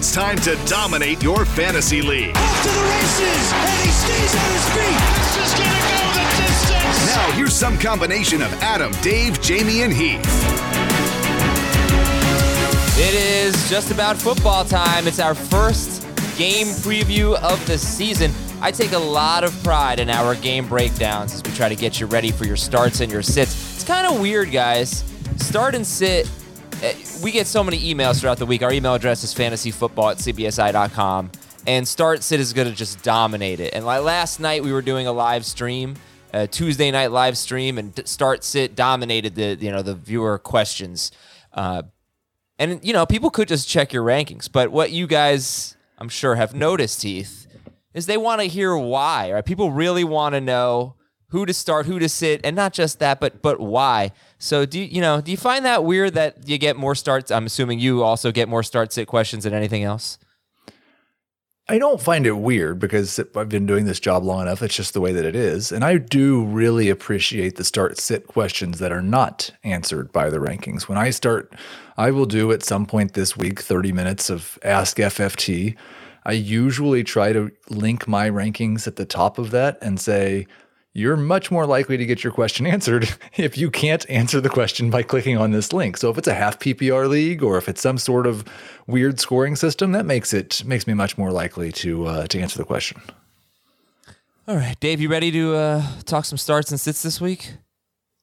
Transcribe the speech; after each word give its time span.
It's 0.00 0.12
time 0.14 0.38
to 0.38 0.56
dominate 0.64 1.22
your 1.22 1.44
fantasy 1.44 2.00
league. 2.00 2.34
Off 2.34 2.62
to 2.62 2.68
the 2.70 2.84
races, 2.84 3.52
and 3.52 3.68
he 3.82 3.90
stays 3.90 4.34
on 4.34 4.50
his 4.50 4.66
feet. 4.70 4.98
This 5.18 5.36
is 5.44 5.52
gonna 5.58 5.80
go 5.90 6.00
the 6.14 6.24
distance. 6.40 7.06
Now, 7.14 7.30
here's 7.32 7.52
some 7.52 7.76
combination 7.76 8.40
of 8.40 8.50
Adam, 8.62 8.92
Dave, 9.02 9.42
Jamie, 9.42 9.82
and 9.82 9.92
Heath. 9.92 10.24
It 12.98 13.12
is 13.12 13.68
just 13.68 13.90
about 13.90 14.16
football 14.16 14.64
time. 14.64 15.06
It's 15.06 15.20
our 15.20 15.34
first 15.34 16.00
game 16.38 16.68
preview 16.68 17.34
of 17.34 17.66
the 17.66 17.76
season. 17.76 18.32
I 18.62 18.70
take 18.70 18.92
a 18.92 18.98
lot 18.98 19.44
of 19.44 19.52
pride 19.62 20.00
in 20.00 20.08
our 20.08 20.34
game 20.34 20.66
breakdowns 20.66 21.34
as 21.34 21.42
we 21.42 21.50
try 21.50 21.68
to 21.68 21.76
get 21.76 22.00
you 22.00 22.06
ready 22.06 22.30
for 22.30 22.46
your 22.46 22.56
starts 22.56 23.00
and 23.00 23.12
your 23.12 23.20
sits. 23.20 23.74
It's 23.74 23.84
kind 23.84 24.06
of 24.06 24.18
weird, 24.18 24.50
guys. 24.50 25.04
Start 25.36 25.74
and 25.74 25.86
sit. 25.86 26.26
Eh, 26.82 26.94
We 27.22 27.30
get 27.30 27.46
so 27.46 27.62
many 27.62 27.78
emails 27.94 28.20
throughout 28.20 28.38
the 28.38 28.46
week. 28.46 28.62
Our 28.62 28.72
email 28.72 28.94
address 28.94 29.24
is 29.24 29.34
fantasyfootball 29.34 30.12
at 30.12 30.18
cbsi.com. 30.18 31.30
And 31.66 31.86
start 31.86 32.22
sit 32.22 32.40
is 32.40 32.52
going 32.52 32.68
to 32.68 32.74
just 32.74 33.02
dominate 33.02 33.60
it. 33.60 33.74
And 33.74 33.84
like 33.84 34.02
last 34.02 34.40
night, 34.40 34.64
we 34.64 34.72
were 34.72 34.82
doing 34.82 35.06
a 35.06 35.12
live 35.12 35.44
stream, 35.44 35.96
a 36.32 36.46
Tuesday 36.46 36.90
night 36.90 37.10
live 37.12 37.36
stream, 37.36 37.76
and 37.76 37.92
start 38.08 38.44
sit 38.44 38.74
dominated 38.74 39.34
the 39.34 39.56
you 39.60 39.70
know 39.70 39.82
the 39.82 39.94
viewer 39.94 40.38
questions. 40.38 41.12
Uh, 41.52 41.82
and 42.58 42.80
you 42.82 42.92
know, 42.92 43.04
people 43.04 43.30
could 43.30 43.48
just 43.48 43.68
check 43.68 43.92
your 43.92 44.04
rankings, 44.04 44.50
but 44.50 44.70
what 44.70 44.90
you 44.90 45.06
guys, 45.06 45.76
I'm 45.98 46.08
sure, 46.08 46.34
have 46.36 46.54
noticed, 46.54 47.02
Heath, 47.02 47.46
is 47.92 48.06
they 48.06 48.16
want 48.16 48.40
to 48.40 48.46
hear 48.46 48.76
why. 48.76 49.32
Right? 49.32 49.44
People 49.44 49.70
really 49.70 50.04
want 50.04 50.34
to 50.34 50.40
know 50.40 50.94
who 51.28 51.46
to 51.46 51.54
start, 51.54 51.86
who 51.86 51.98
to 51.98 52.08
sit, 52.08 52.40
and 52.42 52.56
not 52.56 52.72
just 52.72 52.98
that, 53.00 53.20
but 53.20 53.42
but 53.42 53.60
why. 53.60 54.12
So 54.40 54.64
do 54.64 54.80
you, 54.80 54.86
you 54.86 55.00
know? 55.02 55.20
Do 55.20 55.30
you 55.30 55.36
find 55.36 55.66
that 55.66 55.84
weird 55.84 56.14
that 56.14 56.48
you 56.48 56.56
get 56.56 56.76
more 56.76 56.94
starts? 56.94 57.30
I'm 57.30 57.44
assuming 57.44 57.78
you 57.78 58.02
also 58.02 58.32
get 58.32 58.48
more 58.48 58.62
start 58.62 58.92
sit 58.92 59.06
questions 59.06 59.44
than 59.44 59.52
anything 59.52 59.84
else. 59.84 60.18
I 61.68 61.78
don't 61.78 62.00
find 62.00 62.26
it 62.26 62.32
weird 62.32 62.80
because 62.80 63.20
I've 63.36 63.50
been 63.50 63.66
doing 63.66 63.84
this 63.84 64.00
job 64.00 64.24
long 64.24 64.42
enough. 64.42 64.62
It's 64.62 64.74
just 64.74 64.94
the 64.94 65.00
way 65.00 65.12
that 65.12 65.26
it 65.26 65.36
is. 65.36 65.70
And 65.70 65.84
I 65.84 65.98
do 65.98 66.42
really 66.42 66.88
appreciate 66.88 67.56
the 67.56 67.64
start 67.64 67.98
sit 67.98 68.26
questions 68.26 68.78
that 68.78 68.90
are 68.90 69.02
not 69.02 69.50
answered 69.62 70.10
by 70.10 70.30
the 70.30 70.38
rankings. 70.38 70.88
When 70.88 70.98
I 70.98 71.10
start, 71.10 71.54
I 71.98 72.10
will 72.10 72.26
do 72.26 72.50
at 72.50 72.64
some 72.64 72.86
point 72.86 73.12
this 73.12 73.36
week 73.36 73.60
30 73.60 73.92
minutes 73.92 74.30
of 74.30 74.58
Ask 74.64 74.96
FFT. 74.96 75.76
I 76.24 76.32
usually 76.32 77.04
try 77.04 77.32
to 77.34 77.52
link 77.68 78.08
my 78.08 78.28
rankings 78.30 78.86
at 78.86 78.96
the 78.96 79.04
top 79.04 79.38
of 79.38 79.50
that 79.52 79.78
and 79.82 80.00
say, 80.00 80.46
you're 80.92 81.16
much 81.16 81.50
more 81.50 81.66
likely 81.66 81.96
to 81.96 82.04
get 82.04 82.24
your 82.24 82.32
question 82.32 82.66
answered 82.66 83.08
if 83.36 83.56
you 83.56 83.70
can't 83.70 84.08
answer 84.10 84.40
the 84.40 84.48
question 84.48 84.90
by 84.90 85.02
clicking 85.02 85.36
on 85.38 85.52
this 85.52 85.72
link. 85.72 85.96
So 85.96 86.10
if 86.10 86.18
it's 86.18 86.28
a 86.28 86.34
half 86.34 86.58
PPR 86.58 87.08
league 87.08 87.42
or 87.42 87.56
if 87.58 87.68
it's 87.68 87.80
some 87.80 87.98
sort 87.98 88.26
of 88.26 88.44
weird 88.86 89.20
scoring 89.20 89.56
system, 89.56 89.92
that 89.92 90.04
makes 90.06 90.32
it 90.32 90.64
makes 90.64 90.86
me 90.86 90.94
much 90.94 91.16
more 91.16 91.30
likely 91.30 91.70
to 91.72 92.06
uh, 92.06 92.26
to 92.28 92.40
answer 92.40 92.58
the 92.58 92.64
question. 92.64 93.00
All 94.48 94.56
right, 94.56 94.78
Dave, 94.80 95.00
you 95.00 95.08
ready 95.08 95.30
to 95.30 95.54
uh, 95.54 95.86
talk 96.06 96.24
some 96.24 96.38
starts 96.38 96.72
and 96.72 96.80
sits 96.80 97.02
this 97.02 97.20
week? 97.20 97.52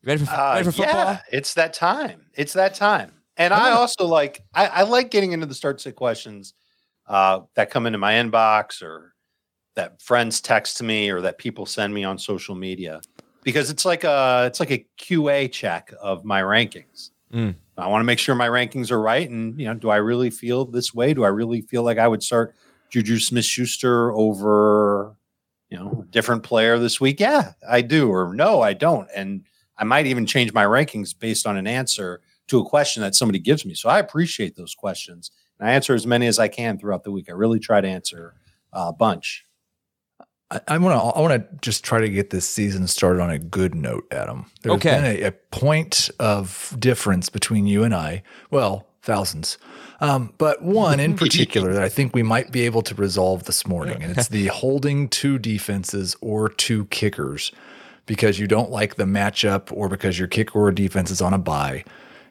You 0.02 0.08
ready 0.08 0.26
for, 0.26 0.32
Uh, 0.32 0.54
ready 0.56 0.66
for 0.66 0.72
football? 0.74 0.96
yeah, 0.96 1.20
it's 1.32 1.54
that 1.54 1.74
time. 1.74 2.26
It's 2.34 2.54
that 2.54 2.74
time. 2.76 3.14
And 3.38 3.54
I 3.54 3.72
also 3.72 4.06
like 4.06 4.44
I, 4.54 4.66
I 4.68 4.82
like 4.84 5.10
getting 5.12 5.32
into 5.32 5.46
the 5.46 5.54
start 5.54 5.80
sit 5.80 5.96
questions 5.96 6.54
uh, 7.08 7.42
that 7.56 7.70
come 7.70 7.86
into 7.86 7.98
my 8.00 8.14
inbox 8.14 8.82
or 8.82 9.14
that 9.78 10.02
friends 10.02 10.42
text 10.42 10.82
me 10.84 11.10
or 11.10 11.22
that 11.22 11.38
people 11.38 11.66
send 11.66 11.94
me 11.94 12.04
on 12.04 12.18
social 12.18 12.56
media 12.56 13.00
because 13.44 13.70
it's 13.70 13.86
like 13.86 14.04
a 14.04 14.44
it's 14.46 14.60
like 14.60 14.72
a 14.72 14.86
QA 15.00 15.50
check 15.50 15.94
of 16.02 16.26
my 16.26 16.42
rankings. 16.42 17.12
Mm. 17.34 17.56
I 17.78 17.88
want 17.88 18.02
to 18.02 18.06
make 18.06 18.20
sure 18.20 18.36
my 18.36 18.50
rankings 18.50 18.92
are 18.92 19.00
right, 19.00 19.30
and 19.30 19.58
you 19.58 19.68
know, 19.68 19.74
do 19.74 19.90
I 19.90 19.98
really 19.98 20.30
feel 20.30 20.66
this 20.66 20.94
way? 20.94 21.14
Do 21.14 21.24
I 21.24 21.30
really 21.30 21.62
feel 21.62 21.84
like 21.84 21.98
I 21.98 22.08
would 22.08 22.24
start 22.24 22.56
Juju 22.90 23.20
Smith 23.20 23.46
Schuster 23.46 24.12
over 24.12 25.16
you 25.70 25.78
know 25.78 26.04
a 26.04 26.12
different 26.12 26.44
player 26.44 26.78
this 26.80 27.00
week? 27.00 27.20
Yeah, 27.20 27.54
I 27.70 27.82
do, 27.82 28.10
or 28.10 28.34
no, 28.34 28.62
I 28.62 28.74
don't, 28.74 29.08
and 29.16 29.46
I 29.78 29.84
might 29.84 30.08
even 30.08 30.26
change 30.26 30.52
my 30.54 30.66
rankings 30.66 31.18
based 31.18 31.46
on 31.46 31.56
an 31.56 31.68
answer 31.68 32.22
to 32.48 32.60
a 32.60 32.66
question 32.66 33.02
that 33.04 33.16
somebody 33.16 33.40
gives 33.40 33.66
me. 33.66 33.76
So 33.76 33.90
I 33.90 34.00
appreciate 34.00 34.56
those 34.56 34.74
questions, 34.74 35.32
and 35.60 35.70
I 35.70 35.74
answer 35.74 35.94
as 35.94 36.08
many 36.08 36.28
as 36.28 36.40
I 36.40 36.48
can 36.48 36.80
throughout 36.80 37.04
the 37.04 37.12
week. 37.12 37.30
I 37.30 37.34
really 37.34 37.60
try 37.60 37.80
to 37.80 37.88
answer 37.88 38.34
uh, 38.74 38.88
a 38.90 38.94
bunch. 38.94 39.47
I, 40.52 40.60
I 40.68 40.78
want 40.78 41.00
to 41.00 41.18
I 41.18 41.22
want 41.22 41.34
to 41.34 41.58
just 41.62 41.84
try 41.84 42.00
to 42.00 42.10
get 42.10 42.30
this 42.30 42.48
season 42.48 42.88
started 42.88 43.22
on 43.22 43.30
a 43.30 43.40
good 43.40 43.76
note, 43.76 44.06
Adam. 44.12 44.46
There's 44.62 44.76
Okay. 44.76 44.96
been 44.96 45.06
a, 45.06 45.28
a 45.28 45.32
point 45.32 46.10
of 46.20 46.76
difference 46.80 47.30
between 47.30 47.68
you 47.68 47.84
and 47.84 47.94
I. 47.94 48.24
Well, 48.52 48.88
thousands, 49.02 49.58
um, 50.02 50.34
but 50.38 50.62
one 50.62 51.00
in 51.00 51.16
particular 51.18 51.74
that 51.74 51.84
I 51.84 51.90
think 51.90 52.14
we 52.16 52.24
might 52.24 52.52
be 52.52 52.62
able 52.62 52.82
to 52.84 52.96
resolve 52.96 53.44
this 53.46 53.68
morning, 53.68 54.02
and 54.04 54.18
it's 54.18 54.28
the 54.30 54.48
holding 54.48 55.10
two 55.10 55.38
defenses 55.40 56.16
or 56.22 56.50
two 56.50 56.86
kickers 56.86 57.52
because 58.06 58.40
you 58.40 58.48
don't 58.48 58.72
like 58.72 58.96
the 58.96 59.04
matchup 59.04 59.70
or 59.72 59.90
because 59.90 60.18
your 60.18 60.28
kicker 60.30 60.60
or 60.60 60.72
defense 60.72 61.12
is 61.12 61.22
on 61.22 61.34
a 61.34 61.38
bye. 61.38 61.84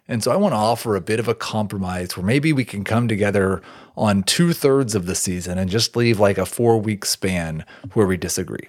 And 0.08 0.22
so 0.22 0.30
I 0.30 0.36
want 0.36 0.52
to 0.52 0.58
offer 0.58 0.94
a 0.94 1.00
bit 1.00 1.18
of 1.18 1.28
a 1.28 1.34
compromise 1.34 2.16
where 2.16 2.24
maybe 2.24 2.52
we 2.52 2.64
can 2.64 2.84
come 2.84 3.08
together 3.08 3.60
on 3.96 4.22
two 4.22 4.52
thirds 4.52 4.94
of 4.94 5.06
the 5.06 5.14
season 5.14 5.58
and 5.58 5.68
just 5.68 5.96
leave 5.96 6.20
like 6.20 6.38
a 6.38 6.46
four 6.46 6.78
week 6.78 7.04
span 7.04 7.64
where 7.94 8.06
we 8.06 8.16
disagree. 8.16 8.68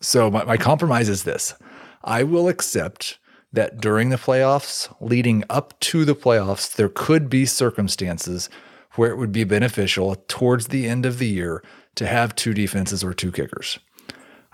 So 0.00 0.30
my, 0.30 0.44
my 0.44 0.56
compromise 0.56 1.08
is 1.08 1.24
this 1.24 1.54
I 2.02 2.24
will 2.24 2.48
accept 2.48 3.18
that 3.52 3.80
during 3.80 4.10
the 4.10 4.16
playoffs, 4.16 4.92
leading 5.00 5.44
up 5.48 5.78
to 5.78 6.04
the 6.04 6.16
playoffs, 6.16 6.74
there 6.74 6.88
could 6.88 7.30
be 7.30 7.46
circumstances 7.46 8.50
where 8.94 9.10
it 9.10 9.16
would 9.16 9.32
be 9.32 9.44
beneficial 9.44 10.16
towards 10.28 10.68
the 10.68 10.88
end 10.88 11.06
of 11.06 11.18
the 11.18 11.28
year 11.28 11.62
to 11.94 12.06
have 12.06 12.34
two 12.34 12.52
defenses 12.52 13.04
or 13.04 13.14
two 13.14 13.30
kickers. 13.30 13.78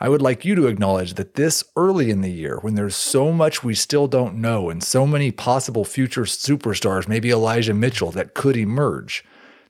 I 0.02 0.08
would 0.08 0.22
like 0.22 0.46
you 0.46 0.54
to 0.54 0.66
acknowledge 0.66 1.14
that 1.14 1.34
this 1.34 1.62
early 1.76 2.10
in 2.10 2.22
the 2.22 2.30
year, 2.30 2.56
when 2.62 2.74
there's 2.74 2.96
so 2.96 3.32
much 3.32 3.62
we 3.62 3.74
still 3.74 4.08
don't 4.08 4.36
know 4.36 4.70
and 4.70 4.82
so 4.82 5.06
many 5.06 5.30
possible 5.30 5.84
future 5.84 6.22
superstars, 6.22 7.06
maybe 7.06 7.30
Elijah 7.30 7.74
Mitchell, 7.74 8.10
that 8.12 8.32
could 8.32 8.56
emerge, 8.56 9.22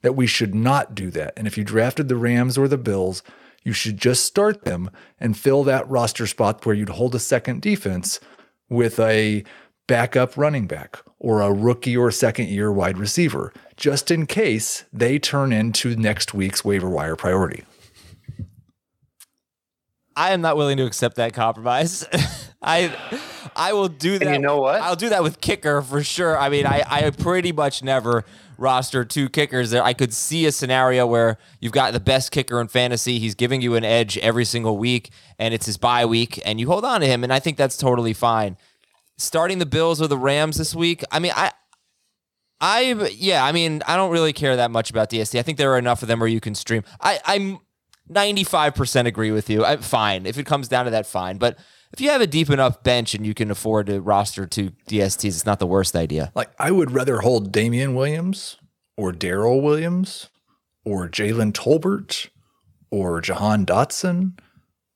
that 0.03 0.15
we 0.15 0.29
should 0.29 0.55
not 0.55 0.95
do 0.95 1.11
that. 1.11 1.33
And 1.37 1.49
if 1.49 1.59
you 1.59 1.65
drafted 1.65 2.09
the 2.09 2.15
Rams 2.15 2.57
or 2.57 2.69
the 2.69 2.79
Bills, 2.79 3.25
you 3.65 3.73
should 3.73 3.97
just 3.97 4.25
start 4.25 4.65
them 4.65 4.89
and 5.19 5.37
fill 5.37 5.65
that 5.65 5.89
roster 5.91 6.29
spot 6.29 6.65
where 6.65 6.77
you'd 6.77 6.91
hold 6.91 7.17
a 7.17 7.19
second 7.19 7.61
defense 7.61 8.21
with 8.69 9.01
a 9.01 9.43
backup 9.89 10.37
running 10.37 10.69
back 10.69 11.01
or 11.19 11.41
a 11.41 11.53
rookie 11.53 11.97
or 11.97 12.13
second 12.13 12.47
year 12.47 12.71
wide 12.71 12.99
receiver, 12.99 13.53
just 13.77 14.13
in 14.13 14.27
case 14.27 14.85
they 14.93 15.19
turn 15.19 15.53
into 15.53 15.97
next 15.97 16.33
week's 16.33 16.65
waiver 16.65 16.89
wire 16.89 17.17
priority. 17.17 17.65
I 20.21 20.33
am 20.33 20.43
not 20.43 20.59
willing 20.59 20.77
to 20.77 20.85
accept 20.85 21.17
that 21.17 21.33
compromise. 21.33 22.07
I 22.63 22.95
I 23.57 23.73
will 23.73 23.89
do 23.89 24.19
that. 24.19 24.31
you 24.31 24.39
know 24.39 24.59
what? 24.59 24.83
I'll 24.83 24.95
do 24.95 25.09
that 25.09 25.23
with 25.23 25.41
kicker 25.41 25.81
for 25.81 26.03
sure. 26.03 26.39
I 26.39 26.51
mean, 26.51 26.67
I, 26.67 26.83
I 26.87 27.09
pretty 27.09 27.53
much 27.53 27.83
never 27.83 28.27
roster 28.59 29.03
two 29.03 29.31
kickers 29.31 29.71
there. 29.71 29.83
I 29.83 29.95
could 29.95 30.13
see 30.13 30.45
a 30.45 30.53
scenario 30.53 31.07
where 31.07 31.39
you've 31.59 31.73
got 31.73 31.95
the 31.95 32.01
best 32.01 32.33
kicker 32.33 32.61
in 32.61 32.69
fantasy. 32.69 33.19
He's 33.19 33.35
giving 33.35 33.63
you 33.63 33.77
an 33.77 33.85
edge 33.85 34.19
every 34.19 34.45
single 34.45 34.77
week, 34.77 35.09
and 35.39 35.55
it's 35.55 35.65
his 35.65 35.79
bye 35.79 36.05
week, 36.05 36.39
and 36.45 36.61
you 36.61 36.67
hold 36.67 36.85
on 36.85 37.01
to 37.01 37.07
him, 37.07 37.25
and 37.25 37.33
I 37.33 37.41
think 37.41 37.57
that's 37.57 37.79
totally 37.79 38.13
fine. 38.13 38.59
Starting 39.17 39.59
the 39.59 39.65
Bills 39.65 40.03
or 40.03 40.07
the 40.07 40.19
Rams 40.19 40.59
this 40.59 40.75
week, 40.75 41.03
I 41.11 41.19
mean, 41.19 41.33
I 41.35 41.53
I 42.61 42.93
yeah, 43.15 43.43
I 43.43 43.53
mean, 43.53 43.83
I 43.87 43.97
don't 43.97 44.11
really 44.11 44.35
care 44.35 44.57
that 44.57 44.71
much 44.71 44.91
about 44.91 45.09
DST. 45.09 45.39
I 45.39 45.43
think 45.43 45.57
there 45.57 45.73
are 45.73 45.79
enough 45.79 46.03
of 46.03 46.09
them 46.09 46.21
where 46.21 46.29
you 46.29 46.41
can 46.41 46.55
stream. 46.55 46.85
I, 47.01 47.21
I'm 47.25 47.61
95% 48.11 49.07
agree 49.07 49.31
with 49.31 49.49
you. 49.49 49.65
I, 49.65 49.77
fine. 49.77 50.27
If 50.27 50.39
it 50.39 50.47
comes 50.47 50.69
down 50.69 50.87
to 50.87 50.91
that, 50.91 51.07
fine. 51.07 51.39
But 51.39 51.59
if 51.93 52.01
you 52.01 52.11
have 52.11 52.21
a 52.21 52.27
deep 52.27 52.51
enough 52.51 52.83
bench 52.83 53.15
and 53.15 53.27
you 53.27 53.35
can 53.35 53.51
afford 53.51 53.87
to 53.87 54.01
roster 54.01 54.47
two 54.47 54.71
DSTs, 54.89 55.29
it's 55.29 55.47
not 55.47 55.59
the 55.59 55.67
worst 55.67 55.97
idea. 55.97 56.33
Like 56.35 56.51
I 56.59 56.71
would 56.71 56.91
rather 56.91 57.19
hold 57.19 57.53
Damien 57.53 57.95
Williams 57.95 58.57
or 58.97 59.13
Darrel 59.13 59.61
Williams 59.61 60.29
or 60.85 61.09
Jalen 61.09 61.53
Tolbert 61.53 62.29
or 62.91 63.21
Jahan 63.21 63.67
Dotson 63.67 64.39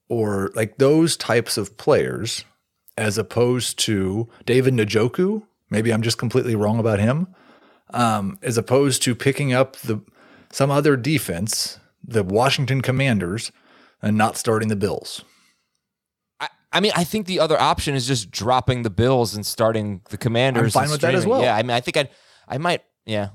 or 0.08 0.50
like 0.54 0.78
those 0.78 1.16
types 1.16 1.56
of 1.56 1.76
players 1.76 2.44
as 2.96 3.18
opposed 3.18 3.78
to 3.80 4.28
David 4.44 4.74
Njoku. 4.74 5.42
Maybe 5.70 5.92
I'm 5.92 6.02
just 6.02 6.18
completely 6.18 6.54
wrong 6.54 6.78
about 6.78 7.00
him. 7.00 7.28
Um, 7.90 8.38
as 8.42 8.56
opposed 8.56 9.02
to 9.02 9.14
picking 9.14 9.52
up 9.52 9.76
the 9.76 10.00
some 10.50 10.70
other 10.70 10.96
defense, 10.96 11.78
the 12.06 12.22
Washington 12.22 12.80
Commanders, 12.80 13.50
and 14.02 14.16
not 14.16 14.36
starting 14.36 14.68
the 14.68 14.76
Bills. 14.76 15.24
I, 16.40 16.48
I 16.72 16.80
mean, 16.80 16.92
I 16.94 17.04
think 17.04 17.26
the 17.26 17.40
other 17.40 17.58
option 17.60 17.94
is 17.94 18.06
just 18.06 18.30
dropping 18.30 18.82
the 18.82 18.90
Bills 18.90 19.34
and 19.34 19.46
starting 19.46 20.02
the 20.10 20.18
Commanders. 20.18 20.76
I'm 20.76 20.80
fine 20.80 20.82
and 20.84 20.92
with 20.92 21.00
that 21.00 21.14
as 21.14 21.26
well. 21.26 21.40
Yeah, 21.40 21.56
I 21.56 21.62
mean, 21.62 21.70
I 21.70 21.80
think 21.80 21.96
I'd, 21.96 22.10
I 22.46 22.58
might, 22.58 22.82
yeah. 23.06 23.30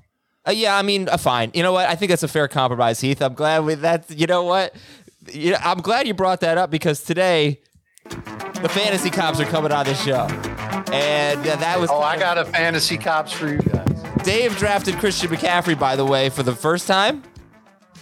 Uh, 0.48 0.52
yeah, 0.52 0.78
I 0.78 0.84
mean, 0.84 1.10
uh, 1.10 1.18
fine. 1.18 1.52
You 1.54 1.64
know 1.64 1.74
what? 1.74 1.90
I 1.90 1.96
think 1.96 2.10
that's 2.10 2.24
a 2.24 2.28
fair 2.28 2.48
compromise, 2.48 3.02
Heath. 3.02 3.22
I'm 3.22 3.34
glad 3.34 3.60
with 3.66 3.82
that. 3.82 4.10
You 4.10 4.28
know 4.28 4.44
what? 4.44 4.76
You 5.32 5.52
know, 5.52 5.58
I'm 5.62 5.82
glad 5.82 6.08
you 6.08 6.14
brought 6.14 6.42
that 6.42 6.58
up 6.58 6.72
because 6.72 7.04
today 7.04 7.60
the 8.06 8.70
fantasy 8.70 9.10
cops 9.10 9.40
are 9.40 9.46
coming 9.46 9.72
on 9.72 9.86
the 9.86 9.96
show, 9.96 10.28
and 10.94 11.40
uh, 11.42 11.56
that 11.58 11.80
was. 11.80 11.90
Oh, 11.90 12.00
I 12.00 12.18
got 12.18 12.38
a 12.38 12.46
fantasy 12.46 12.98
cops 12.98 13.32
for 13.34 13.48
you 13.50 13.60
guys. 13.60 13.88
Dave 14.24 14.58
drafted 14.58 14.96
Christian 14.96 15.30
McCaffrey, 15.30 15.78
by 15.78 15.96
the 15.96 16.06
way, 16.06 16.30
for 16.30 16.44
the 16.44 16.56
first 16.56 16.88
time. 16.88 17.24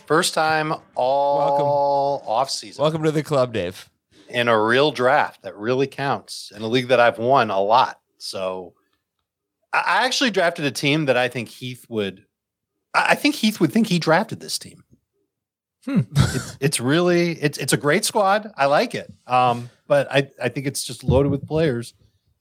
First 0.07 0.33
time 0.33 0.73
all 0.95 2.23
off 2.25 2.49
season 2.49 2.81
Welcome 2.81 3.03
to 3.03 3.11
the 3.11 3.23
club, 3.23 3.53
Dave. 3.53 3.89
in 4.29 4.47
a 4.47 4.61
real 4.61 4.91
draft 4.91 5.43
that 5.43 5.55
really 5.57 5.87
counts 5.87 6.51
in 6.55 6.61
a 6.61 6.67
league 6.67 6.87
that 6.87 6.99
I've 6.99 7.17
won 7.17 7.51
a 7.51 7.61
lot. 7.61 7.99
So 8.17 8.73
I 9.73 10.05
actually 10.05 10.31
drafted 10.31 10.65
a 10.65 10.71
team 10.71 11.05
that 11.05 11.17
I 11.17 11.27
think 11.27 11.49
Heath 11.49 11.85
would. 11.89 12.25
I 12.93 13.15
think 13.15 13.35
Heath 13.35 13.59
would 13.59 13.71
think 13.71 13.87
he 13.87 13.99
drafted 13.99 14.39
this 14.39 14.57
team. 14.57 14.83
It's, 15.85 16.57
it's 16.59 16.79
really 16.79 17.31
it's 17.41 17.57
it's 17.57 17.73
a 17.73 17.77
great 17.77 18.03
squad. 18.03 18.51
I 18.57 18.65
like 18.65 18.93
it. 18.95 19.13
Um, 19.25 19.69
but 19.87 20.11
I 20.11 20.29
I 20.41 20.49
think 20.49 20.67
it's 20.67 20.83
just 20.83 21.03
loaded 21.03 21.31
with 21.31 21.47
players 21.47 21.93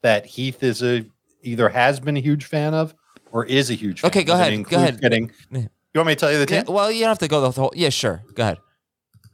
that 0.02 0.26
Heath 0.26 0.62
is 0.62 0.82
a 0.82 1.04
either 1.42 1.68
has 1.68 2.00
been 2.00 2.16
a 2.16 2.20
huge 2.20 2.44
fan 2.44 2.74
of 2.74 2.94
or 3.30 3.44
is 3.44 3.70
a 3.70 3.74
huge. 3.74 4.00
fan 4.00 4.08
Okay, 4.08 4.24
go 4.24 4.34
ahead, 4.34 4.68
go 4.68 4.76
ahead. 4.78 5.00
Getting, 5.00 5.30
you 5.96 6.00
want 6.00 6.08
me 6.08 6.14
to 6.14 6.20
tell 6.20 6.32
you 6.32 6.38
the 6.38 6.46
team? 6.46 6.64
Yeah, 6.66 6.72
well, 6.72 6.90
you 6.90 7.00
don't 7.00 7.08
have 7.08 7.18
to 7.20 7.28
go 7.28 7.40
the 7.40 7.50
whole. 7.50 7.72
Yeah, 7.74 7.88
sure. 7.88 8.22
Go 8.34 8.42
ahead. 8.42 8.58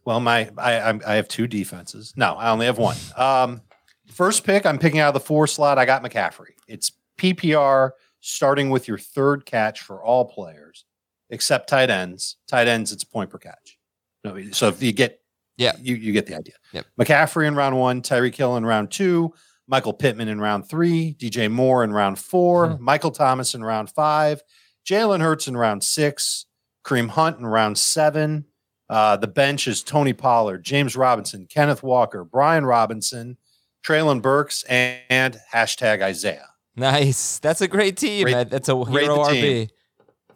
Well, 0.05 0.21
my 0.21 0.51
I 0.59 0.81
I'm, 0.81 1.01
I 1.07 1.15
have 1.15 1.29
two 1.29 1.47
defenses. 1.47 2.13
No, 2.17 2.35
I 2.35 2.51
only 2.51 2.67
have 2.67 2.79
one. 2.79 2.97
Um, 3.17 3.63
first 4.11 4.45
pick, 4.45 4.67
I'm 4.67 4.79
picking 4.79 5.01
out 5.01 5.09
of 5.09 5.15
the 5.15 5.21
four 5.27 5.47
slot. 5.47 5.79
I 5.79 5.85
got 5.85 6.03
McCaffrey. 6.03 6.55
It's 6.69 6.93
PPR, 7.19 7.91
starting 8.21 8.71
with 8.71 8.89
your 8.89 8.99
third 8.99 9.45
catch 9.47 9.81
for 9.81 10.03
all 10.03 10.25
players 10.25 10.85
except 11.31 11.69
tight 11.69 11.89
ends. 11.89 12.37
Tight 12.49 12.69
ends, 12.69 12.93
it's 12.93 13.05
point 13.05 13.31
per 13.31 13.39
catch. 13.39 13.79
No, 14.25 14.39
so 14.53 14.69
if 14.69 14.83
you 14.83 14.93
get 14.93 15.21
Yeah. 15.57 15.73
you 15.81 15.95
you 15.95 16.13
get 16.13 16.27
the 16.27 16.37
idea. 16.37 16.55
Yep. 16.73 16.87
McCaffrey 17.01 17.47
in 17.47 17.55
round 17.55 17.79
one, 17.79 18.03
Tyreek 18.03 18.35
Hill 18.35 18.57
in 18.57 18.67
round 18.67 18.91
two, 18.91 19.33
Michael 19.69 19.93
Pittman 19.95 20.29
in 20.29 20.41
round 20.41 20.69
three, 20.69 21.15
DJ 21.19 21.51
Moore 21.51 21.85
in 21.85 21.93
round 21.93 22.19
four, 22.19 22.77
Michael 22.79 23.11
Thomas 23.13 23.55
in 23.55 23.63
round 23.65 23.89
five, 23.91 24.43
Jalen 24.85 25.21
Hurts 25.21 25.47
in 25.49 25.57
round 25.57 25.85
six, 25.85 26.47
Kareem 26.85 27.09
Hunt 27.11 27.39
in 27.39 27.47
round 27.47 27.79
seven. 27.79 28.47
Uh, 28.89 29.17
the 29.17 29.27
bench 29.27 29.67
is 29.69 29.83
Tony 29.83 30.13
Pollard, 30.13 30.65
James 30.65 30.97
Robinson, 30.97 31.47
Kenneth 31.49 31.83
Walker, 31.83 32.25
Brian 32.25 32.67
Robinson, 32.67 33.39
Treylon 33.87 34.21
Burks, 34.21 34.65
and, 34.65 35.01
and 35.09 35.39
hashtag 35.53 36.03
Isaiah. 36.03 36.49
Nice. 36.77 37.39
That's 37.39 37.61
a 37.61 37.69
great 37.69 37.97
team. 37.97 38.27
Rate- 38.27 38.51
That's 38.51 38.69
a 38.69 38.77
rate 38.77 39.03
hero 39.05 39.17
RB. 39.19 39.33
team. 39.33 39.69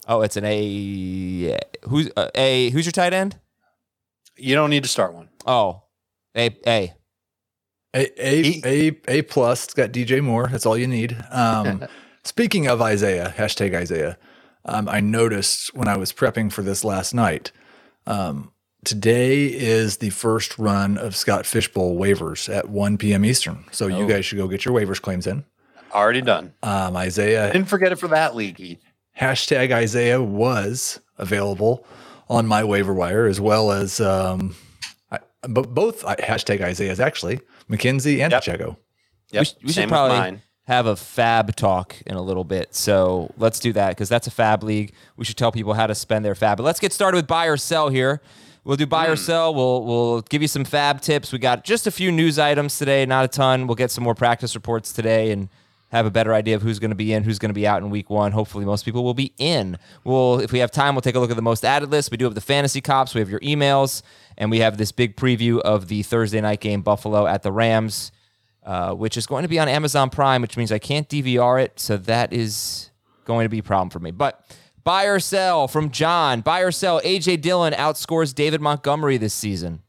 Oh, 0.08 0.22
it's 0.22 0.36
an 0.36 0.44
A. 0.44 1.58
Who's 1.88 2.10
uh, 2.16 2.28
A? 2.34 2.70
Who's 2.70 2.86
your 2.86 2.92
tight 2.92 3.12
end? 3.12 3.38
You 4.36 4.54
don't 4.54 4.70
need 4.70 4.82
to 4.84 4.88
start 4.88 5.14
one. 5.14 5.28
Oh, 5.46 5.82
A. 6.36 6.50
A. 6.66 6.94
A 7.94 8.26
A 8.26 8.42
He- 8.42 8.62
A 8.64 9.00
A 9.08 9.22
plus. 9.22 9.64
It's 9.64 9.74
got 9.74 9.90
DJ 9.90 10.22
Moore. 10.22 10.48
That's 10.50 10.66
all 10.66 10.76
you 10.78 10.86
need. 10.86 11.16
Um, 11.30 11.84
speaking 12.24 12.66
of 12.68 12.80
Isaiah, 12.80 13.34
hashtag 13.36 13.74
Isaiah. 13.74 14.16
Um, 14.66 14.88
I 14.88 15.00
noticed 15.00 15.74
when 15.74 15.88
I 15.88 15.96
was 15.96 16.12
prepping 16.12 16.52
for 16.52 16.62
this 16.62 16.84
last 16.84 17.14
night. 17.14 17.52
Um, 18.06 18.52
today 18.84 19.46
is 19.46 19.98
the 19.98 20.10
first 20.10 20.58
run 20.58 20.98
of 20.98 21.16
Scott 21.16 21.46
Fishbowl 21.46 21.96
waivers 21.96 22.54
at 22.54 22.68
1 22.68 22.98
p.m. 22.98 23.24
Eastern. 23.24 23.64
So 23.70 23.86
you 23.86 24.06
guys 24.06 24.26
should 24.26 24.38
go 24.38 24.48
get 24.48 24.64
your 24.64 24.74
waivers 24.74 25.00
claims 25.00 25.26
in. 25.26 25.44
Already 25.92 26.20
done. 26.20 26.52
Um, 26.62 26.96
Isaiah 26.96 27.52
Didn't 27.52 27.68
forget 27.68 27.92
it 27.92 27.96
for 27.96 28.08
that 28.08 28.34
league, 28.34 28.78
hashtag 29.18 29.72
Isaiah 29.72 30.22
was 30.22 31.00
available 31.16 31.86
on 32.28 32.46
my 32.46 32.64
waiver 32.64 32.92
wire 32.92 33.26
as 33.26 33.40
well 33.40 33.70
as 33.70 34.00
um, 34.00 34.54
I, 35.10 35.20
but 35.48 35.74
both 35.74 36.04
uh, 36.04 36.16
hashtag 36.16 36.60
Isaiah's 36.60 37.00
actually 37.00 37.40
McKenzie 37.70 38.20
and 38.20 38.32
Yep. 38.32 38.42
Pacheco. 38.42 38.78
Yep. 39.30 39.46
we, 39.62 39.66
we 39.66 39.72
Same 39.72 39.72
should 39.72 39.80
with 39.82 39.88
probably 39.90 40.18
mine. 40.18 40.42
Have 40.66 40.86
a 40.86 40.96
fab 40.96 41.54
talk 41.54 41.96
in 42.06 42.16
a 42.16 42.22
little 42.22 42.42
bit. 42.42 42.74
So 42.74 43.32
let's 43.38 43.60
do 43.60 43.72
that 43.74 43.90
because 43.90 44.08
that's 44.08 44.26
a 44.26 44.32
fab 44.32 44.64
league. 44.64 44.92
We 45.16 45.24
should 45.24 45.36
tell 45.36 45.52
people 45.52 45.74
how 45.74 45.86
to 45.86 45.94
spend 45.94 46.24
their 46.24 46.34
fab. 46.34 46.58
But 46.58 46.64
let's 46.64 46.80
get 46.80 46.92
started 46.92 47.16
with 47.16 47.28
buy 47.28 47.46
or 47.46 47.56
sell 47.56 47.88
here. 47.88 48.20
We'll 48.64 48.76
do 48.76 48.84
buy 48.84 49.06
or 49.06 49.14
mm. 49.14 49.18
sell. 49.18 49.54
We'll 49.54 49.84
we'll 49.84 50.20
give 50.22 50.42
you 50.42 50.48
some 50.48 50.64
fab 50.64 51.00
tips. 51.00 51.32
We 51.32 51.38
got 51.38 51.62
just 51.62 51.86
a 51.86 51.92
few 51.92 52.10
news 52.10 52.36
items 52.36 52.78
today, 52.78 53.06
not 53.06 53.24
a 53.24 53.28
ton. 53.28 53.68
We'll 53.68 53.76
get 53.76 53.92
some 53.92 54.02
more 54.02 54.16
practice 54.16 54.56
reports 54.56 54.92
today 54.92 55.30
and 55.30 55.48
have 55.90 56.04
a 56.04 56.10
better 56.10 56.34
idea 56.34 56.56
of 56.56 56.62
who's 56.62 56.80
going 56.80 56.90
to 56.90 56.96
be 56.96 57.12
in, 57.12 57.22
who's 57.22 57.38
going 57.38 57.50
to 57.50 57.54
be 57.54 57.64
out 57.64 57.80
in 57.80 57.90
week 57.90 58.10
one. 58.10 58.32
Hopefully, 58.32 58.64
most 58.64 58.84
people 58.84 59.04
will 59.04 59.14
be 59.14 59.32
in. 59.38 59.78
We'll, 60.02 60.40
if 60.40 60.50
we 60.50 60.58
have 60.58 60.72
time, 60.72 60.96
we'll 60.96 61.02
take 61.02 61.14
a 61.14 61.20
look 61.20 61.30
at 61.30 61.36
the 61.36 61.42
most 61.42 61.64
added 61.64 61.92
list. 61.92 62.10
We 62.10 62.16
do 62.16 62.24
have 62.24 62.34
the 62.34 62.40
fantasy 62.40 62.80
cops. 62.80 63.14
We 63.14 63.20
have 63.20 63.30
your 63.30 63.38
emails, 63.38 64.02
and 64.36 64.50
we 64.50 64.58
have 64.58 64.78
this 64.78 64.90
big 64.90 65.16
preview 65.16 65.60
of 65.60 65.86
the 65.86 66.02
Thursday 66.02 66.40
night 66.40 66.60
game, 66.60 66.82
Buffalo 66.82 67.28
at 67.28 67.44
the 67.44 67.52
Rams 67.52 68.10
uh, 68.66 68.92
which 68.92 69.16
is 69.16 69.26
going 69.26 69.42
to 69.42 69.48
be 69.48 69.58
on 69.60 69.68
Amazon 69.68 70.10
Prime, 70.10 70.42
which 70.42 70.56
means 70.56 70.72
I 70.72 70.80
can't 70.80 71.08
DVR 71.08 71.62
it. 71.62 71.78
So 71.78 71.96
that 71.98 72.32
is 72.32 72.90
going 73.24 73.44
to 73.44 73.48
be 73.48 73.60
a 73.60 73.62
problem 73.62 73.90
for 73.90 74.00
me. 74.00 74.10
But 74.10 74.44
buy 74.82 75.04
or 75.04 75.20
sell 75.20 75.68
from 75.68 75.90
John. 75.90 76.40
Buy 76.40 76.60
or 76.60 76.72
sell. 76.72 77.00
AJ 77.02 77.42
Dillon 77.42 77.72
outscores 77.72 78.34
David 78.34 78.60
Montgomery 78.60 79.18
this 79.18 79.34
season. 79.34 79.82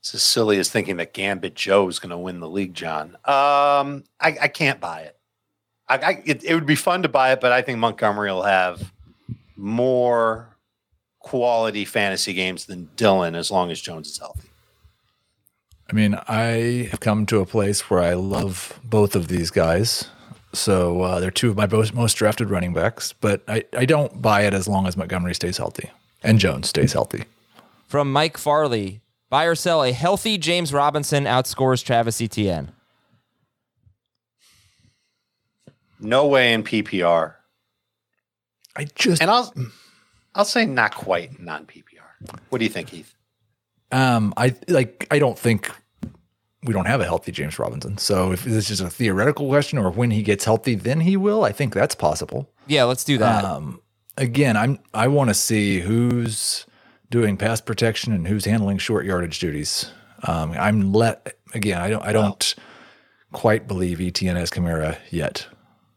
It's 0.00 0.14
as 0.14 0.22
silly 0.22 0.58
as 0.58 0.68
thinking 0.68 0.96
that 0.96 1.12
Gambit 1.12 1.54
Joe 1.54 1.88
is 1.88 1.98
going 1.98 2.10
to 2.10 2.18
win 2.18 2.40
the 2.40 2.48
league, 2.48 2.74
John. 2.74 3.16
Um, 3.24 4.04
I, 4.20 4.36
I 4.42 4.48
can't 4.48 4.80
buy 4.80 5.02
it. 5.02 5.16
I, 5.88 5.96
I 5.96 6.22
it, 6.24 6.44
it 6.44 6.54
would 6.54 6.66
be 6.66 6.74
fun 6.74 7.02
to 7.02 7.08
buy 7.08 7.32
it, 7.32 7.40
but 7.40 7.52
I 7.52 7.62
think 7.62 7.78
Montgomery 7.78 8.30
will 8.30 8.42
have 8.42 8.92
more 9.56 10.56
quality 11.20 11.84
fantasy 11.84 12.32
games 12.32 12.66
than 12.66 12.88
Dillon 12.96 13.34
as 13.34 13.50
long 13.50 13.70
as 13.70 13.80
Jones 13.80 14.08
is 14.08 14.18
healthy. 14.18 14.47
I 15.90 15.94
mean, 15.94 16.18
I 16.28 16.88
have 16.90 17.00
come 17.00 17.24
to 17.26 17.40
a 17.40 17.46
place 17.46 17.88
where 17.88 18.00
I 18.00 18.14
love 18.14 18.78
both 18.84 19.16
of 19.16 19.28
these 19.28 19.50
guys. 19.50 20.08
So 20.52 21.02
uh, 21.02 21.20
they're 21.20 21.30
two 21.30 21.50
of 21.50 21.56
my 21.56 21.66
most, 21.66 21.94
most 21.94 22.14
drafted 22.14 22.50
running 22.50 22.72
backs, 22.74 23.12
but 23.12 23.42
I, 23.48 23.64
I 23.76 23.84
don't 23.84 24.20
buy 24.20 24.42
it 24.42 24.54
as 24.54 24.66
long 24.66 24.86
as 24.86 24.96
Montgomery 24.96 25.34
stays 25.34 25.56
healthy 25.58 25.90
and 26.22 26.38
Jones 26.38 26.68
stays 26.68 26.92
healthy. 26.92 27.24
From 27.86 28.12
Mike 28.12 28.36
Farley. 28.36 29.00
Buy 29.30 29.44
or 29.44 29.54
sell. 29.54 29.82
A 29.82 29.92
healthy 29.92 30.38
James 30.38 30.72
Robinson 30.72 31.24
outscores 31.24 31.84
Travis 31.84 32.20
Etienne. 32.20 32.72
No 36.00 36.26
way 36.26 36.52
in 36.54 36.62
PPR, 36.62 37.34
I 38.76 38.84
just 38.94 39.20
and 39.20 39.30
I'll 39.30 39.52
I'll 40.34 40.44
say 40.44 40.64
not 40.64 40.94
quite 40.94 41.40
non 41.40 41.66
PPR. 41.66 42.38
What 42.48 42.58
do 42.58 42.64
you 42.64 42.70
think, 42.70 42.90
Heath? 42.90 43.14
Um, 43.90 44.34
I 44.36 44.54
like. 44.68 45.06
I 45.10 45.18
don't 45.18 45.38
think 45.38 45.70
we 46.62 46.72
don't 46.72 46.86
have 46.86 47.00
a 47.00 47.04
healthy 47.04 47.32
James 47.32 47.58
Robinson. 47.58 47.98
So 47.98 48.32
if 48.32 48.44
this 48.44 48.70
is 48.70 48.80
a 48.80 48.90
theoretical 48.90 49.48
question, 49.48 49.78
or 49.78 49.90
when 49.90 50.10
he 50.10 50.22
gets 50.22 50.44
healthy, 50.44 50.74
then 50.74 51.00
he 51.00 51.16
will. 51.16 51.44
I 51.44 51.52
think 51.52 51.74
that's 51.74 51.94
possible. 51.94 52.50
Yeah, 52.66 52.84
let's 52.84 53.04
do 53.04 53.18
that. 53.18 53.44
Um, 53.44 53.80
again, 54.16 54.56
I'm. 54.56 54.78
I 54.92 55.08
want 55.08 55.30
to 55.30 55.34
see 55.34 55.80
who's 55.80 56.66
doing 57.10 57.36
pass 57.36 57.60
protection 57.60 58.12
and 58.12 58.26
who's 58.26 58.44
handling 58.44 58.78
short 58.78 59.06
yardage 59.06 59.38
duties. 59.38 59.90
Um, 60.26 60.52
I'm 60.52 60.92
let 60.92 61.36
again. 61.54 61.80
I 61.80 61.90
don't. 61.90 62.04
I 62.04 62.12
don't 62.12 62.54
quite 63.32 63.66
believe 63.68 64.00
Etienne 64.00 64.36
has 64.36 64.50
Kamara 64.50 64.98
yet. 65.10 65.46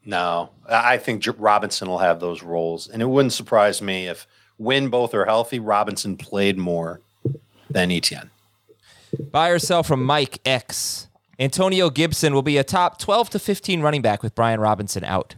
No, 0.05 0.51
I 0.69 0.93
I 0.93 0.97
think 0.97 1.25
Robinson 1.37 1.87
will 1.87 1.99
have 1.99 2.19
those 2.19 2.43
roles, 2.43 2.87
and 2.87 3.01
it 3.01 3.05
wouldn't 3.05 3.33
surprise 3.33 3.81
me 3.81 4.07
if 4.07 4.27
when 4.57 4.89
both 4.89 5.13
are 5.13 5.25
healthy, 5.25 5.59
Robinson 5.59 6.17
played 6.17 6.57
more 6.57 7.01
than 7.73 7.91
Etienne. 7.91 8.29
Buy 9.31 9.49
or 9.49 9.59
sell 9.59 9.83
from 9.83 10.03
Mike 10.03 10.39
X. 10.45 11.07
Antonio 11.39 11.89
Gibson 11.89 12.33
will 12.33 12.41
be 12.41 12.57
a 12.57 12.63
top 12.63 12.99
12 12.99 13.31
to 13.31 13.39
15 13.39 13.81
running 13.81 14.01
back 14.01 14.21
with 14.21 14.35
Brian 14.35 14.59
Robinson 14.59 15.03
out. 15.03 15.35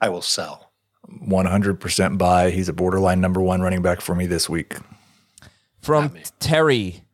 I 0.00 0.08
will 0.08 0.22
sell. 0.22 0.70
100% 1.08 2.18
buy. 2.18 2.50
He's 2.50 2.68
a 2.68 2.72
borderline 2.72 3.20
number 3.20 3.40
one 3.40 3.62
running 3.62 3.82
back 3.82 4.00
for 4.00 4.14
me 4.14 4.26
this 4.26 4.48
week. 4.48 4.76
From. 5.80 6.16
Terry, 6.40 7.04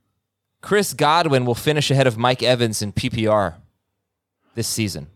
Chris 0.62 0.94
Godwin 0.94 1.44
will 1.44 1.54
finish 1.54 1.90
ahead 1.90 2.06
of 2.06 2.16
Mike 2.16 2.42
Evans 2.42 2.82
in 2.82 2.92
PPR 2.92 3.54
this 4.54 4.66
season. 4.66 5.08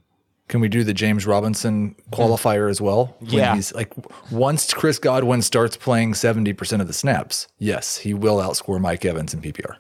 Can 0.49 0.61
we 0.61 0.69
do 0.69 0.85
the 0.85 0.95
James 0.95 1.27
Robinson 1.27 1.97
qualifier 2.13 2.71
as 2.71 2.81
well? 2.81 3.17
When 3.19 3.31
Yeah. 3.31 3.55
He's 3.55 3.75
like 3.75 3.93
once 4.31 4.73
Chris 4.73 4.99
Godwin 4.99 5.43
starts 5.43 5.77
playing 5.77 6.13
70% 6.13 6.81
of 6.81 6.87
the 6.87 6.93
snaps, 6.93 7.49
yes, 7.59 7.99
he 7.99 8.15
will 8.15 8.37
outscore 8.39 8.81
Mike 8.81 9.05
Evans 9.05 9.35
in 9.35 9.41
PPR. 9.41 9.77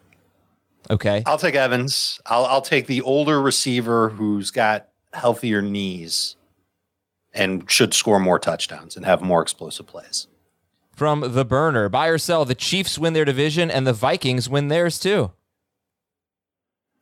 Okay. 0.91 1.23
I'll 1.27 1.39
take 1.39 1.55
Evans. 1.55 2.21
I'll 2.27 2.47
I'll 2.47 2.63
take 2.63 2.87
the 2.87 3.03
older 3.03 3.41
receiver 3.41 4.11
who's 4.11 4.51
got 4.51 4.89
healthier 5.13 5.63
knees 5.63 6.37
and 7.33 7.71
should 7.71 7.95
score 7.95 8.19
more 8.19 8.39
touchdowns 8.39 8.97
and 8.97 9.05
have 9.05 9.21
more 9.23 9.43
explosive 9.43 9.87
plays. 9.87 10.27
From 10.95 11.33
the 11.35 11.45
burner, 11.45 11.89
buy 11.89 12.07
or 12.07 12.19
sell. 12.19 12.45
The 12.45 12.55
Chiefs 12.55 12.99
win 12.99 13.13
their 13.13 13.25
division 13.25 13.71
and 13.71 13.87
the 13.87 13.93
Vikings 13.93 14.49
win 14.49 14.69
theirs 14.69 14.99
too. 14.99 15.33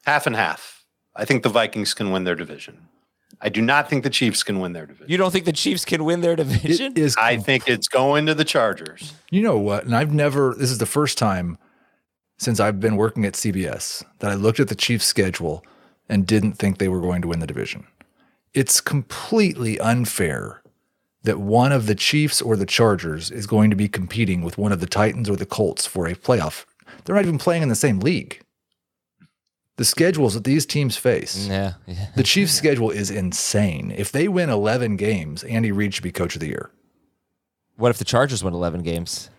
Half 0.04 0.26
and 0.26 0.36
half. 0.36 0.84
I 1.16 1.24
think 1.24 1.42
the 1.42 1.48
Vikings 1.48 1.94
can 1.94 2.10
win 2.10 2.24
their 2.24 2.34
division. 2.34 2.88
I 3.40 3.48
do 3.48 3.60
not 3.60 3.88
think 3.88 4.04
the 4.04 4.10
Chiefs 4.10 4.42
can 4.42 4.60
win 4.60 4.72
their 4.72 4.86
division. 4.86 5.10
You 5.10 5.16
don't 5.16 5.30
think 5.30 5.44
the 5.44 5.52
Chiefs 5.52 5.84
can 5.84 6.04
win 6.04 6.20
their 6.20 6.36
division? 6.36 6.92
It 6.92 6.98
is 6.98 7.16
I 7.16 7.36
think 7.36 7.68
it's 7.68 7.88
going 7.88 8.26
to 8.26 8.34
the 8.34 8.44
Chargers. 8.44 9.14
You 9.30 9.42
know 9.42 9.58
what? 9.58 9.84
And 9.84 9.94
I've 9.94 10.12
never, 10.12 10.54
this 10.54 10.70
is 10.70 10.78
the 10.78 10.86
first 10.86 11.18
time 11.18 11.58
since 12.38 12.60
I've 12.60 12.80
been 12.80 12.96
working 12.96 13.24
at 13.24 13.34
CBS 13.34 14.04
that 14.18 14.30
I 14.30 14.34
looked 14.34 14.60
at 14.60 14.68
the 14.68 14.74
Chiefs' 14.74 15.06
schedule 15.06 15.64
and 16.08 16.26
didn't 16.26 16.54
think 16.54 16.78
they 16.78 16.88
were 16.88 17.00
going 17.00 17.22
to 17.22 17.28
win 17.28 17.40
the 17.40 17.46
division. 17.46 17.86
It's 18.52 18.80
completely 18.80 19.78
unfair 19.80 20.62
that 21.22 21.40
one 21.40 21.72
of 21.72 21.86
the 21.86 21.94
Chiefs 21.94 22.42
or 22.42 22.56
the 22.56 22.66
Chargers 22.66 23.30
is 23.30 23.46
going 23.46 23.70
to 23.70 23.76
be 23.76 23.88
competing 23.88 24.42
with 24.42 24.58
one 24.58 24.72
of 24.72 24.80
the 24.80 24.86
Titans 24.86 25.28
or 25.30 25.36
the 25.36 25.46
Colts 25.46 25.86
for 25.86 26.06
a 26.06 26.14
playoff. 26.14 26.66
They're 27.04 27.16
not 27.16 27.24
even 27.24 27.38
playing 27.38 27.62
in 27.62 27.68
the 27.68 27.74
same 27.74 28.00
league. 28.00 28.43
The 29.76 29.84
schedules 29.84 30.34
that 30.34 30.44
these 30.44 30.66
teams 30.66 30.96
face, 30.96 31.48
yeah, 31.48 31.74
yeah. 31.86 32.06
the 32.14 32.22
Chiefs' 32.22 32.54
schedule 32.54 32.90
is 32.90 33.10
insane. 33.10 33.92
If 33.96 34.12
they 34.12 34.28
win 34.28 34.48
11 34.48 34.96
games, 34.96 35.42
Andy 35.42 35.72
Reid 35.72 35.94
should 35.94 36.04
be 36.04 36.12
coach 36.12 36.36
of 36.36 36.40
the 36.40 36.46
year. 36.46 36.70
What 37.76 37.90
if 37.90 37.98
the 37.98 38.04
Chargers 38.04 38.44
win 38.44 38.54
11 38.54 38.82
games? 38.82 39.30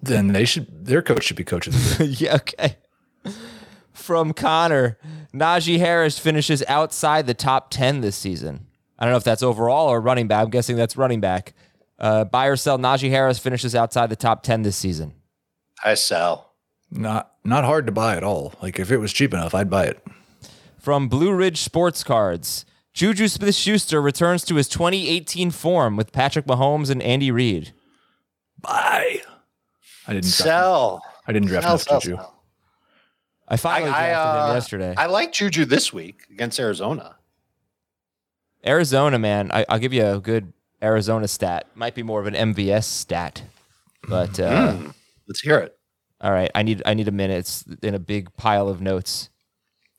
Then 0.00 0.28
they 0.28 0.44
should, 0.44 0.86
their 0.86 1.02
coach 1.02 1.24
should 1.24 1.36
be 1.36 1.42
coach 1.42 1.66
of 1.66 1.72
the 1.98 2.06
year. 2.06 2.14
yeah, 2.30 2.36
okay. 2.36 2.76
From 3.92 4.32
Connor, 4.32 4.98
Najee 5.34 5.78
Harris 5.78 6.16
finishes 6.16 6.62
outside 6.68 7.26
the 7.26 7.34
top 7.34 7.70
10 7.70 8.02
this 8.02 8.14
season. 8.14 8.66
I 8.98 9.04
don't 9.04 9.12
know 9.12 9.18
if 9.18 9.24
that's 9.24 9.42
overall 9.42 9.88
or 9.88 10.00
running 10.00 10.28
back. 10.28 10.44
I'm 10.44 10.50
guessing 10.50 10.76
that's 10.76 10.96
running 10.96 11.20
back. 11.20 11.54
Uh, 11.98 12.24
buy 12.24 12.46
or 12.46 12.56
sell, 12.56 12.78
Najee 12.78 13.10
Harris 13.10 13.38
finishes 13.38 13.74
outside 13.74 14.10
the 14.10 14.16
top 14.16 14.42
10 14.42 14.62
this 14.62 14.76
season. 14.76 15.14
I 15.84 15.94
sell. 15.94 16.45
Not 16.90 17.32
not 17.44 17.64
hard 17.64 17.86
to 17.86 17.92
buy 17.92 18.16
at 18.16 18.22
all. 18.24 18.54
Like 18.62 18.78
if 18.78 18.90
it 18.90 18.98
was 18.98 19.12
cheap 19.12 19.32
enough, 19.34 19.54
I'd 19.54 19.70
buy 19.70 19.86
it. 19.86 20.02
From 20.78 21.08
Blue 21.08 21.32
Ridge 21.32 21.60
Sports 21.60 22.04
Cards, 22.04 22.64
Juju 22.94 23.28
Smith 23.28 23.54
Schuster 23.54 24.00
returns 24.00 24.44
to 24.44 24.54
his 24.54 24.68
2018 24.68 25.50
form 25.50 25.96
with 25.96 26.12
Patrick 26.12 26.46
Mahomes 26.46 26.88
and 26.90 27.02
Andy 27.02 27.30
Reid. 27.30 27.72
Buy. 28.60 29.20
I 30.06 30.12
didn't 30.12 30.24
draft. 30.24 30.36
Sell. 30.36 31.02
I 31.26 31.32
didn't 31.32 31.48
draft 31.48 31.66
Sell, 31.66 31.78
sell, 31.78 32.00
Juju. 32.00 32.16
sell. 32.16 32.32
I 33.48 33.56
finally 33.56 33.90
drafted 33.90 34.16
uh, 34.16 34.46
him 34.48 34.54
yesterday. 34.54 34.94
I 34.96 35.06
like 35.06 35.32
Juju 35.32 35.64
this 35.64 35.92
week 35.92 36.22
against 36.30 36.58
Arizona. 36.58 37.16
Arizona, 38.64 39.18
man, 39.18 39.50
I, 39.52 39.64
I'll 39.68 39.78
give 39.78 39.92
you 39.92 40.04
a 40.04 40.20
good 40.20 40.52
Arizona 40.82 41.28
stat. 41.28 41.66
Might 41.74 41.94
be 41.94 42.02
more 42.02 42.20
of 42.20 42.26
an 42.26 42.34
MVS 42.54 42.84
stat, 42.84 43.42
but 44.08 44.38
uh, 44.40 44.72
Mm, 44.74 44.94
let's 45.28 45.40
hear 45.40 45.58
it. 45.58 45.75
All 46.26 46.32
right. 46.32 46.50
I 46.54 46.62
need 46.64 46.82
I 46.84 46.94
need 46.94 47.06
a 47.08 47.12
minute. 47.12 47.38
It's 47.38 47.64
in 47.82 47.94
a 47.94 47.98
big 48.00 48.34
pile 48.36 48.68
of 48.68 48.80
notes. 48.80 49.30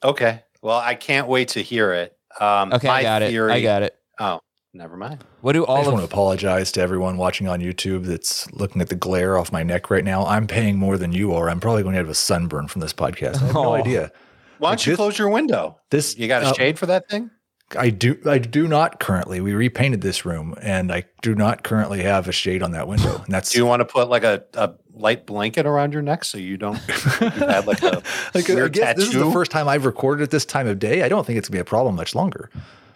Okay. 0.04 0.44
Well, 0.62 0.78
I 0.78 0.96
can't 0.96 1.28
wait 1.28 1.50
to 1.50 1.62
hear 1.62 1.94
it. 1.94 2.18
Um, 2.40 2.74
Okay, 2.74 2.88
I 2.90 3.02
got 3.02 3.22
theory, 3.22 3.52
it. 3.52 3.56
I 3.56 3.62
got 3.62 3.84
it. 3.84 3.96
Oh, 4.20 4.42
never 4.74 4.98
mind. 4.98 5.24
What 5.42 5.54
do 5.54 5.64
all 5.64 5.76
I 5.76 5.78
all 5.80 5.84
just 5.86 5.94
want 5.94 6.02
to 6.08 6.12
apologize 6.14 6.72
to 6.74 6.82
everyone 6.82 7.18
watching 7.18 7.48
on 7.48 7.62
YouTube 7.62 8.06
that's 8.06 8.52
looking 8.52 8.82
at 8.82 8.90
the 8.90 8.96
glare 8.96 9.38
off 9.38 9.52
my 9.52 9.64
neck 9.64 9.90
right 9.90 10.04
now. 10.04 10.26
I'm 10.26 10.46
paying 10.48 10.78
more 10.78 10.98
than 10.98 11.14
you 11.14 11.34
are. 11.34 11.50
I'm 11.50 11.60
probably 11.60 11.84
going 11.84 11.94
to 11.94 12.00
have 12.00 12.10
a 12.10 12.14
sunburn 12.16 12.68
from 12.68 12.82
this 12.82 12.94
podcast. 12.94 13.38
I 13.42 13.46
have 13.46 13.54
no 13.56 13.66
Oh. 13.70 13.74
idea. 13.76 14.12
Why 14.60 14.72
don't 14.72 14.86
you 14.86 14.92
this- 14.92 14.98
close 14.98 15.18
your 15.18 15.30
window? 15.30 15.80
This 15.92 16.18
You 16.18 16.28
got 16.28 16.44
a 16.44 16.48
uh, 16.48 16.54
shade 16.54 16.78
for 16.78 16.88
that 16.88 17.08
thing? 17.10 17.30
I 17.78 17.90
do. 17.90 18.18
I 18.26 18.38
do 18.38 18.68
not 18.68 19.00
currently. 19.00 19.42
We 19.42 19.54
repainted 19.54 20.02
this 20.02 20.26
room, 20.26 20.56
and 20.62 20.92
I 20.92 21.04
do 21.22 21.36
not 21.36 21.64
currently 21.64 22.02
have 22.04 22.28
a 22.28 22.32
shade 22.32 22.64
on 22.64 22.72
that 22.72 22.88
window. 22.88 23.22
And 23.26 23.34
that's 23.34 23.52
Do 23.52 23.58
you 23.58 23.66
want 23.66 23.82
to 23.82 23.86
put 23.86 24.10
like 24.10 24.24
a, 24.24 24.44
a 24.54 24.72
light 24.94 25.26
blanket 25.26 25.66
around 25.66 25.92
your 25.92 26.02
neck 26.02 26.24
so 26.24 26.38
you 26.38 26.56
don't 26.58 26.80
you 26.88 26.94
had 27.30 27.68
like 27.68 27.82
a 27.84 28.02
like, 28.34 28.50
I 28.50 28.56
weird 28.56 28.74
guess 28.74 28.96
this 28.96 29.08
is 29.10 29.14
the 29.14 29.32
first 29.32 29.52
time 29.52 29.68
I've 29.68 29.86
recorded 29.86 30.24
at 30.24 30.32
this 30.32 30.46
time 30.46 30.66
of 30.68 30.80
day. 30.80 31.04
I 31.04 31.10
don't 31.10 31.26
think 31.28 31.38
it's 31.40 31.50
gonna 31.50 31.58
be 31.58 31.62
a 31.62 31.66
problem 31.66 31.96
much 31.96 32.16
longer. 32.16 32.50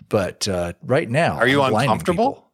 But 0.07 0.47
uh, 0.47 0.73
right 0.83 1.09
now, 1.09 1.35
Are 1.37 1.47
you 1.47 1.61
I'm 1.61 1.73
uncomfortable? 1.73 2.31
people. 2.33 2.51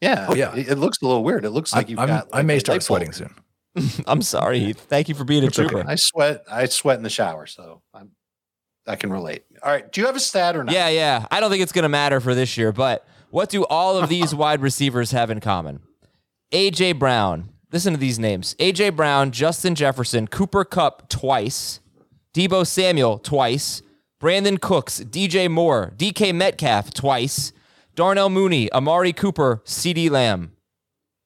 Yeah. 0.00 0.26
Oh, 0.30 0.34
yeah. 0.34 0.54
It, 0.54 0.70
it 0.70 0.76
looks 0.76 1.02
a 1.02 1.06
little 1.06 1.22
weird. 1.22 1.44
It 1.44 1.50
looks 1.50 1.72
like 1.72 1.86
I'm- 1.86 1.90
you've 1.90 1.98
I'm- 1.98 2.08
got. 2.08 2.28
I 2.32 2.42
may 2.42 2.58
start 2.58 2.82
sweating 2.82 3.12
soon. 3.12 3.34
I'm 4.06 4.22
sorry. 4.22 4.72
Thank 4.72 5.08
you 5.08 5.14
for 5.14 5.24
being 5.24 5.44
a 5.44 5.46
It's 5.46 5.58
okay. 5.58 5.82
I 5.86 5.94
sweat. 5.96 6.42
I 6.50 6.66
sweat 6.66 6.96
in 6.96 7.02
the 7.04 7.10
shower, 7.10 7.46
so 7.46 7.82
I'm. 7.94 8.10
I 8.86 8.96
can 8.96 9.12
relate. 9.12 9.44
All 9.62 9.70
right. 9.70 9.90
Do 9.90 10.00
you 10.00 10.06
have 10.06 10.16
a 10.16 10.20
stat 10.20 10.56
or 10.56 10.64
not? 10.64 10.74
Yeah, 10.74 10.88
yeah. 10.88 11.26
I 11.30 11.40
don't 11.40 11.50
think 11.50 11.62
it's 11.62 11.72
going 11.72 11.82
to 11.82 11.88
matter 11.88 12.20
for 12.20 12.34
this 12.34 12.56
year, 12.56 12.72
but 12.72 13.06
what 13.30 13.50
do 13.50 13.64
all 13.66 13.98
of 13.98 14.08
these 14.08 14.34
wide 14.34 14.60
receivers 14.60 15.12
have 15.12 15.30
in 15.30 15.40
common? 15.40 15.80
AJ 16.52 16.98
Brown. 16.98 17.50
Listen 17.72 17.92
to 17.92 17.98
these 18.00 18.18
names 18.18 18.54
AJ 18.58 18.96
Brown, 18.96 19.30
Justin 19.30 19.74
Jefferson, 19.74 20.26
Cooper 20.26 20.64
Kupp 20.64 21.08
twice, 21.08 21.80
Deebo 22.34 22.66
Samuel 22.66 23.18
twice, 23.18 23.82
Brandin 24.20 24.60
Cooks, 24.60 25.00
DJ 25.00 25.48
Moore, 25.50 25.92
DK 25.96 26.34
Metcalf 26.34 26.92
twice, 26.92 27.52
Darnell 27.94 28.28
Mooney, 28.28 28.72
Amari 28.72 29.12
Cooper, 29.12 29.62
CeeDee 29.64 30.10
Lamb. 30.10 30.52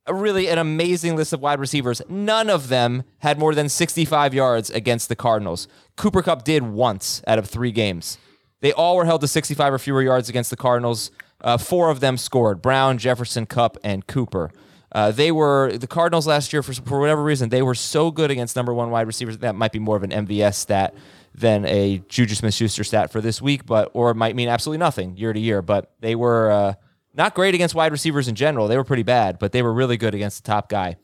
A 0.07 0.13
really 0.13 0.49
an 0.49 0.59
amazing 0.59 1.17
list 1.17 1.33
of 1.33 1.41
wide 1.41 1.59
receivers. 1.59 2.03
None 2.11 2.51
of 2.51 2.69
them 2.69 3.05
had 3.21 3.39
more 3.39 3.55
than 3.55 3.71
65 3.71 4.35
yards 4.35 4.69
against 4.69 5.09
the 5.09 5.17
Cardinals. 5.17 5.67
Cooper 5.97 6.21
Kupp 6.21 6.45
did 6.45 6.63
once 6.63 7.23
out 7.27 7.39
of 7.39 7.47
three 7.47 7.73
games. 7.73 8.19
They 8.65 8.73
all 8.73 8.97
were 8.97 9.05
held 9.05 9.21
to 9.21 9.29
65 9.29 9.75
or 9.75 9.79
fewer 9.79 10.01
yards 10.01 10.31
against 10.31 10.49
the 10.49 10.57
Cardinals. 10.57 11.11
Uh, 11.39 11.59
four 11.59 11.91
of 11.91 12.01
them 12.01 12.17
scored 12.17 12.63
Brown, 12.63 12.97
Jefferson, 12.97 13.45
Kupp, 13.45 13.77
and 13.85 14.07
Cooper. 14.07 14.51
Uh, 14.91 15.11
they 15.11 15.31
were 15.31 15.77
the 15.77 15.87
Cardinals 15.87 16.27
last 16.27 16.51
year 16.51 16.63
for, 16.63 16.73
for 16.73 16.99
whatever 16.99 17.23
reason. 17.23 17.51
They 17.51 17.61
were 17.61 17.75
so 17.75 18.11
good 18.11 18.31
against 18.31 18.57
number 18.57 18.73
one 18.73 18.91
wide 18.91 19.07
receivers. 19.07 19.37
That 19.37 19.55
might 19.55 19.71
be 19.71 19.81
more 19.81 19.99
of 19.99 20.03
an 20.03 20.13
MVS 20.13 20.55
stat 20.55 20.95
than 21.35 21.67
a 21.67 21.99
Juju 22.09 22.35
Smith-Schuster 22.37 22.85
stat 22.85 23.13
for 23.13 23.21
this 23.21 23.43
week, 23.43 23.67
but 23.67 23.91
or 23.93 24.11
it 24.13 24.15
might 24.15 24.35
mean 24.35 24.49
absolutely 24.49 24.79
nothing 24.79 25.15
year 25.19 25.35
to 25.35 25.39
year. 25.39 25.61
But 25.61 25.93
they 26.01 26.15
were 26.15 26.51
uh, 26.51 26.75
not 27.13 27.35
great 27.35 27.55
against 27.55 27.75
wide 27.75 27.93
receivers 27.93 28.29
in 28.29 28.35
general. 28.35 28.67
They 28.67 28.79
were 28.79 28.85
pretty 28.85 29.03
bad, 29.03 29.39
but 29.39 29.53
they 29.53 29.61
were 29.61 29.75
really 29.75 29.99
good 29.99 30.15
against 30.15 30.43
the 30.43 30.51
top 30.51 30.71
guy. 30.71 30.97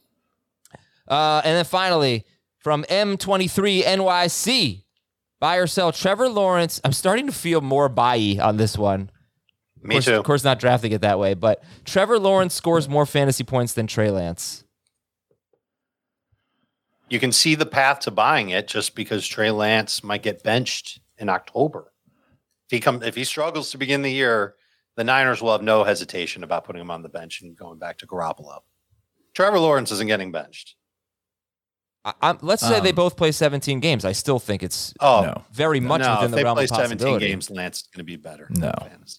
Uh, 1.07 1.43
and 1.45 1.59
then 1.59 1.67
finally, 1.67 2.25
from 2.57 2.85
M23 2.85 3.83
NYC, 3.83 4.85
buy 5.41 5.57
or 5.57 5.67
sell 5.67 5.91
Trevor 5.91 6.29
Lawrence. 6.29 6.81
I'm 6.85 6.93
starting 6.93 7.27
to 7.27 7.33
feel 7.33 7.61
more 7.61 7.89
buy 7.89 8.39
on 8.41 8.57
this 8.57 8.79
one. 8.79 9.11
Of 9.79 9.85
Me 9.85 9.95
course, 9.97 10.05
too. 10.05 10.15
Of 10.15 10.25
course, 10.25 10.45
not 10.45 10.61
drafting 10.61 10.93
it 10.93 11.01
that 11.01 11.19
way, 11.19 11.35
but 11.35 11.65
Trevor 11.85 12.19
Lawrence 12.19 12.55
scores 12.55 12.89
more 12.89 13.07
fantasy 13.07 13.45
points 13.45 13.73
than 13.73 13.87
Trey 13.87 14.11
Lance. 14.11 14.65
You 17.09 17.19
can 17.19 17.33
see 17.33 17.57
the 17.57 17.67
path 17.67 18.01
to 18.01 18.11
buying 18.11 18.51
it 18.51 18.69
just 18.69 18.95
because 18.95 19.27
Trey 19.27 19.51
Lance 19.51 20.05
might 20.05 20.23
get 20.23 20.45
benched 20.45 21.01
in 21.19 21.29
October. 21.29 21.93
If 22.69 22.77
he 22.77 22.81
come, 22.81 23.03
if 23.03 23.17
he 23.17 23.25
struggles 23.25 23.71
to 23.73 23.79
begin 23.79 24.03
the 24.03 24.13
year, 24.13 24.55
the 24.97 25.03
Niners 25.03 25.43
will 25.43 25.53
have 25.53 25.63
no 25.63 25.83
hesitation 25.83 26.45
about 26.45 26.65
putting 26.65 26.83
him 26.83 26.91
on 26.91 27.03
the 27.03 27.09
bench 27.09 27.43
and 27.43 27.57
going 27.57 27.79
back 27.79 27.99
to 27.99 28.07
Garoppolo. 28.07 28.61
Trevor 29.35 29.59
Lawrence 29.59 29.91
isn't 29.91 30.07
getting 30.07 30.31
benched. 30.31 30.77
I, 32.05 32.15
I'm, 32.23 32.39
let's 32.41 32.67
say 32.67 32.81
they 32.81 32.91
um, 32.91 32.95
both 32.95 33.17
play 33.17 33.31
17 33.33 33.81
games. 33.81 34.05
I 34.05 34.13
still 34.13 34.39
think 34.39 34.63
it's 34.63 34.95
Oh 35.01 35.23
No. 35.23 35.45
very 35.53 35.81
much 35.81 36.01
no, 36.01 36.13
within 36.15 36.25
if 36.27 36.31
the 36.31 36.37
they 36.37 36.53
play 36.55 36.67
17 36.67 37.19
games, 37.19 37.51
Lance 37.51 37.83
is 37.83 37.89
going 37.95 38.01
to 38.01 38.05
be 38.05 38.17
better. 38.17 38.47
No. 38.51 38.69
in 38.69 38.89
fantasy. 38.91 39.19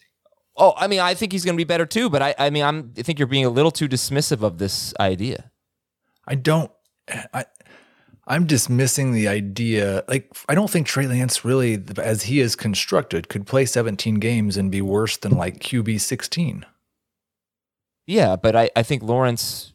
Oh, 0.58 0.74
I 0.78 0.88
mean, 0.88 1.00
I 1.00 1.14
think 1.14 1.32
he's 1.32 1.46
going 1.46 1.56
to 1.56 1.58
be 1.60 1.64
better 1.68 1.86
too. 1.86 2.10
But 2.10 2.22
I, 2.22 2.36
I 2.38 2.50
mean, 2.50 2.64
I'm, 2.64 2.94
I 2.98 3.02
think 3.04 3.20
you're 3.20 3.28
being 3.28 3.46
a 3.46 3.50
little 3.50 3.72
too 3.72 3.88
dismissive 3.88 4.42
of 4.44 4.58
this 4.58 4.94
idea. 5.00 5.52
I 6.28 6.36
don't. 6.36 6.72
I 7.34 7.46
I'm 8.28 8.46
dismissing 8.46 9.12
the 9.14 9.28
idea. 9.28 10.04
Like 10.08 10.32
I 10.48 10.56
don't 10.56 10.70
think 10.70 10.88
Trey 10.88 11.08
Lance 11.08 11.44
really, 11.44 11.84
as 11.98 12.24
he 12.24 12.40
is 12.40 12.56
constructed, 12.56 13.28
could 13.28 13.46
play 13.48 13.66
17 13.66 14.16
games 14.16 14.56
and 14.58 14.72
be 14.72 14.82
worse 14.82 15.18
than 15.18 15.34
like 15.34 15.60
QB 15.60 16.00
16. 16.00 16.66
Yeah, 18.08 18.36
but 18.36 18.56
I, 18.56 18.70
I 18.76 18.84
think 18.84 19.04
Lawrence, 19.04 19.71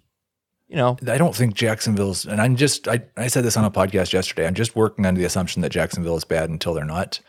you 0.68 0.76
know, 0.76 0.96
I 1.06 1.16
don't 1.18 1.34
think 1.34 1.54
Jacksonville's, 1.54 2.26
and 2.26 2.40
I'm 2.40 2.56
just, 2.56 2.88
I, 2.88 3.02
I 3.16 3.28
said 3.28 3.44
this 3.44 3.56
on 3.56 3.64
a 3.64 3.70
podcast 3.70 4.12
yesterday. 4.12 4.46
I'm 4.46 4.54
just 4.54 4.74
working 4.74 5.06
under 5.06 5.18
the 5.20 5.24
assumption 5.26 5.62
that 5.62 5.70
Jacksonville 5.70 6.16
is 6.16 6.24
bad 6.24 6.50
until 6.50 6.74
they're 6.74 6.84
not. 6.84 7.20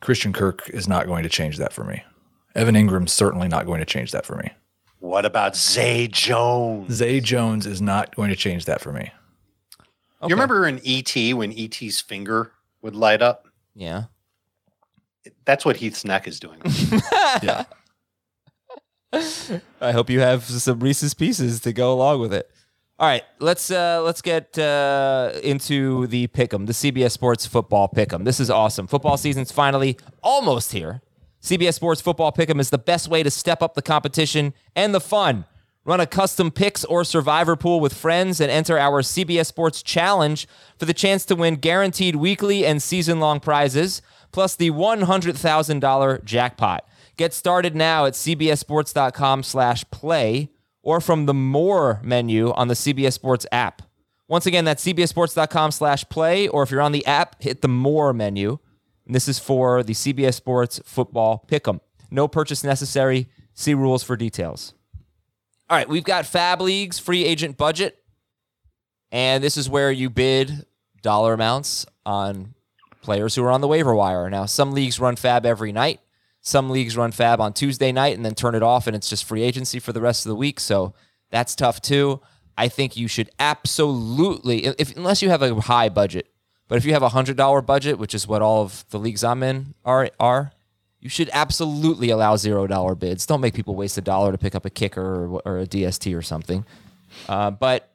Christian 0.00 0.32
Kirk 0.32 0.68
is 0.70 0.88
not 0.88 1.06
going 1.06 1.22
to 1.22 1.28
change 1.28 1.58
that 1.58 1.72
for 1.72 1.84
me. 1.84 2.02
Evan 2.54 2.74
Engram's 2.74 3.12
certainly 3.12 3.48
not 3.48 3.66
going 3.66 3.80
to 3.80 3.84
change 3.86 4.12
that 4.12 4.24
for 4.24 4.36
me. 4.36 4.50
What 5.00 5.24
about 5.26 5.54
Zay 5.54 6.08
Jones? 6.08 6.92
Zay 6.94 7.20
Jones 7.20 7.66
is 7.66 7.80
not 7.82 8.14
going 8.16 8.30
to 8.30 8.36
change 8.36 8.64
that 8.64 8.80
for 8.80 8.92
me. 8.92 9.10
okay. 9.80 10.28
You 10.28 10.34
remember 10.34 10.66
in 10.66 10.80
ET 10.84 11.14
when 11.34 11.52
ET's 11.56 12.00
finger 12.00 12.52
would 12.82 12.96
light 12.96 13.22
up? 13.22 13.48
Yeah. 13.74 14.04
That's 15.44 15.64
what 15.64 15.76
Heath's 15.76 16.04
neck 16.04 16.26
is 16.26 16.40
doing. 16.40 16.60
Yeah. 17.42 17.64
I 19.80 19.92
hope 19.92 20.10
you 20.10 20.20
have 20.20 20.44
some 20.44 20.80
Reese's 20.80 21.14
Pieces 21.14 21.60
to 21.60 21.72
go 21.72 21.92
along 21.92 22.20
with 22.20 22.32
it. 22.34 22.50
All 23.00 23.06
right, 23.06 23.22
let's 23.38 23.70
uh, 23.70 24.02
let's 24.02 24.20
get 24.20 24.58
uh, 24.58 25.30
into 25.44 26.08
the 26.08 26.26
pick'em, 26.26 26.66
the 26.66 26.72
CBS 26.72 27.12
Sports 27.12 27.46
Football 27.46 27.88
Pick'em. 27.88 28.24
This 28.24 28.40
is 28.40 28.50
awesome. 28.50 28.88
Football 28.88 29.16
season's 29.16 29.52
finally 29.52 29.96
almost 30.20 30.72
here. 30.72 31.00
CBS 31.40 31.74
Sports 31.74 32.00
Football 32.00 32.32
Pick'em 32.32 32.58
is 32.58 32.70
the 32.70 32.78
best 32.78 33.06
way 33.06 33.22
to 33.22 33.30
step 33.30 33.62
up 33.62 33.74
the 33.74 33.82
competition 33.82 34.52
and 34.74 34.92
the 34.92 35.00
fun. 35.00 35.44
Run 35.84 36.00
a 36.00 36.06
custom 36.06 36.50
picks 36.50 36.84
or 36.84 37.04
survivor 37.04 37.54
pool 37.54 37.78
with 37.78 37.94
friends 37.94 38.40
and 38.40 38.50
enter 38.50 38.76
our 38.76 39.00
CBS 39.00 39.46
Sports 39.46 39.80
Challenge 39.80 40.48
for 40.76 40.84
the 40.84 40.92
chance 40.92 41.24
to 41.26 41.36
win 41.36 41.54
guaranteed 41.54 42.16
weekly 42.16 42.66
and 42.66 42.82
season 42.82 43.20
long 43.20 43.38
prizes, 43.38 44.02
plus 44.32 44.56
the 44.56 44.72
$100,000 44.72 46.24
jackpot. 46.24 46.84
Get 47.16 47.32
started 47.32 47.76
now 47.76 48.06
at 48.06 48.14
cbssports.com 48.14 49.44
slash 49.44 49.84
play 49.92 50.50
or 50.88 51.02
from 51.02 51.26
the 51.26 51.34
More 51.34 52.00
menu 52.02 52.50
on 52.54 52.68
the 52.68 52.74
CBS 52.74 53.12
Sports 53.12 53.44
app. 53.52 53.82
Once 54.26 54.46
again, 54.46 54.64
that's 54.64 54.82
cbssports.com 54.82 55.70
slash 55.70 56.08
play, 56.08 56.48
or 56.48 56.62
if 56.62 56.70
you're 56.70 56.80
on 56.80 56.92
the 56.92 57.04
app, 57.04 57.42
hit 57.42 57.60
the 57.60 57.68
More 57.68 58.14
menu. 58.14 58.58
And 59.04 59.14
this 59.14 59.28
is 59.28 59.38
for 59.38 59.82
the 59.82 59.92
CBS 59.92 60.32
Sports 60.32 60.80
Football 60.86 61.44
Pick'em. 61.46 61.80
No 62.10 62.26
purchase 62.26 62.64
necessary. 62.64 63.28
See 63.52 63.74
rules 63.74 64.02
for 64.02 64.16
details. 64.16 64.72
All 65.68 65.76
right, 65.76 65.86
we've 65.86 66.04
got 66.04 66.24
Fab 66.24 66.62
Leagues 66.62 66.98
free 66.98 67.22
agent 67.22 67.58
budget, 67.58 68.02
and 69.12 69.44
this 69.44 69.58
is 69.58 69.68
where 69.68 69.92
you 69.92 70.08
bid 70.08 70.64
dollar 71.02 71.34
amounts 71.34 71.84
on 72.06 72.54
players 73.02 73.34
who 73.34 73.44
are 73.44 73.50
on 73.50 73.60
the 73.60 73.68
waiver 73.68 73.94
wire. 73.94 74.30
Now, 74.30 74.46
some 74.46 74.72
leagues 74.72 74.98
run 74.98 75.16
Fab 75.16 75.44
every 75.44 75.70
night. 75.70 76.00
Some 76.40 76.70
leagues 76.70 76.96
run 76.96 77.12
Fab 77.12 77.40
on 77.40 77.52
Tuesday 77.52 77.92
night 77.92 78.16
and 78.16 78.24
then 78.24 78.34
turn 78.34 78.54
it 78.54 78.62
off, 78.62 78.86
and 78.86 78.94
it's 78.96 79.08
just 79.08 79.24
free 79.24 79.42
agency 79.42 79.78
for 79.78 79.92
the 79.92 80.00
rest 80.00 80.24
of 80.24 80.30
the 80.30 80.36
week. 80.36 80.60
So 80.60 80.94
that's 81.30 81.54
tough 81.54 81.80
too. 81.82 82.20
I 82.56 82.68
think 82.68 82.96
you 82.96 83.06
should 83.06 83.30
absolutely, 83.38 84.66
if 84.66 84.96
unless 84.96 85.22
you 85.22 85.30
have 85.30 85.42
a 85.42 85.54
high 85.60 85.88
budget, 85.88 86.26
but 86.66 86.76
if 86.76 86.84
you 86.84 86.92
have 86.92 87.02
a 87.02 87.10
hundred 87.10 87.36
dollar 87.36 87.62
budget, 87.62 87.98
which 87.98 88.14
is 88.14 88.26
what 88.26 88.42
all 88.42 88.62
of 88.62 88.84
the 88.90 88.98
leagues 88.98 89.22
I'm 89.22 89.42
in 89.42 89.74
are 89.84 90.10
are, 90.18 90.52
you 91.00 91.08
should 91.08 91.30
absolutely 91.32 92.10
allow 92.10 92.36
zero 92.36 92.66
dollar 92.66 92.94
bids. 92.94 93.26
Don't 93.26 93.40
make 93.40 93.54
people 93.54 93.76
waste 93.76 93.96
a 93.96 94.00
dollar 94.00 94.32
to 94.32 94.38
pick 94.38 94.54
up 94.54 94.64
a 94.64 94.70
kicker 94.70 95.24
or, 95.24 95.42
or 95.44 95.58
a 95.60 95.66
DST 95.66 96.16
or 96.16 96.22
something. 96.22 96.64
Uh, 97.28 97.50
but 97.50 97.87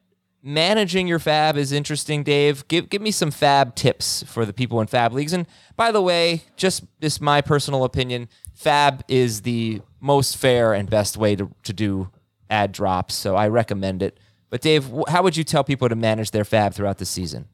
managing 0.44 1.08
your 1.08 1.20
fab 1.20 1.58
is 1.58 1.72
interesting, 1.72 2.22
Dave. 2.24 2.68
Give 2.68 2.90
give 2.90 3.02
me 3.02 3.12
some 3.12 3.32
fab 3.32 3.76
tips 3.76 4.24
for 4.28 4.46
the 4.46 4.54
people 4.54 4.82
in 4.82 4.88
fab 4.88 5.14
leagues. 5.14 5.34
And 5.34 5.48
by 5.76 5.92
the 5.92 6.02
way, 6.02 6.44
just 6.58 6.84
this 7.00 7.20
my 7.22 7.42
personal 7.42 7.86
opinion, 7.86 8.28
fab 8.54 9.04
is 9.08 9.42
the 9.42 9.82
most 10.00 10.38
fair 10.38 10.74
and 10.74 10.90
best 10.90 11.18
way 11.18 11.36
to, 11.36 11.50
to 11.64 11.74
do 11.74 12.10
ad 12.50 12.74
drops. 12.74 13.16
So 13.16 13.36
I 13.36 13.48
recommend 13.48 14.04
it. 14.04 14.20
But 14.50 14.62
Dave, 14.62 14.92
how 15.08 15.24
would 15.24 15.36
you 15.36 15.44
tell 15.44 15.64
people 15.64 15.90
to 15.90 15.96
manage 15.96 16.32
their 16.32 16.46
fab 16.46 16.74
throughout 16.74 17.00
the 17.00 17.06
season? 17.06 17.48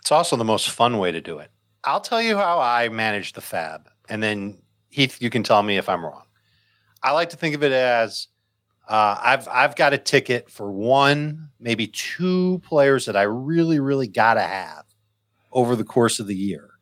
It's 0.00 0.10
also 0.10 0.34
the 0.34 0.44
most 0.44 0.70
fun 0.70 0.98
way 0.98 1.12
to 1.12 1.20
do 1.20 1.38
it. 1.38 1.50
I'll 1.84 2.00
tell 2.00 2.20
you 2.20 2.36
how 2.36 2.58
I 2.58 2.88
manage 2.88 3.34
the 3.34 3.40
fab, 3.40 3.88
and 4.08 4.22
then 4.22 4.58
Heath, 4.88 5.20
you 5.20 5.30
can 5.30 5.42
tell 5.42 5.62
me 5.62 5.78
if 5.78 5.88
I'm 5.88 6.04
wrong. 6.04 6.22
I 7.02 7.12
like 7.12 7.30
to 7.30 7.36
think 7.36 7.54
of 7.54 7.62
it 7.64 7.72
as 7.72 8.28
uh, 8.92 9.18
I've 9.22 9.48
I've 9.48 9.74
got 9.74 9.94
a 9.94 9.98
ticket 9.98 10.50
for 10.50 10.70
one, 10.70 11.48
maybe 11.58 11.86
two 11.86 12.60
players 12.62 13.06
that 13.06 13.16
I 13.16 13.22
really, 13.22 13.80
really 13.80 14.06
gotta 14.06 14.42
have 14.42 14.84
over 15.50 15.76
the 15.76 15.84
course 15.84 16.20
of 16.20 16.26
the 16.26 16.36
year. 16.36 16.72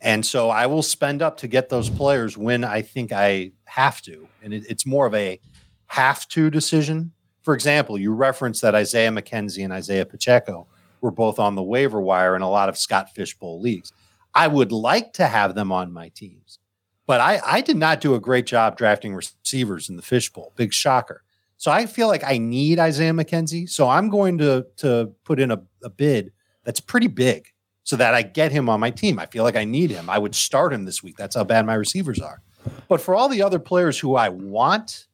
And 0.00 0.26
so 0.26 0.50
I 0.50 0.66
will 0.66 0.82
spend 0.82 1.22
up 1.22 1.36
to 1.38 1.46
get 1.46 1.68
those 1.68 1.88
players 1.88 2.36
when 2.36 2.64
I 2.64 2.82
think 2.82 3.12
I 3.12 3.52
have 3.66 4.02
to. 4.02 4.26
And 4.42 4.52
it, 4.52 4.64
it's 4.68 4.84
more 4.84 5.06
of 5.06 5.14
a 5.14 5.40
have 5.86 6.26
to 6.30 6.50
decision. 6.50 7.12
For 7.42 7.54
example, 7.54 7.98
you 7.98 8.12
referenced 8.12 8.60
that 8.62 8.74
Isaiah 8.74 9.12
McKenzie 9.12 9.62
and 9.62 9.72
Isaiah 9.72 10.06
Pacheco 10.06 10.66
were 11.00 11.12
both 11.12 11.38
on 11.38 11.54
the 11.54 11.62
waiver 11.62 12.00
wire 12.00 12.34
in 12.34 12.42
a 12.42 12.50
lot 12.50 12.68
of 12.68 12.76
Scott 12.76 13.10
Fishbowl 13.14 13.60
leagues. 13.60 13.92
I 14.34 14.48
would 14.48 14.72
like 14.72 15.12
to 15.14 15.26
have 15.28 15.54
them 15.54 15.70
on 15.70 15.92
my 15.92 16.08
teams, 16.08 16.58
but 17.06 17.20
I, 17.20 17.40
I 17.46 17.60
did 17.60 17.76
not 17.76 18.00
do 18.00 18.16
a 18.16 18.20
great 18.20 18.46
job 18.46 18.76
drafting 18.76 19.14
receivers 19.14 19.88
in 19.88 19.94
the 19.94 20.02
Fishbowl. 20.02 20.52
Big 20.56 20.72
shocker. 20.72 21.23
So 21.64 21.70
I 21.70 21.86
feel 21.86 22.08
like 22.08 22.22
I 22.24 22.36
need 22.36 22.78
Isaiah 22.78 23.14
McKenzie. 23.14 23.66
So 23.70 23.88
I'm 23.88 24.10
going 24.10 24.36
to 24.36 24.66
to 24.76 25.10
put 25.24 25.40
in 25.40 25.50
a, 25.50 25.62
a 25.82 25.88
bid 25.88 26.30
that's 26.62 26.78
pretty 26.78 27.06
big 27.06 27.46
so 27.84 27.96
that 27.96 28.12
I 28.12 28.20
get 28.20 28.52
him 28.52 28.68
on 28.68 28.80
my 28.80 28.90
team. 28.90 29.18
I 29.18 29.24
feel 29.24 29.44
like 29.44 29.56
I 29.56 29.64
need 29.64 29.90
him. 29.90 30.10
I 30.10 30.18
would 30.18 30.34
start 30.34 30.74
him 30.74 30.84
this 30.84 31.02
week. 31.02 31.16
That's 31.16 31.34
how 31.34 31.42
bad 31.42 31.64
my 31.64 31.72
receivers 31.72 32.20
are. 32.20 32.42
But 32.86 33.00
for 33.00 33.14
all 33.14 33.30
the 33.30 33.40
other 33.40 33.58
players 33.58 33.98
who 33.98 34.14
I 34.14 34.28
want, 34.28 35.06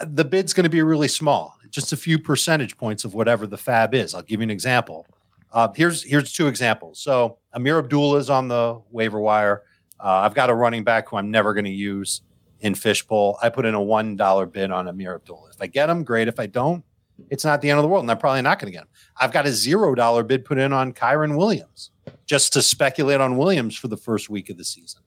the 0.00 0.24
bid's 0.24 0.52
going 0.52 0.64
to 0.64 0.70
be 0.70 0.82
really 0.82 1.06
small, 1.06 1.56
just 1.70 1.92
a 1.92 1.96
few 1.96 2.18
percentage 2.18 2.76
points 2.76 3.04
of 3.04 3.14
whatever 3.14 3.46
the 3.46 3.56
fab 3.56 3.94
is. 3.94 4.12
I'll 4.12 4.22
give 4.22 4.40
you 4.40 4.44
an 4.44 4.50
example. 4.50 5.06
Uh, 5.52 5.68
here's 5.72 6.02
here's 6.02 6.32
two 6.32 6.48
examples. 6.48 6.98
So 6.98 7.38
Ameer 7.54 7.78
Abdullah 7.78 8.18
is 8.18 8.28
on 8.28 8.48
the 8.48 8.80
waiver 8.90 9.20
wire. 9.20 9.62
Uh, 10.00 10.26
I've 10.26 10.34
got 10.34 10.50
a 10.50 10.54
running 10.54 10.82
back 10.82 11.10
who 11.10 11.16
I'm 11.16 11.30
never 11.30 11.54
going 11.54 11.64
to 11.64 11.70
use 11.70 12.22
in 12.66 12.74
Fishbowl. 12.74 13.38
I 13.40 13.48
put 13.48 13.64
in 13.64 13.74
a 13.74 13.80
one 13.80 14.16
dollar 14.16 14.44
bid 14.44 14.70
on 14.70 14.88
Ameer 14.88 15.14
Abdullah. 15.14 15.50
If 15.54 15.62
I 15.62 15.68
get 15.68 15.88
him, 15.88 16.02
great. 16.02 16.26
If 16.26 16.40
I 16.40 16.46
don't, 16.46 16.84
it's 17.30 17.44
not 17.44 17.62
the 17.62 17.70
end 17.70 17.78
of 17.78 17.82
the 17.82 17.88
world, 17.88 18.02
and 18.02 18.10
I'm 18.10 18.18
probably 18.18 18.42
not 18.42 18.58
going 18.58 18.70
to 18.70 18.76
get 18.76 18.82
him. 18.82 18.88
I've 19.16 19.32
got 19.32 19.46
a 19.46 19.52
zero 19.52 19.94
dollar 19.94 20.24
bid 20.24 20.44
put 20.44 20.58
in 20.58 20.72
on 20.72 20.92
Kyren 20.92 21.38
Williams 21.38 21.90
just 22.26 22.52
to 22.52 22.62
speculate 22.62 23.20
on 23.20 23.36
Williams 23.36 23.76
for 23.76 23.88
the 23.88 23.96
first 23.96 24.28
week 24.28 24.50
of 24.50 24.58
the 24.58 24.64
season. 24.64 25.00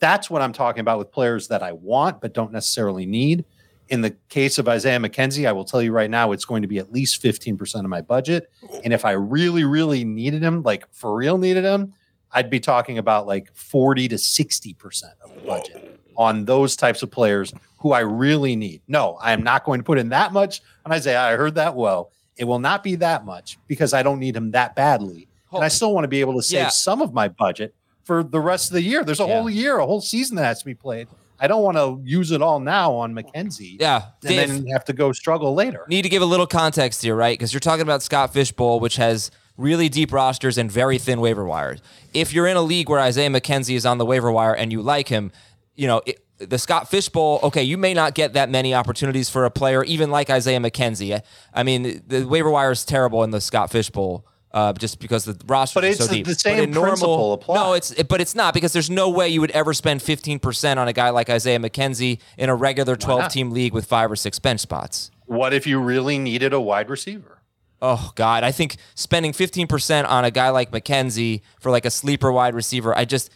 That's 0.00 0.28
what 0.28 0.42
I'm 0.42 0.52
talking 0.52 0.80
about 0.80 0.98
with 0.98 1.10
players 1.10 1.48
that 1.48 1.62
I 1.62 1.72
want 1.72 2.20
but 2.20 2.34
don't 2.34 2.52
necessarily 2.52 3.06
need. 3.06 3.44
In 3.88 4.00
the 4.00 4.10
case 4.28 4.58
of 4.58 4.68
Isaiah 4.68 4.98
McKenzie, 4.98 5.46
I 5.46 5.52
will 5.52 5.64
tell 5.64 5.80
you 5.80 5.92
right 5.92 6.10
now, 6.10 6.32
it's 6.32 6.44
going 6.44 6.62
to 6.62 6.68
be 6.68 6.78
at 6.78 6.92
least 6.92 7.22
15% 7.22 7.76
of 7.76 7.84
my 7.86 8.00
budget. 8.00 8.50
And 8.82 8.92
if 8.92 9.04
I 9.04 9.12
really, 9.12 9.62
really 9.62 10.04
needed 10.04 10.42
him, 10.42 10.62
like 10.62 10.92
for 10.92 11.14
real 11.14 11.38
needed 11.38 11.62
him, 11.62 11.94
I'd 12.32 12.50
be 12.50 12.58
talking 12.58 12.98
about 12.98 13.28
like 13.28 13.54
40 13.54 14.08
to 14.08 14.16
60% 14.16 15.04
of 15.22 15.34
the 15.36 15.40
budget 15.42 15.95
on 16.16 16.44
those 16.44 16.76
types 16.76 17.02
of 17.02 17.10
players 17.10 17.52
who 17.78 17.92
I 17.92 18.00
really 18.00 18.56
need. 18.56 18.80
No, 18.88 19.18
I 19.20 19.32
am 19.32 19.42
not 19.42 19.64
going 19.64 19.80
to 19.80 19.84
put 19.84 19.98
in 19.98 20.08
that 20.10 20.32
much 20.32 20.62
on 20.84 20.92
Isaiah. 20.92 21.20
I 21.22 21.36
heard 21.36 21.54
that 21.56 21.74
well. 21.74 22.10
It 22.36 22.44
will 22.44 22.58
not 22.58 22.82
be 22.82 22.96
that 22.96 23.24
much 23.24 23.58
because 23.66 23.94
I 23.94 24.02
don't 24.02 24.18
need 24.18 24.36
him 24.36 24.50
that 24.52 24.74
badly. 24.74 25.28
And 25.52 25.64
I 25.64 25.68
still 25.68 25.94
want 25.94 26.04
to 26.04 26.08
be 26.08 26.20
able 26.20 26.34
to 26.34 26.42
save 26.42 26.58
Yeah. 26.58 26.68
some 26.68 27.00
of 27.00 27.14
my 27.14 27.28
budget 27.28 27.74
for 28.04 28.22
the 28.22 28.40
rest 28.40 28.70
of 28.70 28.74
the 28.74 28.82
year. 28.82 29.04
There's 29.04 29.20
a 29.20 29.26
Yeah. 29.26 29.38
whole 29.40 29.48
year, 29.50 29.78
a 29.78 29.86
whole 29.86 30.00
season 30.02 30.36
that 30.36 30.44
has 30.44 30.58
to 30.58 30.64
be 30.66 30.74
played. 30.74 31.08
I 31.40 31.46
don't 31.48 31.62
want 31.62 31.76
to 31.76 32.00
use 32.04 32.30
it 32.30 32.40
all 32.42 32.60
now 32.60 32.92
on 32.94 33.14
McKenzie 33.14 33.76
Yeah, 33.80 34.02
and 34.22 34.28
Dave, 34.28 34.48
then 34.48 34.66
have 34.68 34.84
to 34.86 34.92
go 34.94 35.12
struggle 35.12 35.54
later. 35.54 35.84
need 35.88 36.02
to 36.02 36.08
give 36.08 36.22
a 36.22 36.26
little 36.26 36.46
context 36.46 37.02
here, 37.02 37.14
right? 37.14 37.38
Because 37.38 37.52
you're 37.52 37.60
talking 37.60 37.82
about 37.82 38.02
Scott 38.02 38.32
Fishbowl, 38.32 38.80
which 38.80 38.96
has 38.96 39.30
really 39.58 39.88
deep 39.88 40.12
rosters 40.12 40.56
and 40.58 40.70
very 40.70 40.98
thin 40.98 41.20
waiver 41.20 41.44
wires. 41.44 41.80
If 42.14 42.32
you're 42.34 42.46
in 42.46 42.56
a 42.56 42.62
league 42.62 42.88
where 42.90 43.00
Isaiah 43.00 43.30
McKenzie 43.30 43.76
is 43.76 43.86
on 43.86 43.98
the 43.98 44.04
waiver 44.06 44.30
wire 44.32 44.54
and 44.54 44.70
you 44.72 44.82
like 44.82 45.08
him, 45.08 45.30
you 45.76 45.86
know, 45.86 46.02
it, 46.06 46.20
the 46.38 46.58
Scott 46.58 46.90
Fishbowl, 46.90 47.40
okay, 47.44 47.62
you 47.62 47.78
may 47.78 47.94
not 47.94 48.14
get 48.14 48.34
that 48.34 48.50
many 48.50 48.74
opportunities 48.74 49.30
for 49.30 49.44
a 49.44 49.50
player, 49.50 49.84
even 49.84 50.10
like 50.10 50.28
Isaiah 50.28 50.60
McKenzie. 50.60 51.20
I 51.54 51.62
mean, 51.62 52.02
the 52.06 52.24
waiver 52.24 52.50
wire 52.50 52.72
is 52.72 52.84
terrible 52.84 53.22
in 53.24 53.30
the 53.30 53.40
Scott 53.40 53.70
Fishbowl. 53.70 54.26
Uh, 54.52 54.72
just 54.72 55.00
because 55.00 55.26
the 55.26 55.38
roster 55.46 55.80
But 55.80 55.84
is 55.84 55.98
so 55.98 56.04
it's 56.04 56.10
the- 56.10 56.16
deep. 56.16 56.26
the 56.26 56.34
same 56.34 56.70
normal- 56.70 56.82
principle 56.90 57.32
applies. 57.34 57.56
No, 57.56 57.72
it's 57.74 57.90
it, 57.90 58.08
but 58.08 58.22
it's 58.22 58.34
not 58.34 58.54
because 58.54 58.72
there's 58.72 58.88
no 58.88 59.10
way 59.10 59.28
you 59.28 59.42
would 59.42 59.50
ever 59.50 59.74
spend 59.74 60.00
15% 60.00 60.78
on 60.78 60.88
a 60.88 60.94
guy 60.94 61.10
like 61.10 61.28
Isaiah 61.28 61.58
McKenzie 61.58 62.20
in 62.38 62.48
a 62.48 62.54
regular 62.54 62.96
12-team 62.96 63.50
league 63.50 63.74
with 63.74 63.84
five 63.84 64.10
or 64.10 64.16
six 64.16 64.38
bench 64.38 64.60
spots. 64.60 65.10
What 65.26 65.52
if 65.52 65.66
you 65.66 65.78
really 65.78 66.16
needed 66.18 66.54
a 66.54 66.60
wide 66.60 66.88
receiver? 66.88 67.42
Oh 67.82 68.12
God, 68.14 68.44
I 68.44 68.52
think 68.52 68.76
spending 68.94 69.32
15% 69.32 70.08
on 70.08 70.24
a 70.24 70.30
guy 70.30 70.48
like 70.48 70.70
McKenzie 70.70 71.42
for 71.60 71.70
like 71.70 71.84
a 71.84 71.90
sleeper 71.90 72.32
wide 72.32 72.54
receiver, 72.54 72.96
I 72.96 73.04
just 73.04 73.28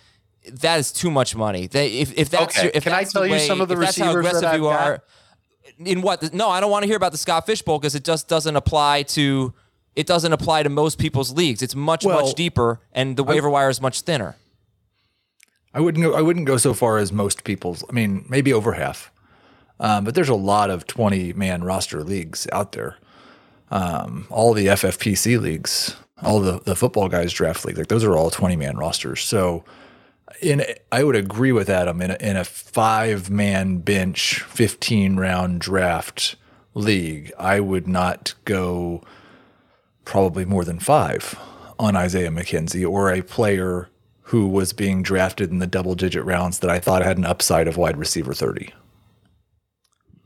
that 0.53 0.79
is 0.79 0.92
too 0.92 1.11
much 1.11 1.35
money. 1.37 1.66
They, 1.66 1.98
if 2.00 2.16
if 2.16 2.31
that's 2.31 2.57
Okay, 2.57 2.66
your, 2.68 2.72
if 2.74 2.85
can 2.85 2.92
I 2.92 3.00
that's 3.00 3.12
tell 3.12 3.26
you 3.26 3.33
way- 3.33 3.46
some 3.46 3.61
of 3.61 3.68
the 3.68 3.76
that's 3.76 3.98
how 3.98 4.14
receivers 4.14 4.24
that 4.24 4.38
aggressive 4.38 4.48
I've 4.48 4.57
you 4.57 4.62
got? 4.64 4.87
are, 4.88 5.03
in 5.85 6.03
what? 6.03 6.33
No, 6.35 6.48
I 6.48 6.61
don't 6.61 6.70
want 6.70 6.83
to 6.83 6.87
hear 6.87 6.96
about 6.96 7.12
the 7.12 7.18
Scott 7.18 7.46
Fishbowl 7.46 7.79
because 7.79 7.94
it 7.94 8.05
just 8.05 8.29
doesn't 8.29 8.57
apply 8.57 9.03
to 9.05 9.53
it 9.96 10.07
doesn't 10.07 10.33
apply 10.33 10.62
to 10.62 10.68
most 10.68 10.98
people's 10.98 11.33
leagues. 11.33 11.62
It's 11.62 11.74
much 11.74 12.05
Well, 12.05 12.22
much 12.24 12.35
deeper, 12.35 12.81
and 12.92 13.16
the 13.16 13.24
waiver 13.24 13.50
wire 13.50 13.68
is 13.70 13.81
much 13.81 14.00
thinner. 14.03 14.37
I 15.72 15.81
wouldn't 15.81 16.03
go. 16.05 16.14
I 16.14 16.22
wouldn't 16.22 16.46
go 16.46 16.57
so 16.57 16.74
far 16.74 16.98
as 16.98 17.12
most 17.12 17.44
people's. 17.44 17.85
I 17.88 17.92
mean, 17.92 18.24
maybe 18.29 18.53
over 18.53 18.72
half. 18.72 19.11
Um, 19.79 20.05
but 20.05 20.14
there's 20.14 20.29
a 20.29 20.35
lot 20.35 20.68
of 20.68 20.87
20 20.87 21.33
man 21.35 21.64
roster 21.64 22.03
leagues 22.05 22.46
out 22.53 22.72
there. 22.72 22.96
Um, 23.70 24.26
all 24.31 24.53
the 24.53 24.66
FFPC 24.66 25.40
leagues, 25.40 25.96
all 26.22 26.40
the 26.40 26.61
the 26.64 26.74
football 26.74 27.09
guys 27.09 27.33
draft 27.33 27.64
league, 27.64 27.79
like 27.79 27.87
those 27.88 28.05
are 28.05 28.16
all 28.16 28.31
20 28.31 28.57
man 28.57 28.76
rosters. 28.76 29.22
So, 29.22 29.64
in 30.40 30.64
I 30.90 31.05
would 31.05 31.16
agree 31.16 31.53
with 31.53 31.68
Adam 31.68 32.00
in 32.03 32.11
a, 32.11 32.16
in 32.20 32.37
a 32.37 32.44
five 32.44 33.31
man 33.31 33.79
bench, 33.79 34.42
15 34.42 35.16
round 35.16 35.61
draft 35.61 36.37
league, 36.74 37.33
I 37.38 37.61
would 37.61 37.87
not 37.87 38.35
go 38.44 39.03
probably 40.05 40.44
more 40.44 40.64
than 40.64 40.81
five 40.81 41.38
on 41.79 41.96
Isaiah 41.96 42.31
McKenzie 42.31 42.88
or 42.88 43.12
a 43.12 43.22
player 43.22 43.88
who 44.22 44.46
was 44.46 44.72
being 44.72 45.03
drafted 45.03 45.50
in 45.50 45.59
the 45.59 45.66
double 45.66 45.94
digit 45.94 46.24
rounds 46.24 46.61
that 46.61 46.70
I 46.70 46.79
thought 46.79 47.03
had 47.03 47.18
an 47.18 47.24
upside 47.24 47.66
of 47.66 47.76
wide 47.76 47.96
receiver 47.96 48.33
30. 48.33 48.72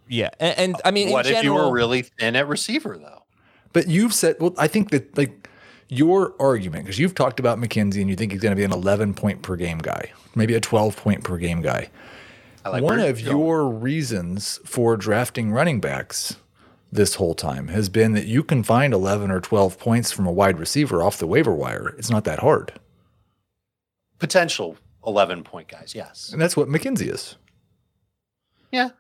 Yeah, 0.09 0.31
and, 0.39 0.59
and 0.59 0.77
I 0.85 0.91
mean, 0.91 1.11
What 1.11 1.27
in 1.27 1.37
if 1.37 1.45
you 1.45 1.55
were 1.55 1.73
really 1.73 2.03
thin 2.03 2.37
at 2.37 2.47
receiver 2.47 2.99
though? 2.99 3.23
But 3.73 3.89
you've 3.89 4.15
said, 4.15 4.37
well, 4.39 4.55
I 4.59 4.69
think 4.69 4.91
that 4.91 5.17
like 5.17 5.49
your 5.89 6.35
argument, 6.41 6.85
because 6.85 6.99
you've 6.99 7.15
talked 7.15 7.41
about 7.41 7.59
McKenzie 7.59 8.01
and 8.01 8.11
you 8.11 8.17
think 8.17 8.33
he's 8.33 8.41
going 8.41 8.53
to 8.53 8.57
be 8.57 8.65
an 8.65 8.73
11 8.73 9.15
point 9.15 9.43
per 9.43 9.57
game 9.57 9.79
guy, 9.79 10.13
maybe 10.35 10.55
a 10.55 10.61
12 10.61 10.97
point 10.97 11.25
per 11.25 11.37
game 11.37 11.63
guy. 11.63 11.91
I 12.65 12.71
like 12.71 12.83
One 12.83 12.99
where 12.99 13.11
of 13.11 13.21
your 13.21 13.69
reasons 13.69 14.59
for 14.65 14.97
drafting 14.97 15.53
running 15.53 15.81
backs 15.81 16.37
this 16.91 17.17
whole 17.17 17.35
time 17.35 17.69
has 17.69 17.89
been 17.89 18.13
that 18.13 18.27
you 18.27 18.43
can 18.43 18.63
find 18.63 18.95
11 18.95 19.31
or 19.31 19.41
12 19.41 19.79
points 19.79 20.13
from 20.13 20.27
a 20.27 20.33
wide 20.33 20.59
receiver 20.59 21.03
off 21.03 21.19
the 21.19 21.27
waiver 21.27 21.53
wire. 21.53 21.95
It's 21.99 22.11
not 22.11 22.25
that 22.25 22.39
hard. 22.39 22.73
potential 24.19 24.77
11 25.07 25.45
point 25.45 25.69
guys. 25.69 25.93
Yes. 25.95 26.31
And 26.33 26.41
that's 26.41 26.57
what 26.57 26.69
McKenzie 26.69 27.13
is. 27.13 27.37
Yeah. 28.73 28.91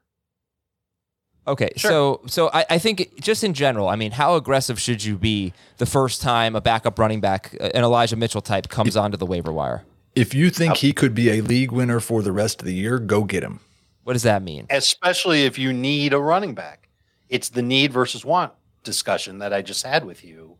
Okay, 1.46 1.70
Sure. 1.76 1.90
so 1.90 2.20
so 2.26 2.50
I, 2.54 2.64
I 2.70 2.78
think 2.78 3.20
just 3.20 3.44
in 3.44 3.52
general, 3.52 3.88
I 3.88 3.96
mean, 3.96 4.12
how 4.12 4.34
aggressive 4.36 4.80
should 4.80 5.04
you 5.04 5.18
be 5.18 5.52
the 5.76 5.84
first 5.86 6.22
time 6.22 6.56
a 6.56 6.60
backup 6.60 6.98
running 6.98 7.20
back, 7.20 7.54
uh, 7.60 7.70
an 7.74 7.84
Elijah 7.84 8.16
Mitchell 8.16 8.40
type, 8.40 8.68
comes 8.68 8.96
onto 8.96 9.16
the 9.18 9.26
waiver 9.26 9.52
wire? 9.52 9.84
If 10.14 10.32
you 10.32 10.48
think 10.48 10.76
he 10.76 10.92
could 10.92 11.14
be 11.14 11.30
a 11.30 11.42
league 11.42 11.70
winner 11.72 12.00
for 12.00 12.22
the 12.22 12.32
rest 12.32 12.60
of 12.60 12.66
the 12.66 12.72
year, 12.72 12.98
go 12.98 13.24
get 13.24 13.42
him. 13.42 13.60
What 14.04 14.12
does 14.14 14.22
that 14.22 14.42
mean? 14.42 14.66
Especially 14.70 15.42
if 15.44 15.58
you 15.58 15.72
need 15.72 16.12
a 16.12 16.18
running 16.18 16.54
back. 16.54 16.88
It's 17.28 17.48
the 17.48 17.62
need 17.62 17.92
versus 17.92 18.24
want 18.24 18.52
discussion 18.84 19.38
that 19.38 19.52
I 19.52 19.60
just 19.60 19.84
had 19.84 20.04
with 20.04 20.24
you 20.24 20.56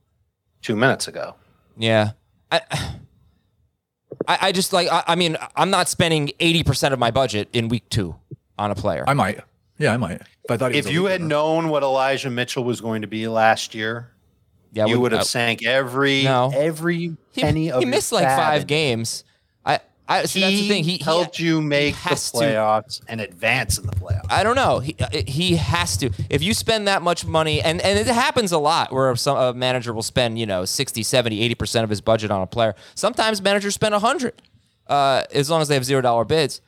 two 0.61 0.75
minutes 0.77 1.07
ago. 1.09 1.37
Yeah, 1.79 2.13
I, 2.51 2.61
I, 4.27 4.39
I 4.43 4.53
just 4.53 4.73
like. 4.73 4.89
I, 4.91 5.05
I 5.09 5.15
mean, 5.15 5.37
I'm 5.57 5.71
not 5.71 5.89
spending 5.89 6.33
eighty 6.41 6.63
percent 6.65 6.93
of 6.93 6.99
my 7.01 7.11
budget 7.11 7.49
in 7.53 7.69
week 7.69 7.89
two 7.91 8.17
on 8.59 8.71
a 8.71 8.75
player. 8.75 9.05
I 9.07 9.15
might. 9.15 9.41
Yeah, 9.85 9.93
I 9.93 9.97
might. 9.99 10.23
If 10.45 10.51
I 10.51 10.57
thought 10.57 10.75
If 10.75 10.91
you 10.91 11.05
had 11.05 11.21
winner. 11.21 11.29
known 11.29 11.69
what 11.69 11.83
Elijah 11.83 12.31
Mitchell 12.31 12.65
was 12.65 12.81
going 12.81 13.03
to 13.03 13.07
be 13.09 13.29
last 13.29 13.75
year, 13.75 14.11
yeah, 14.73 14.87
you 14.87 14.99
would 14.99 15.13
have 15.13 15.25
sank 15.25 15.63
every 15.63 16.23
No. 16.25 16.51
every 16.55 17.15
he, 17.33 17.43
penny 17.43 17.71
of 17.71 17.81
he 17.81 17.85
missed 17.87 18.11
like 18.11 18.25
five 18.27 18.67
games. 18.67 19.25
I, 19.67 19.81
I 20.09 20.25
see, 20.25 20.41
He, 20.41 20.45
that's 20.47 20.57
the 20.63 20.69
thing. 20.69 20.85
He, 20.85 20.97
he 20.97 21.05
helped 21.05 21.39
you 21.39 21.61
make 21.61 21.95
the 21.95 22.01
has 22.01 22.33
to- 22.33 22.39
playoffs 22.39 23.03
and 23.09 23.21
advance 23.21 23.77
in 23.77 23.87
the 23.87 23.93
playoffs. 23.93 24.25
I 24.31 24.43
don't 24.43 24.57
know. 24.57 24.79
He 24.79 24.97
uh, 24.99 25.09
he 25.27 25.57
has 25.57 25.99
to. 25.99 26.11
If 26.31 26.43
you 26.43 26.55
spend 26.55 26.89
that 26.89 27.03
much 27.03 27.27
money, 27.27 27.61
and, 27.61 27.81
and 27.83 27.99
it 27.99 28.07
happens 28.07 28.53
a 28.53 28.59
lot 28.59 28.91
where 28.91 29.15
some 29.17 29.37
a 29.37 29.53
manager 29.53 29.93
will 29.93 30.03
spend, 30.03 30.39
you 30.39 30.47
know, 30.47 30.65
60, 30.65 31.03
70, 31.03 31.55
80% 31.55 31.85
of 31.85 31.91
his 31.91 32.01
budget 32.01 32.31
on 32.31 32.41
a 32.41 32.47
player. 32.47 32.75
Sometimes 32.95 33.43
managers 33.43 33.75
spend 33.75 33.95
a 33.95 33.99
100 33.99 34.41
uh, 34.89 35.25
as 35.33 35.51
long 35.51 35.61
as 35.61 35.69
they 35.69 35.75
have 35.75 35.85
$0 35.85 36.27
bids 36.27 36.63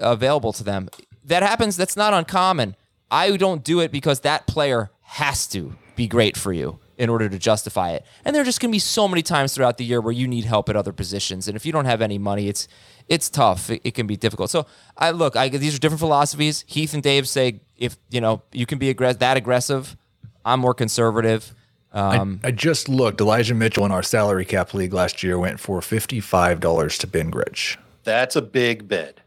available 0.00 0.52
to 0.52 0.64
them. 0.64 0.88
That 1.26 1.42
happens. 1.42 1.76
That's 1.76 1.96
not 1.96 2.14
uncommon. 2.14 2.76
I 3.10 3.36
don't 3.36 3.62
do 3.62 3.80
it 3.80 3.92
because 3.92 4.20
that 4.20 4.46
player 4.46 4.90
has 5.02 5.46
to 5.48 5.76
be 5.94 6.06
great 6.06 6.36
for 6.36 6.52
you 6.52 6.78
in 6.98 7.10
order 7.10 7.28
to 7.28 7.38
justify 7.38 7.90
it. 7.92 8.04
And 8.24 8.34
there 8.34 8.42
are 8.42 8.44
just 8.44 8.60
going 8.60 8.70
to 8.70 8.74
be 8.74 8.78
so 8.78 9.06
many 9.06 9.22
times 9.22 9.54
throughout 9.54 9.76
the 9.76 9.84
year 9.84 10.00
where 10.00 10.12
you 10.12 10.26
need 10.26 10.44
help 10.44 10.68
at 10.68 10.76
other 10.76 10.92
positions, 10.92 11.46
and 11.46 11.56
if 11.56 11.66
you 11.66 11.72
don't 11.72 11.84
have 11.84 12.00
any 12.00 12.18
money, 12.18 12.48
it's 12.48 12.68
it's 13.08 13.30
tough. 13.30 13.70
It, 13.70 13.82
it 13.84 13.94
can 13.94 14.06
be 14.06 14.16
difficult. 14.16 14.50
So 14.50 14.66
I 14.96 15.10
look. 15.10 15.36
I 15.36 15.48
these 15.48 15.74
are 15.74 15.78
different 15.78 16.00
philosophies. 16.00 16.64
Heath 16.66 16.94
and 16.94 17.02
Dave 17.02 17.28
say 17.28 17.60
if 17.76 17.96
you 18.10 18.20
know 18.20 18.42
you 18.52 18.66
can 18.66 18.78
be 18.78 18.88
aggressive, 18.90 19.20
that 19.20 19.36
aggressive. 19.36 19.96
I'm 20.44 20.60
more 20.60 20.74
conservative. 20.74 21.54
Um, 21.92 22.40
I 22.44 22.50
just 22.50 22.88
looked. 22.88 23.20
Elijah 23.20 23.54
Mitchell 23.54 23.84
in 23.84 23.92
our 23.92 24.02
salary 24.02 24.44
cap 24.44 24.74
league 24.74 24.92
last 24.92 25.22
year 25.22 25.38
went 25.38 25.60
for 25.60 25.80
fifty-five 25.82 26.60
dollars 26.60 26.98
to 26.98 27.06
Ben 27.06 27.30
Gretch. 27.30 27.78
That's 28.04 28.36
a 28.36 28.42
big 28.42 28.88
bid. 28.88 29.22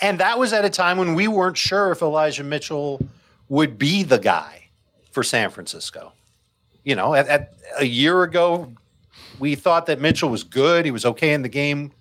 And 0.00 0.18
that 0.20 0.38
was 0.38 0.52
at 0.52 0.64
a 0.64 0.70
time 0.70 0.98
when 0.98 1.14
we 1.14 1.28
weren't 1.28 1.58
sure 1.58 1.90
if 1.92 2.02
Elijah 2.02 2.44
Mitchell 2.44 3.00
would 3.48 3.78
be 3.78 4.02
the 4.02 4.18
guy 4.18 4.68
for 5.10 5.22
San 5.22 5.50
Francisco. 5.50 6.12
You 6.84 6.94
know, 6.94 7.14
at, 7.14 7.28
at 7.28 7.54
a 7.78 7.84
year 7.84 8.22
ago, 8.22 8.72
we 9.38 9.54
thought 9.54 9.86
that 9.86 10.00
Mitchell 10.00 10.30
was 10.30 10.44
good. 10.44 10.84
He 10.84 10.90
was 10.90 11.04
okay 11.04 11.34
in 11.34 11.42
the 11.42 11.48
game. 11.48 11.92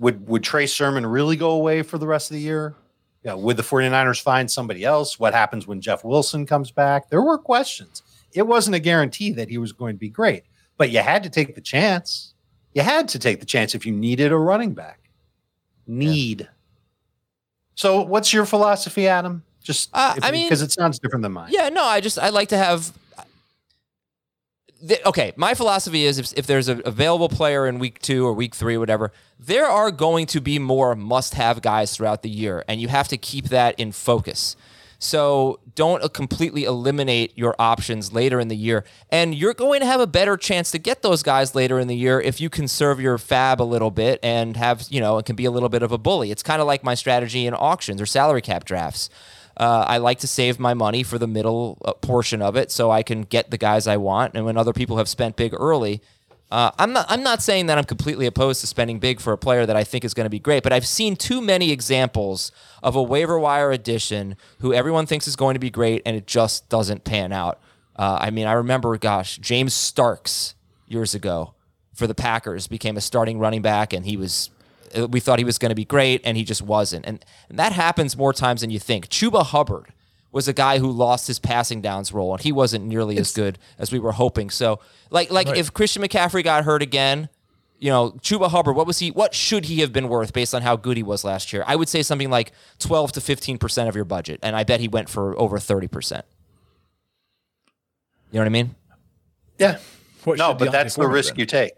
Would 0.00 0.26
would 0.26 0.42
Trey 0.42 0.66
Sermon 0.66 1.06
really 1.06 1.36
go 1.36 1.50
away 1.50 1.82
for 1.82 1.98
the 1.98 2.06
rest 2.06 2.30
of 2.30 2.34
the 2.34 2.40
year? 2.40 2.74
Yeah, 3.22 3.34
would 3.34 3.56
the 3.56 3.62
49ers 3.62 4.20
find 4.20 4.50
somebody 4.50 4.84
else? 4.84 5.18
What 5.18 5.32
happens 5.32 5.66
when 5.66 5.80
Jeff 5.80 6.04
Wilson 6.04 6.46
comes 6.46 6.70
back? 6.70 7.08
There 7.08 7.22
were 7.22 7.38
questions. 7.38 8.02
It 8.32 8.46
wasn't 8.46 8.76
a 8.76 8.80
guarantee 8.80 9.32
that 9.32 9.48
he 9.48 9.56
was 9.56 9.72
going 9.72 9.94
to 9.94 9.98
be 9.98 10.10
great, 10.10 10.42
but 10.76 10.90
you 10.90 10.98
had 10.98 11.22
to 11.22 11.30
take 11.30 11.54
the 11.54 11.60
chance. 11.60 12.34
You 12.74 12.82
had 12.82 13.08
to 13.08 13.18
take 13.18 13.40
the 13.40 13.46
chance 13.46 13.74
if 13.74 13.86
you 13.86 13.92
needed 13.92 14.32
a 14.32 14.36
running 14.36 14.74
back. 14.74 14.98
Need. 15.86 16.48
So, 17.74 18.00
what's 18.02 18.32
your 18.32 18.46
philosophy, 18.46 19.08
Adam? 19.08 19.42
Just 19.62 19.90
Uh, 19.92 20.14
if- 20.16 20.24
I 20.24 20.30
mean- 20.30 20.46
because 20.46 20.62
it 20.62 20.72
sounds 20.72 20.98
different 20.98 21.22
than 21.22 21.32
mine. 21.32 21.48
Yeah, 21.50 21.68
no, 21.70 21.82
I 21.84 22.00
just 22.00 22.18
I 22.18 22.28
like 22.28 22.48
to 22.50 22.56
have. 22.58 22.92
The, 24.82 25.06
okay, 25.08 25.32
my 25.36 25.54
philosophy 25.54 26.04
is 26.04 26.18
if, 26.18 26.32
if 26.36 26.46
there's 26.46 26.68
an 26.68 26.82
available 26.84 27.30
player 27.30 27.66
in 27.66 27.78
week 27.78 28.02
two 28.02 28.26
or 28.26 28.34
week 28.34 28.54
three, 28.54 28.76
whatever, 28.76 29.12
there 29.40 29.64
are 29.66 29.90
going 29.90 30.26
to 30.26 30.40
be 30.42 30.58
more 30.58 30.94
must-have 30.94 31.62
guys 31.62 31.96
throughout 31.96 32.20
the 32.22 32.28
year, 32.28 32.64
and 32.68 32.82
you 32.82 32.88
have 32.88 33.08
to 33.08 33.16
keep 33.16 33.46
that 33.48 33.78
in 33.80 33.92
focus. 33.92 34.56
So 35.04 35.60
don't 35.74 36.12
completely 36.14 36.64
eliminate 36.64 37.36
your 37.36 37.54
options 37.58 38.14
later 38.14 38.40
in 38.40 38.48
the 38.48 38.56
year, 38.56 38.84
and 39.10 39.34
you're 39.34 39.52
going 39.52 39.80
to 39.80 39.86
have 39.86 40.00
a 40.00 40.06
better 40.06 40.38
chance 40.38 40.70
to 40.70 40.78
get 40.78 41.02
those 41.02 41.22
guys 41.22 41.54
later 41.54 41.78
in 41.78 41.88
the 41.88 41.94
year 41.94 42.22
if 42.22 42.40
you 42.40 42.48
conserve 42.48 43.00
your 43.00 43.18
fab 43.18 43.60
a 43.60 43.64
little 43.64 43.90
bit 43.90 44.18
and 44.22 44.56
have 44.56 44.86
you 44.88 45.02
know 45.02 45.18
it 45.18 45.26
can 45.26 45.36
be 45.36 45.44
a 45.44 45.50
little 45.50 45.68
bit 45.68 45.82
of 45.82 45.92
a 45.92 45.98
bully. 45.98 46.30
It's 46.30 46.42
kind 46.42 46.62
of 46.62 46.66
like 46.66 46.82
my 46.82 46.94
strategy 46.94 47.46
in 47.46 47.52
auctions 47.52 48.00
or 48.00 48.06
salary 48.06 48.40
cap 48.40 48.64
drafts. 48.64 49.10
Uh, 49.58 49.84
I 49.86 49.98
like 49.98 50.20
to 50.20 50.26
save 50.26 50.58
my 50.58 50.72
money 50.72 51.02
for 51.02 51.18
the 51.18 51.28
middle 51.28 51.76
uh, 51.84 51.92
portion 51.92 52.40
of 52.40 52.56
it, 52.56 52.70
so 52.70 52.90
I 52.90 53.02
can 53.02 53.22
get 53.22 53.50
the 53.50 53.58
guys 53.58 53.86
I 53.86 53.98
want. 53.98 54.34
And 54.34 54.46
when 54.46 54.56
other 54.56 54.72
people 54.72 54.96
have 54.96 55.08
spent 55.08 55.36
big 55.36 55.52
early, 55.52 56.00
uh, 56.50 56.70
I'm 56.78 56.92
not. 56.92 57.06
I'm 57.08 57.22
not 57.22 57.42
saying 57.42 57.66
that 57.66 57.78
I'm 57.78 57.84
completely 57.84 58.26
opposed 58.26 58.60
to 58.60 58.66
spending 58.66 58.98
big 58.98 59.20
for 59.20 59.32
a 59.32 59.38
player 59.38 59.66
that 59.66 59.76
I 59.76 59.84
think 59.84 60.04
is 60.04 60.14
going 60.14 60.26
to 60.26 60.30
be 60.30 60.38
great, 60.38 60.62
but 60.62 60.72
I've 60.72 60.86
seen 60.86 61.16
too 61.16 61.40
many 61.40 61.70
examples 61.72 62.52
of 62.82 62.94
a 62.94 63.02
waiver 63.02 63.38
wire 63.38 63.72
addition 63.72 64.36
who 64.60 64.72
everyone 64.72 65.06
thinks 65.06 65.26
is 65.26 65.36
going 65.36 65.54
to 65.54 65.60
be 65.60 65.70
great, 65.70 66.02
and 66.06 66.16
it 66.16 66.26
just 66.26 66.68
doesn't 66.68 67.04
pan 67.04 67.32
out. 67.32 67.60
Uh, 67.96 68.18
I 68.20 68.30
mean, 68.30 68.46
I 68.46 68.52
remember, 68.52 68.96
gosh, 68.98 69.38
James 69.38 69.72
Starks 69.74 70.54
years 70.86 71.14
ago 71.14 71.54
for 71.94 72.06
the 72.06 72.14
Packers 72.14 72.66
became 72.66 72.96
a 72.96 73.00
starting 73.00 73.38
running 73.38 73.62
back, 73.62 73.92
and 73.92 74.04
he 74.04 74.16
was 74.16 74.50
uh, 74.96 75.08
we 75.08 75.20
thought 75.20 75.38
he 75.38 75.44
was 75.44 75.58
going 75.58 75.70
to 75.70 75.74
be 75.74 75.84
great, 75.84 76.20
and 76.24 76.36
he 76.36 76.44
just 76.44 76.62
wasn't. 76.62 77.06
And, 77.06 77.24
and 77.48 77.58
that 77.58 77.72
happens 77.72 78.16
more 78.16 78.32
times 78.32 78.60
than 78.60 78.70
you 78.70 78.78
think. 78.78 79.08
Chuba 79.08 79.44
Hubbard 79.44 79.92
was 80.34 80.48
a 80.48 80.52
guy 80.52 80.78
who 80.78 80.90
lost 80.90 81.28
his 81.28 81.38
passing 81.38 81.80
downs 81.80 82.12
role, 82.12 82.34
and 82.34 82.42
he 82.42 82.50
wasn't 82.50 82.84
nearly 82.84 83.16
as 83.18 83.32
good 83.32 83.56
as 83.78 83.92
we 83.92 84.00
were 84.00 84.12
hoping. 84.12 84.50
So, 84.50 84.80
like, 85.10 85.30
like 85.30 85.56
if 85.56 85.72
Christian 85.72 86.02
McCaffrey 86.02 86.42
got 86.42 86.64
hurt 86.64 86.82
again, 86.82 87.28
you 87.78 87.88
know, 87.90 88.10
Chuba 88.20 88.50
Hubbard, 88.50 88.74
what 88.74 88.86
was 88.86 88.98
he? 88.98 89.12
What 89.12 89.32
should 89.32 89.66
he 89.66 89.80
have 89.80 89.92
been 89.92 90.08
worth 90.08 90.32
based 90.32 90.52
on 90.52 90.62
how 90.62 90.74
good 90.74 90.96
he 90.96 91.04
was 91.04 91.22
last 91.22 91.52
year? 91.52 91.62
I 91.66 91.76
would 91.76 91.88
say 91.88 92.02
something 92.02 92.30
like 92.30 92.50
twelve 92.80 93.12
to 93.12 93.20
fifteen 93.20 93.58
percent 93.58 93.88
of 93.88 93.94
your 93.94 94.04
budget, 94.04 94.40
and 94.42 94.56
I 94.56 94.64
bet 94.64 94.80
he 94.80 94.88
went 94.88 95.08
for 95.08 95.38
over 95.38 95.58
thirty 95.58 95.86
percent. 95.86 96.24
You 98.32 98.38
know 98.38 98.40
what 98.40 98.46
I 98.46 98.50
mean? 98.50 98.74
Yeah. 99.58 99.78
What 100.24 100.38
No, 100.38 100.52
but 100.54 100.64
D'Onta 100.64 100.72
that's 100.72 100.96
the 100.96 101.06
risk 101.06 101.34
been? 101.34 101.40
you 101.40 101.46
take. 101.46 101.74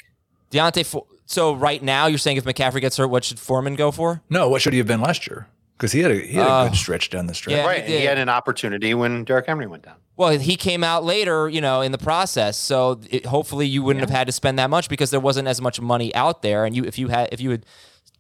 D'Onta. 0.51 0.85
Fo- 0.87 1.07
so 1.27 1.55
right 1.55 1.83
now, 1.83 2.07
you're 2.07 2.19
saying 2.19 2.39
if 2.39 2.45
McCaffrey 2.45 2.81
gets 2.81 2.97
hurt, 2.97 3.09
what 3.09 3.25
should 3.25 3.39
Foreman 3.39 3.75
go 3.75 3.91
for? 3.91 4.23
No, 4.31 4.49
what 4.49 4.63
should 4.63 4.73
he 4.73 4.79
have 4.79 4.87
been 4.87 5.01
last 5.03 5.27
year? 5.27 5.49
Because 5.77 5.93
he 5.93 6.01
had 6.01 6.11
a 6.11 6.15
he 6.19 6.35
had 6.35 6.47
a 6.47 6.51
Uh, 6.51 6.69
good 6.69 6.77
stretch 6.77 7.11
down 7.11 7.27
the 7.27 7.35
stretch. 7.35 7.57
yeah. 7.57 7.67
right. 7.67 7.85
he 7.85 7.93
and 7.95 8.01
he 8.01 8.07
had 8.07 8.19
an 8.19 8.29
opportunity 8.29 8.95
when 8.95 9.25
Derrick 9.25 9.47
Henry 9.47 9.67
went 9.67 9.85
down. 9.85 9.97
Well, 10.17 10.31
he 10.39 10.57
came 10.57 10.83
out 10.83 11.05
later, 11.05 11.49
you 11.49 11.61
know, 11.61 11.83
in 11.83 11.93
the 11.93 11.99
process. 11.99 12.57
So 12.57 13.01
it, 13.11 13.27
hopefully 13.27 13.67
you 13.67 13.83
wouldn't 13.83 14.01
have 14.01 14.11
had 14.11 14.27
to 14.29 14.33
spend 14.33 14.59
that 14.59 14.71
much 14.71 14.89
because 14.89 15.11
there 15.11 15.21
wasn't 15.21 15.47
as 15.49 15.61
much 15.61 15.79
money 15.81 16.15
out 16.15 16.41
there. 16.41 16.65
And 16.65 16.75
you, 16.75 16.85
if 16.85 16.99
you 16.99 17.09
had, 17.09 17.29
if 17.33 17.41
you 17.41 17.51
would, 17.51 17.67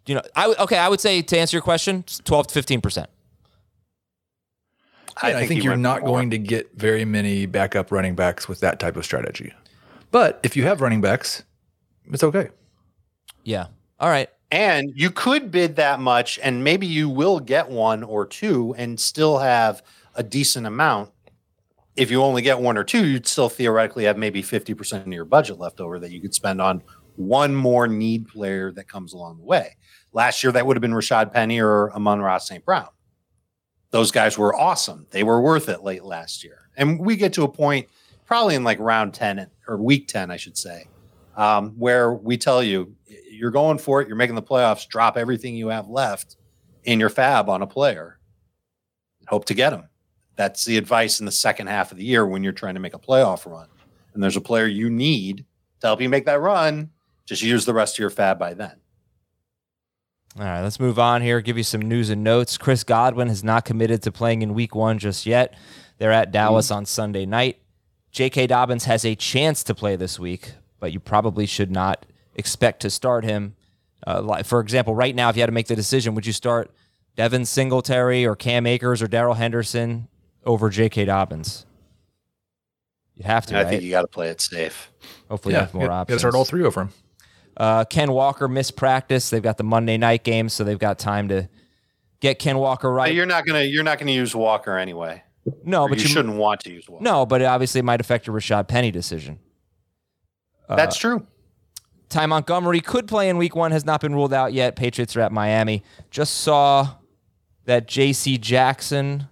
you 0.05 0.15
know, 0.15 0.21
I 0.35 0.47
would, 0.49 0.59
okay, 0.59 0.77
I 0.77 0.89
would 0.91 1.01
say 1.01 1.23
to 1.23 1.39
answer 1.39 1.57
your 1.57 1.63
question, 1.63 2.05
twelve 2.25 2.49
to 2.49 2.53
fifteen 2.55 2.81
percent. 2.83 3.09
I, 5.23 5.47
think, 5.47 5.63
he 5.63 5.65
you're 5.65 5.79
not 5.79 6.05
going 6.05 6.29
to 6.31 6.39
get 6.39 6.73
very 6.77 7.07
many 7.07 7.47
backup 7.47 7.91
running 7.91 8.15
backs 8.15 8.47
with 8.49 8.61
that 8.61 8.79
type 8.79 8.97
of 8.97 9.05
strategy. 9.07 9.55
But 10.11 10.39
if 10.43 10.57
you 10.57 10.65
have 10.65 10.83
running 10.83 11.01
backs, 11.01 11.43
it's 12.13 12.23
okay. 12.23 12.51
Yeah. 13.43 13.69
All 13.99 14.11
right. 14.11 14.29
And 14.51 14.93
you 14.95 15.11
could 15.11 15.51
bid 15.51 15.77
that 15.77 15.99
much, 15.99 16.39
and 16.43 16.63
maybe 16.63 16.87
you 16.87 17.09
will 17.09 17.41
get 17.41 17.69
one 17.69 18.05
or 18.05 18.27
two 18.27 18.75
and 18.79 18.99
still 18.99 19.39
have 19.39 19.83
a 20.15 20.23
decent 20.23 20.67
amount. 20.67 21.11
If 21.97 22.11
you 22.11 22.23
only 22.23 22.43
get 22.43 22.61
one 22.61 22.77
or 22.77 22.85
two, 22.85 23.07
you'd 23.07 23.27
still 23.27 23.49
theoretically 23.49 24.05
have 24.05 24.19
maybe 24.19 24.43
50% 24.43 25.07
of 25.07 25.13
your 25.13 25.25
budget 25.25 25.59
left 25.59 25.81
over 25.81 25.99
that 25.99 26.13
you 26.13 26.21
could 26.21 26.35
spend 26.35 26.61
on 26.61 26.83
one 27.17 27.55
more 27.57 27.89
need 27.89 28.29
player 28.29 28.71
that 28.73 28.89
comes 28.89 29.15
along 29.15 29.39
the 29.39 29.45
way. 29.45 29.77
Last 30.13 30.45
year, 30.45 30.53
that 30.53 30.67
would 30.67 30.77
have 30.77 30.83
been 30.83 30.93
Rashad 30.93 31.33
Penny 31.33 31.61
or 31.61 31.93
Amon-Ra 31.93 32.39
St. 32.39 32.65
Brown. 32.65 32.89
Those 33.91 34.11
guys 34.11 34.37
were 34.39 34.55
awesome. 34.55 35.07
They 35.11 35.23
were 35.23 35.41
worth 35.41 35.69
it 35.69 35.83
late 35.83 36.05
last 36.05 36.45
year. 36.45 36.71
And 36.77 37.01
we 37.01 37.17
get 37.17 37.33
to 37.35 37.45
a 37.45 37.49
point, 37.49 37.89
probably 38.27 38.55
in 38.55 38.65
like 38.65 38.79
round 38.79 39.15
10 39.15 39.47
or 39.67 39.79
week 39.79 40.07
10, 40.09 40.31
I 40.31 40.37
should 40.37 40.59
say, 40.59 40.87
um, 41.37 41.71
where 41.79 42.13
we 42.13 42.37
tell 42.37 42.63
you 42.63 42.95
you're 43.31 43.51
going 43.51 43.79
for 43.79 44.01
it, 44.01 44.09
you're 44.09 44.17
making 44.17 44.35
the 44.35 44.43
playoffs, 44.43 44.89
drop 44.89 45.17
everything 45.17 45.55
you 45.55 45.69
have 45.69 45.89
left 45.89 46.37
in 46.85 46.99
your 46.99 47.11
fab 47.11 47.49
on 47.49 47.63
a 47.63 47.67
player, 47.67 48.19
hope 49.29 49.45
to 49.47 49.55
get 49.55 49.73
him. 49.73 49.89
That's 50.37 50.65
the 50.65 50.77
advice 50.77 51.21
in 51.21 51.27
the 51.27 51.33
second 51.33 51.69
half 51.69 51.93
of 51.93 51.99
the 51.99 52.05
year 52.05 52.27
when 52.27 52.43
you're 52.43 52.53
trying 52.53 52.75
to 52.75 52.81
make 52.81 52.95
a 52.95 52.99
playoff 52.99 53.51
run. 53.51 53.69
And 54.15 54.23
there's 54.23 54.37
a 54.37 54.41
player 54.41 54.67
you 54.67 54.91
need 54.91 55.45
to 55.81 55.87
help 55.87 56.01
you 56.01 56.09
make 56.09 56.27
that 56.27 56.41
run. 56.41 56.91
Just 57.27 57.43
use 57.43 57.65
the 57.65 57.75
rest 57.75 57.97
of 57.97 57.99
your 57.99 58.11
fab 58.11 58.39
by 58.39 58.55
then. 58.55 58.77
All 60.39 60.45
right, 60.45 60.63
let's 60.63 60.79
move 60.79 60.99
on 60.99 61.23
here. 61.23 61.41
Give 61.41 61.57
you 61.57 61.63
some 61.63 61.81
news 61.81 62.11
and 62.11 62.23
notes. 62.23 62.59
Chris 62.59 62.85
Godwin 62.85 63.29
has 63.29 63.43
not 63.43 63.65
committed 63.65 64.03
to 64.03 64.13
playing 64.13 64.43
in 64.43 64.53
week 64.53 64.75
one 64.75 64.99
just 64.99 65.25
yet. 65.25 65.57
They're 65.99 66.13
at 66.13 66.31
Dallas 66.31 66.71
on 66.71 66.85
Sunday 66.85 67.25
night. 67.25 67.59
J.K. 68.11 68.47
Dobbins 68.47 68.85
has 68.85 69.05
a 69.05 69.15
chance 69.15 69.65
to 69.65 69.75
play 69.75 69.97
this 69.97 70.19
week, 70.19 70.53
but 70.81 70.93
you 70.93 71.01
probably 71.01 71.47
should 71.47 71.71
not 71.71 72.07
expect 72.35 72.81
to 72.83 72.91
start 72.91 73.25
him. 73.25 73.57
Uh, 74.07 74.23
like, 74.23 74.45
for 74.45 74.61
example, 74.61 74.95
right 74.95 75.15
now, 75.15 75.29
if 75.29 75.37
you 75.37 75.43
had 75.43 75.47
to 75.47 75.53
make 75.53 75.67
the 75.69 75.77
decision, 75.77 76.15
would 76.15 76.27
you 76.27 76.33
start 76.33 76.71
Devin 77.17 77.45
Singletary 77.47 78.27
or 78.27 78.37
Cam 78.37 78.67
Akers 78.67 79.03
or 79.03 79.09
Darrell 79.09 79.35
Henderson 79.35 80.09
over 80.45 80.69
J.K. 80.71 81.07
Dobbins? 81.07 81.67
You 83.15 83.25
have 83.25 83.47
to, 83.47 83.57
And 83.57 83.67
I 83.67 83.71
think 83.71 83.83
you 83.83 83.91
got 83.91 84.03
to 84.03 84.09
play 84.09 84.29
it 84.29 84.41
safe. 84.41 84.93
Hopefully, 85.31 85.55
you 85.55 85.61
have 85.61 85.73
more 85.73 85.91
options. 85.91 86.09
you 86.11 86.13
got 86.13 86.15
to 86.17 86.19
start 86.19 86.35
all 86.35 86.45
three 86.45 86.65
over 86.65 86.83
him. 86.83 86.91
Uh, 87.57 87.85
Ken 87.87 88.13
Walker 88.13 88.47
missed 88.49 88.77
practice. 88.77 89.31
They've 89.31 89.43
got 89.43 89.57
the 89.57 89.65
Monday 89.65 89.97
night 89.97 90.23
game, 90.23 90.51
so 90.51 90.63
they've 90.65 90.79
got 90.79 90.99
time 90.99 91.29
to 91.29 91.49
get 92.21 92.39
Ken 92.39 92.59
Walker 92.59 92.91
But 92.91 92.95
right. 92.95 93.15
you're 93.15 93.25
not 93.25 93.47
gonna 93.47 93.63
you're 93.63 93.83
not 93.85 93.99
gonna 93.99 94.13
use 94.13 94.37
Walker 94.37 94.77
anyway. 94.77 95.23
no, 95.65 95.85
Or 95.85 95.89
but 95.89 95.97
you, 95.99 96.03
you, 96.03 96.09
shouldn't 96.09 96.37
want 96.37 96.61
to 96.61 96.71
use 96.73 96.87
Walker. 96.87 97.03
No, 97.03 97.25
but 97.25 97.41
it 97.41 97.47
obviously 97.47 97.81
might 97.81 98.01
affect 98.03 98.27
your 98.27 98.37
Rashad 98.37 98.69
Penny 98.69 98.91
decision. 98.91 99.39
That's 100.69 100.97
uh, 100.97 101.01
true. 101.01 101.27
Ty 102.09 102.27
Montgomery 102.27 102.81
could 102.81 103.09
play 103.09 103.29
in 103.29 103.37
week 103.37 103.57
one, 103.57 103.73
has 103.73 103.85
not 103.85 104.01
been 104.01 104.15
ruled 104.15 104.33
out 104.33 104.53
yet. 104.53 104.77
Patriots 104.77 105.17
are 105.17 105.21
at 105.21 105.33
Miami. 105.33 105.83
Just 106.11 106.37
saw 106.37 106.95
that 107.65 107.89
J.C. 107.89 108.39
Jackson, 108.39 109.29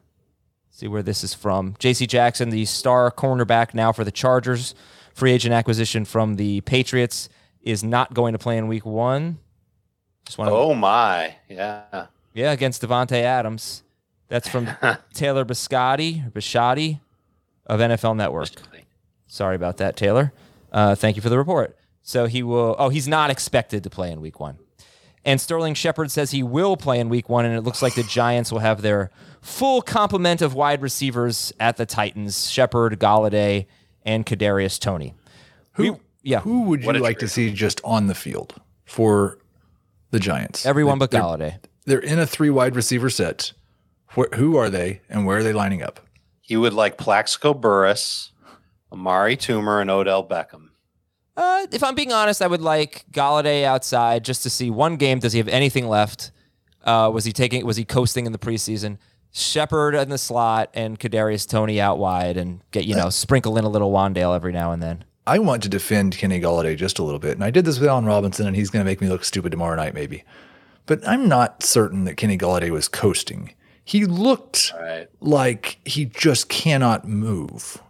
see 0.71 0.89
where 0.89 1.03
this 1.03 1.23
is 1.23 1.35
from. 1.35 1.77
J.C. 1.79 2.07
Jackson, 2.07 2.51
the 2.51 2.65
star 2.65 3.11
cornerback 3.11 3.75
now 3.75 3.93
for 3.93 4.03
the 4.03 4.11
Chargers, 4.11 4.75
free 5.15 5.33
agent 5.33 5.55
acquisition 5.55 6.05
from 6.05 6.35
the 6.35 6.61
Patriots, 6.63 7.29
is 7.63 7.85
not 7.85 8.13
going 8.13 8.33
to 8.33 8.39
play 8.39 8.59
in 8.59 8.67
week 8.67 8.85
one. 8.85 9.39
Just 10.27 10.39
want 10.39 10.51
Oh 10.51 10.75
my. 10.75 11.37
Yeah. 11.49 12.07
yeah, 12.33 12.53
against 12.53 12.83
Davante 12.83 13.23
Adams. 13.23 13.83
That's 14.29 14.49
from 14.49 14.69
Taylor 15.13 15.45
Biscotti 15.45 16.33
Biscotti 16.33 17.01
of 17.67 17.81
NFL 17.81 18.17
Network. 18.17 18.51
Sorry 19.27 19.57
about 19.57 19.77
that, 19.79 19.97
Taylor. 19.97 20.33
Uh, 20.75 20.95
thank 20.95 21.17
you 21.17 21.23
for 21.23 21.29
the 21.31 21.39
report. 21.39 21.77
So 22.03 22.27
he 22.27 22.43
will. 22.43 22.77
Oh, 22.79 22.91
he's 22.91 23.09
not 23.09 23.31
expected 23.31 23.83
to 23.85 23.89
play 23.91 24.11
in 24.11 24.21
Week 24.21 24.39
One. 24.41 24.59
And 25.25 25.41
Sterling 25.41 25.73
Shepard 25.73 26.11
says 26.11 26.33
he 26.33 26.43
will 26.43 26.77
play 26.77 27.01
in 27.01 27.09
Week 27.09 27.31
One, 27.31 27.47
and 27.47 27.57
it 27.57 27.63
looks 27.63 27.81
like 27.81 27.95
the 27.95 28.03
Giants 28.03 28.53
will 28.53 28.59
have 28.59 28.83
their 28.83 29.11
full 29.41 29.81
complement 29.81 30.43
of 30.43 30.53
wide 30.53 30.83
receivers 30.83 31.53
at 31.59 31.79
the 31.79 31.87
Titans: 31.87 32.51
Shepard, 32.51 33.01
Golladay, 33.01 33.65
and 34.05 34.27
Kadarius 34.27 34.79
Toney. 34.79 35.15
Who? 35.75 35.99
yeah, 36.23 36.41
Who 36.41 36.63
would 36.65 36.85
you 36.85 36.93
like 36.95 37.21
to 37.21 37.29
see 37.29 37.53
just 37.53 37.81
on 37.85 38.07
the 38.09 38.15
field 38.15 38.55
for 38.85 39.39
the 40.11 40.19
Giants? 40.21 40.67
everyone 40.67 40.99
They- 40.99 41.05
but 41.05 41.11
they're, 41.13 41.23
Golladay. 41.23 41.59
They're 41.87 41.99
in 42.01 42.19
a 42.19 42.27
three 42.27 42.51
wide 42.51 42.75
receiver 42.77 43.09
set. 43.11 43.53
Wh- 44.17 44.35
who 44.35 44.57
are 44.57 44.69
they 44.71 45.01
and 45.09 45.25
where 45.25 45.39
are 45.39 45.43
they 45.43 45.53
lining 45.53 45.83
up? 45.83 46.01
He 46.43 46.57
would 46.57 46.73
like 46.75 46.99
Plaxico 46.99 47.55
Burress, 47.55 48.31
Amani 48.93 49.37
Toomer, 49.37 49.81
and 49.81 49.91
Odell 49.91 50.27
Beckham. 50.27 50.64
Uh, 51.37 51.67
if 51.73 51.83
I'm 51.83 51.95
being 51.95 52.13
honest, 52.13 52.41
I 52.43 52.47
would 52.47 52.61
like 52.63 53.05
Golladay 53.11 53.65
outside 53.65 54.25
just 54.25 54.43
to 54.45 54.51
see 54.51 54.71
one 54.71 54.97
game. 54.97 55.19
Does 55.19 55.33
he 55.33 55.39
have 55.39 55.49
anything 55.49 55.89
left? 55.89 56.31
Uh, 56.85 57.11
was 57.13 57.25
he 57.25 57.33
taking? 57.33 57.65
Was 57.67 57.77
he 57.77 57.85
coasting 57.85 58.27
in 58.27 58.33
the 58.33 58.39
preseason? 58.39 58.99
Shepard 59.33 59.97
in 59.97 60.11
the 60.11 60.19
slot 60.19 60.71
and 60.75 60.99
Kadarius 61.01 61.49
Toney 61.49 61.81
out 61.81 61.99
wide, 61.99 62.37
and 62.37 62.61
get 62.71 62.85
you 62.85 62.95
know 62.95 63.11
sprinkle 63.11 63.59
in 63.59 63.65
a 63.65 63.69
little 63.69 63.91
Wan'Dale 63.91 64.35
every 64.37 64.53
now 64.53 64.71
and 64.71 64.81
then. 64.83 65.05
I 65.27 65.39
want 65.39 65.63
to 65.65 65.69
defend 65.69 66.17
Kenny 66.19 66.39
Golladay 66.39 66.77
just 66.77 66.99
a 66.99 67.03
little 67.03 67.19
bit. 67.19 67.33
And 67.33 67.43
I 67.43 67.51
did 67.51 67.65
this 67.65 67.81
with 67.81 67.89
Allen 67.89 68.05
Robinson, 68.05 68.47
and 68.47 68.55
he's 68.55 68.69
going 68.71 68.85
to 68.85 68.89
make 68.89 69.01
me 69.01 69.09
look 69.09 69.25
stupid 69.25 69.51
tomorrow 69.51 69.75
night, 69.75 69.95
maybe. 69.95 70.23
But 70.87 71.01
I'm 71.09 71.27
not 71.29 71.63
certain 71.63 72.05
that 72.05 72.17
Kenny 72.19 72.37
Golladay 72.37 72.69
was 72.71 72.89
coasting. 72.89 73.55
He 73.87 74.05
looked 74.05 74.73
Right. 74.79 75.09
like 75.21 75.79
he 75.87 76.05
just 76.05 76.49
cannot 76.51 77.09
move. 77.09 77.83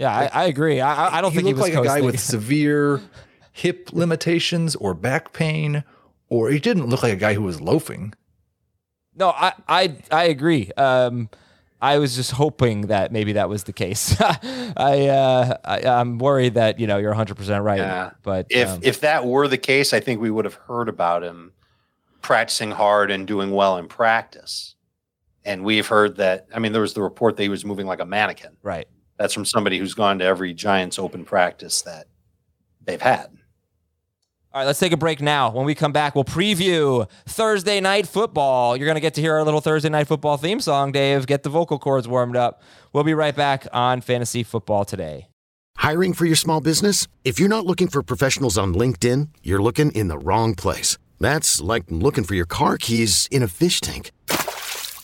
Yeah, 0.00 0.10
I, 0.16 0.30
I 0.32 0.44
agree. 0.46 0.80
I, 0.80 0.94
I- 1.08 1.18
I 1.18 1.20
don't 1.20 1.30
he 1.30 1.36
think 1.36 1.46
he 1.48 1.52
looked 1.54 1.68
was 1.68 1.76
like 1.76 1.84
a 1.84 1.86
guy 1.86 2.00
with 2.00 2.18
severe 2.18 3.00
hip 3.52 3.90
limitations 3.92 4.74
or 4.76 4.94
back 4.94 5.32
pain, 5.32 5.84
or 6.28 6.50
he 6.50 6.58
didn't 6.58 6.86
look 6.86 7.02
like 7.02 7.12
a 7.12 7.16
guy 7.16 7.34
who 7.34 7.42
was 7.42 7.60
loafing. 7.60 8.14
no, 9.14 9.28
I, 9.30 9.52
I 9.68 9.96
I 10.10 10.24
agree. 10.24 10.70
Um, 10.76 11.28
I 11.82 11.98
was 11.98 12.14
just 12.16 12.30
hoping 12.32 12.88
that 12.88 13.10
maybe 13.12 13.34
that 13.34 13.48
was 13.48 13.64
the 13.64 13.72
case. 13.72 14.14
I, 14.20 15.08
uh, 15.08 15.56
I 15.64 15.80
I'm 15.86 16.18
worried 16.18 16.54
that 16.54 16.78
you 16.80 16.86
know 16.86 16.96
you're 16.98 17.10
100 17.10 17.36
percent 17.36 17.62
right. 17.64 17.78
Yeah. 17.78 18.10
But 18.22 18.46
If 18.50 18.68
um, 18.68 18.80
if 18.82 19.00
that 19.00 19.26
were 19.26 19.48
the 19.48 19.58
case, 19.58 19.92
I 19.92 20.00
think 20.00 20.20
we 20.20 20.30
would 20.30 20.44
have 20.46 20.54
heard 20.54 20.88
about 20.88 21.22
him 21.22 21.52
practicing 22.22 22.70
hard 22.70 23.10
and 23.10 23.26
doing 23.26 23.50
well 23.50 23.76
in 23.78 23.88
practice. 23.88 24.74
And 25.44 25.64
we've 25.64 25.86
heard 25.86 26.16
that. 26.16 26.46
I 26.54 26.58
mean, 26.58 26.72
there 26.72 26.82
was 26.82 26.92
the 26.94 27.02
report 27.02 27.36
that 27.36 27.42
he 27.42 27.48
was 27.48 27.64
moving 27.64 27.86
like 27.86 28.00
a 28.00 28.06
mannequin. 28.06 28.56
right. 28.62 28.86
That's 29.20 29.34
from 29.34 29.44
somebody 29.44 29.78
who's 29.78 29.92
gone 29.92 30.18
to 30.20 30.24
every 30.24 30.54
Giants 30.54 30.98
open 30.98 31.26
practice 31.26 31.82
that 31.82 32.06
they've 32.82 33.02
had. 33.02 33.26
All 34.50 34.62
right, 34.62 34.64
let's 34.64 34.78
take 34.78 34.92
a 34.92 34.96
break 34.96 35.20
now. 35.20 35.50
When 35.50 35.66
we 35.66 35.74
come 35.74 35.92
back, 35.92 36.14
we'll 36.14 36.24
preview 36.24 37.06
Thursday 37.26 37.80
night 37.80 38.08
football. 38.08 38.78
You're 38.78 38.86
going 38.86 38.94
to 38.94 39.00
get 39.02 39.12
to 39.14 39.20
hear 39.20 39.34
our 39.34 39.44
little 39.44 39.60
Thursday 39.60 39.90
night 39.90 40.06
football 40.06 40.38
theme 40.38 40.58
song, 40.58 40.90
Dave. 40.90 41.26
Get 41.26 41.42
the 41.42 41.50
vocal 41.50 41.78
cords 41.78 42.08
warmed 42.08 42.34
up. 42.34 42.62
We'll 42.94 43.04
be 43.04 43.12
right 43.12 43.36
back 43.36 43.66
on 43.74 44.00
Fantasy 44.00 44.42
Football 44.42 44.86
today. 44.86 45.28
Hiring 45.76 46.14
for 46.14 46.24
your 46.24 46.34
small 46.34 46.62
business? 46.62 47.06
If 47.22 47.38
you're 47.38 47.50
not 47.50 47.66
looking 47.66 47.88
for 47.88 48.02
professionals 48.02 48.56
on 48.56 48.72
LinkedIn, 48.72 49.28
you're 49.42 49.62
looking 49.62 49.92
in 49.92 50.08
the 50.08 50.18
wrong 50.18 50.54
place. 50.54 50.96
That's 51.18 51.60
like 51.60 51.84
looking 51.88 52.24
for 52.24 52.34
your 52.34 52.46
car 52.46 52.78
keys 52.78 53.28
in 53.30 53.42
a 53.42 53.48
fish 53.48 53.82
tank. 53.82 54.12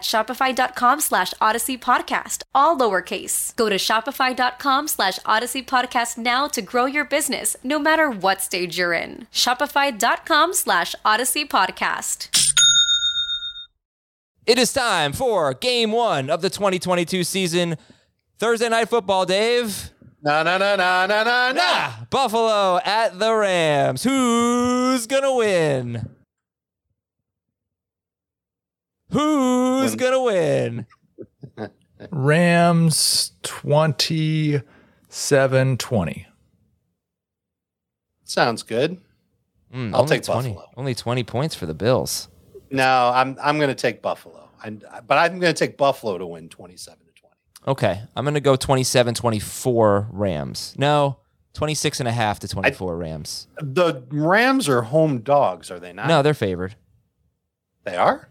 shopify.com 0.00 1.00
slash 1.00 1.32
odyssey 1.40 1.76
podcast, 1.78 2.42
all 2.54 2.76
lowercase. 2.78 3.54
Go 3.56 3.68
to 3.68 3.76
shopify.com 3.76 4.88
slash 4.88 5.18
odyssey 5.24 5.62
podcast 5.62 6.18
now 6.18 6.46
to 6.48 6.62
grow 6.62 6.86
your 6.86 7.04
business, 7.04 7.56
no 7.62 7.78
matter 7.78 8.10
what 8.10 8.40
stage 8.40 8.78
you're 8.78 8.92
in. 8.92 9.26
Shopify.com 9.32 10.54
slash 10.54 10.94
odyssey 11.04 11.44
podcast. 11.44 12.28
It 14.46 14.58
is 14.58 14.72
time 14.72 15.12
for 15.12 15.54
game 15.54 15.90
one 15.90 16.30
of 16.30 16.40
the 16.40 16.50
2022 16.50 17.24
season. 17.24 17.76
Thursday 18.38 18.68
night 18.68 18.88
football, 18.88 19.26
Dave. 19.26 19.90
No, 20.22 20.42
no, 20.42 20.56
no, 20.58 20.76
no, 20.76 21.06
no, 21.06 21.24
no, 21.24 21.52
no. 21.52 21.60
Ah, 21.62 22.06
Buffalo 22.10 22.78
at 22.84 23.18
the 23.18 23.34
Rams. 23.34 24.02
Who's 24.02 25.06
gonna 25.06 25.34
win? 25.34 26.08
Who's 29.16 29.92
Win. 29.92 29.98
gonna 29.98 30.22
win? 30.22 30.86
Rams 32.10 33.32
27 33.42 35.76
20. 35.78 36.26
Sounds 38.24 38.62
good. 38.62 39.00
Mm, 39.72 39.94
I'll 39.94 40.04
take 40.04 40.22
20, 40.22 40.50
Buffalo. 40.50 40.68
Only 40.76 40.94
20 40.94 41.24
points 41.24 41.54
for 41.54 41.66
the 41.66 41.74
Bills. 41.74 42.28
No, 42.70 43.10
I'm 43.14 43.36
I'm 43.42 43.58
going 43.58 43.68
to 43.68 43.74
take 43.74 44.02
Buffalo. 44.02 44.48
I, 44.62 44.70
but 45.06 45.18
I'm 45.18 45.38
going 45.38 45.54
to 45.54 45.58
take 45.58 45.76
Buffalo 45.76 46.18
to 46.18 46.26
win 46.26 46.48
27 46.48 46.98
to 46.98 47.20
20. 47.20 47.34
Okay, 47.68 48.00
I'm 48.14 48.24
gonna 48.24 48.40
go 48.40 48.56
27-24 48.56 50.08
Rams. 50.10 50.74
No, 50.78 51.18
26 51.54 52.00
and 52.00 52.08
a 52.08 52.12
half 52.12 52.38
to 52.40 52.48
24 52.48 52.96
Rams. 52.96 53.48
The 53.60 54.02
Rams 54.10 54.68
are 54.68 54.82
home 54.82 55.20
dogs, 55.20 55.70
are 55.70 55.80
they 55.80 55.92
not? 55.92 56.08
No, 56.08 56.22
they're 56.22 56.34
favored. 56.34 56.74
they 57.84 57.96
are. 57.96 58.28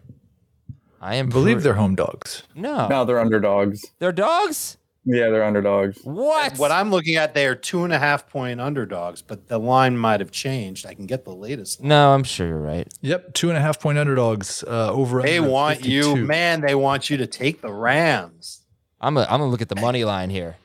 I 1.06 1.14
am 1.16 1.28
believe 1.28 1.58
pre- 1.58 1.62
they're 1.62 1.74
home 1.74 1.94
dogs. 1.94 2.42
no, 2.54 2.88
No, 2.88 3.04
they're 3.04 3.20
underdogs. 3.20 3.84
they're 4.00 4.12
dogs. 4.12 4.76
Yeah, 5.08 5.28
they're 5.30 5.44
underdogs. 5.44 6.00
What? 6.02 6.58
What 6.58 6.72
I'm 6.72 6.90
looking 6.90 7.14
at, 7.14 7.32
they 7.32 7.46
are 7.46 7.54
two 7.54 7.84
and 7.84 7.92
a 7.92 7.98
half 7.98 8.28
point 8.28 8.60
underdogs, 8.60 9.22
but 9.22 9.46
the 9.46 9.56
line 9.58 9.96
might 9.96 10.18
have 10.18 10.32
changed. 10.32 10.84
I 10.84 10.94
can 10.94 11.06
get 11.06 11.24
the 11.24 11.32
latest. 11.32 11.80
No, 11.80 12.12
I'm 12.12 12.24
sure 12.24 12.48
you're 12.48 12.58
right. 12.58 12.92
Yep, 13.02 13.34
two 13.34 13.48
and 13.48 13.56
a 13.56 13.60
half 13.60 13.78
point 13.80 13.98
underdogs 13.98 14.64
uh, 14.66 14.90
over. 14.90 15.22
They 15.22 15.38
under 15.38 15.50
want 15.50 15.84
you, 15.84 16.16
man. 16.16 16.60
They 16.60 16.74
want 16.74 17.08
you 17.08 17.16
to 17.18 17.26
take 17.28 17.60
the 17.60 17.72
Rams. 17.72 18.62
I'm 19.00 19.14
gonna, 19.14 19.26
I'm 19.26 19.38
gonna 19.38 19.46
look 19.50 19.62
at 19.62 19.68
the 19.68 19.80
money 19.80 20.02
line 20.04 20.30
here. 20.30 20.56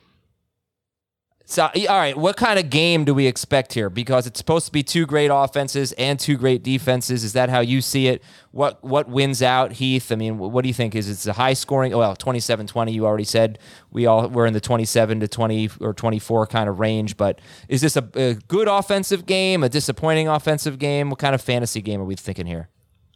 So, 1.52 1.64
all 1.64 1.98
right, 1.98 2.16
what 2.16 2.38
kind 2.38 2.58
of 2.58 2.70
game 2.70 3.04
do 3.04 3.12
we 3.12 3.26
expect 3.26 3.74
here? 3.74 3.90
Because 3.90 4.26
it's 4.26 4.38
supposed 4.38 4.64
to 4.64 4.72
be 4.72 4.82
two 4.82 5.04
great 5.04 5.30
offenses 5.30 5.92
and 5.98 6.18
two 6.18 6.38
great 6.38 6.62
defenses. 6.62 7.24
Is 7.24 7.34
that 7.34 7.50
how 7.50 7.60
you 7.60 7.82
see 7.82 8.06
it? 8.06 8.22
What 8.52 8.82
what 8.82 9.06
wins 9.06 9.42
out, 9.42 9.72
Heath? 9.72 10.10
I 10.10 10.14
mean, 10.14 10.38
what 10.38 10.62
do 10.62 10.68
you 10.68 10.72
think? 10.72 10.94
Is 10.94 11.10
it 11.10 11.28
a 11.28 11.34
high 11.34 11.52
scoring? 11.52 11.94
Well, 11.94 12.16
27-20, 12.16 12.94
you 12.94 13.04
already 13.04 13.24
said. 13.24 13.58
We 13.90 14.06
all 14.06 14.30
we're 14.30 14.46
in 14.46 14.54
the 14.54 14.62
27 14.62 15.20
to 15.20 15.28
20 15.28 15.68
or 15.82 15.92
24 15.92 16.46
kind 16.46 16.70
of 16.70 16.80
range, 16.80 17.18
but 17.18 17.38
is 17.68 17.82
this 17.82 17.98
a, 17.98 18.08
a 18.14 18.34
good 18.48 18.66
offensive 18.66 19.26
game, 19.26 19.62
a 19.62 19.68
disappointing 19.68 20.28
offensive 20.28 20.78
game? 20.78 21.10
What 21.10 21.18
kind 21.18 21.34
of 21.34 21.42
fantasy 21.42 21.82
game 21.82 22.00
are 22.00 22.04
we 22.04 22.16
thinking 22.16 22.46
here? 22.46 22.70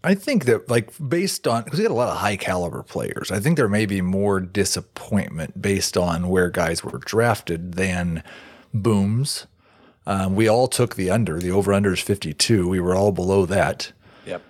I 0.05 0.15
think 0.15 0.45
that, 0.45 0.69
like, 0.69 0.91
based 1.09 1.49
on 1.49 1.65
because 1.65 1.79
we 1.79 1.85
got 1.85 1.93
a 1.93 1.95
lot 1.95 2.09
of 2.09 2.19
high 2.19 2.37
caliber 2.37 2.83
players, 2.83 3.31
I 3.31 3.41
think 3.41 3.57
there 3.57 3.69
may 3.69 3.87
be 3.87 4.01
more 4.01 4.41
disappointment 4.41 5.61
based 5.61 5.97
on 5.97 6.29
where 6.29 6.49
guys 6.49 6.85
were 6.85 6.99
drafted 6.99 7.75
than 7.75 8.23
booms. 8.73 9.47
Um, 10.07 10.37
we 10.37 10.47
all 10.47 10.69
took 10.69 10.95
the 10.95 11.11
under. 11.11 11.41
The 11.41 11.51
over 11.51 11.73
under 11.73 11.93
is 11.95 12.01
52. 12.01 12.69
We 12.69 12.79
were 12.79 12.95
all 12.95 13.11
below 13.11 13.47
that. 13.47 13.91
Yep. 14.25 14.43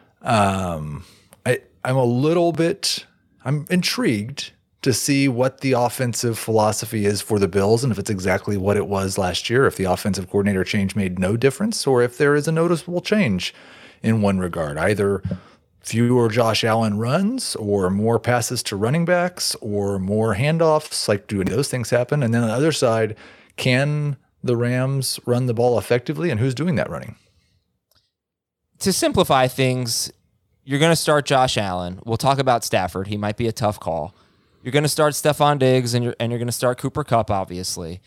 I, 1.47 1.61
I'm 1.85 1.97
a 1.97 2.05
little 2.05 2.53
bit 2.53 3.07
I'm 3.47 3.65
intrigued 3.71 4.51
to 4.83 4.93
see 4.93 5.29
what 5.29 5.61
the 5.61 5.73
offensive 5.73 6.37
philosophy 6.37 7.07
is 7.07 7.23
for 7.23 7.39
the 7.39 7.47
Bills 7.47 7.85
and 7.85 7.93
if 7.93 7.99
it's 7.99 8.11
exactly 8.11 8.57
what 8.57 8.77
it 8.77 8.89
was 8.89 9.17
last 9.17 9.49
year, 9.49 9.67
if 9.67 9.77
the 9.77 9.85
offensive 9.85 10.29
coordinator 10.29 10.65
change 10.65 10.97
made 10.97 11.19
no 11.21 11.37
difference, 11.37 11.87
or 11.87 12.03
if 12.03 12.19
there 12.19 12.35
is 12.35 12.49
a 12.49 12.53
noticeable 12.53 13.01
change 13.01 13.55
in 14.07 14.23
one 14.23 14.39
regard, 14.39 14.79
either 14.79 15.23
fewer 15.81 16.29
Josh 16.29 16.65
Allen 16.65 16.99
runs 16.99 17.55
or 17.57 17.91
more 17.91 18.19
passes 18.19 18.63
to 18.65 18.77
running 18.77 19.05
backs 19.05 19.55
or 19.57 19.99
more 19.99 20.35
handoffs, 20.35 21.09
like 21.09 21.27
do 21.27 21.45
those 21.45 21.69
things 21.69 21.91
happen? 21.91 22.23
And 22.23 22.33
then 22.33 22.43
on 22.43 22.49
the 22.49 22.55
other 22.55 22.73
side, 22.73 23.17
can 23.57 24.17
the 24.43 24.57
Rams 24.57 25.21
run 25.27 25.47
the 25.47 25.55
ball 25.55 25.79
effectively 25.79 26.31
and 26.31 26.41
who's 26.41 26.55
doing 26.55 26.77
that 26.77 26.91
running? 26.91 27.17
to 28.81 28.93
simplify 28.93 29.49
things, 29.49 30.13
you're 30.65 30.79
going 30.79 30.93
to 30.93 30.97
start 30.97 31.27
Josh 31.27 31.57
Allen. 31.57 32.01
We'll 32.05 32.17
talk 32.17 32.39
about 32.39 32.65
Stafford. 32.65 33.07
He 33.07 33.17
might 33.17 33.37
be 33.37 33.47
a 33.47 33.53
tough 33.53 33.81
call. 33.81 34.15
You're 34.63 34.73
going 34.73 34.83
to 34.83 34.89
start 34.89 35.15
Stefon 35.15 35.59
Diggs, 35.59 35.95
and 35.95 36.05
you're 36.05 36.17
and 36.19 36.33
you're 36.33 36.39
going 36.39 36.49
to 36.49 36.53
start 36.53 36.79
Cooper 36.79 37.05
Kupp, 37.05 37.31
obviously. 37.31 38.01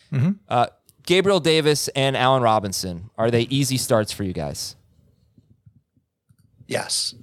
Uh, 0.48 0.66
Gabriel 1.06 1.40
Davis 1.40 1.88
and 1.88 2.16
Allen 2.16 2.42
Robinson 2.42 3.10
are 3.16 3.30
they 3.30 3.42
easy 3.42 3.78
starts 3.78 4.12
for 4.12 4.24
you 4.24 4.34
guys? 4.34 4.76
Yes. 6.70 7.16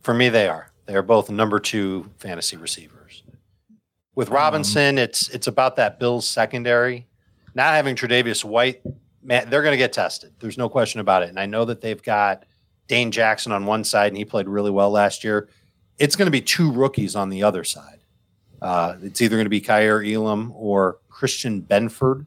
For 0.00 0.12
me, 0.12 0.28
they 0.28 0.48
are. 0.48 0.72
They 0.86 0.96
are 0.96 1.02
both 1.02 1.30
number 1.30 1.60
two 1.60 2.10
fantasy 2.18 2.56
receivers. 2.56 3.22
With 4.16 4.30
Robinson, 4.30 4.98
it's 4.98 5.28
it's 5.28 5.46
about 5.46 5.76
that 5.76 6.00
Bills 6.00 6.26
secondary. 6.26 7.06
Not 7.54 7.74
having 7.74 7.94
Tre'Davious 7.94 8.44
White, 8.44 8.82
man, 9.22 9.48
they're 9.48 9.62
going 9.62 9.72
to 9.72 9.78
get 9.78 9.92
tested. 9.92 10.32
There's 10.40 10.58
no 10.58 10.68
question 10.68 11.00
about 11.00 11.22
it. 11.22 11.28
And 11.28 11.38
I 11.38 11.46
know 11.46 11.64
that 11.66 11.80
they've 11.80 12.02
got 12.02 12.44
Dane 12.88 13.12
Jackson 13.12 13.52
on 13.52 13.64
one 13.64 13.84
side, 13.84 14.08
and 14.08 14.16
he 14.16 14.24
played 14.24 14.48
really 14.48 14.72
well 14.72 14.90
last 14.90 15.22
year. 15.22 15.48
It's 15.98 16.16
going 16.16 16.26
to 16.26 16.32
be 16.32 16.40
two 16.40 16.72
rookies 16.72 17.14
on 17.14 17.30
the 17.30 17.44
other 17.44 17.62
side. 17.62 18.00
Uh, 18.60 18.96
it's 19.02 19.20
either 19.20 19.36
going 19.36 19.46
to 19.46 19.50
be 19.50 19.60
Kaiir 19.60 20.02
Elam 20.02 20.52
or 20.56 20.98
Christian 21.08 21.62
Benford, 21.62 22.26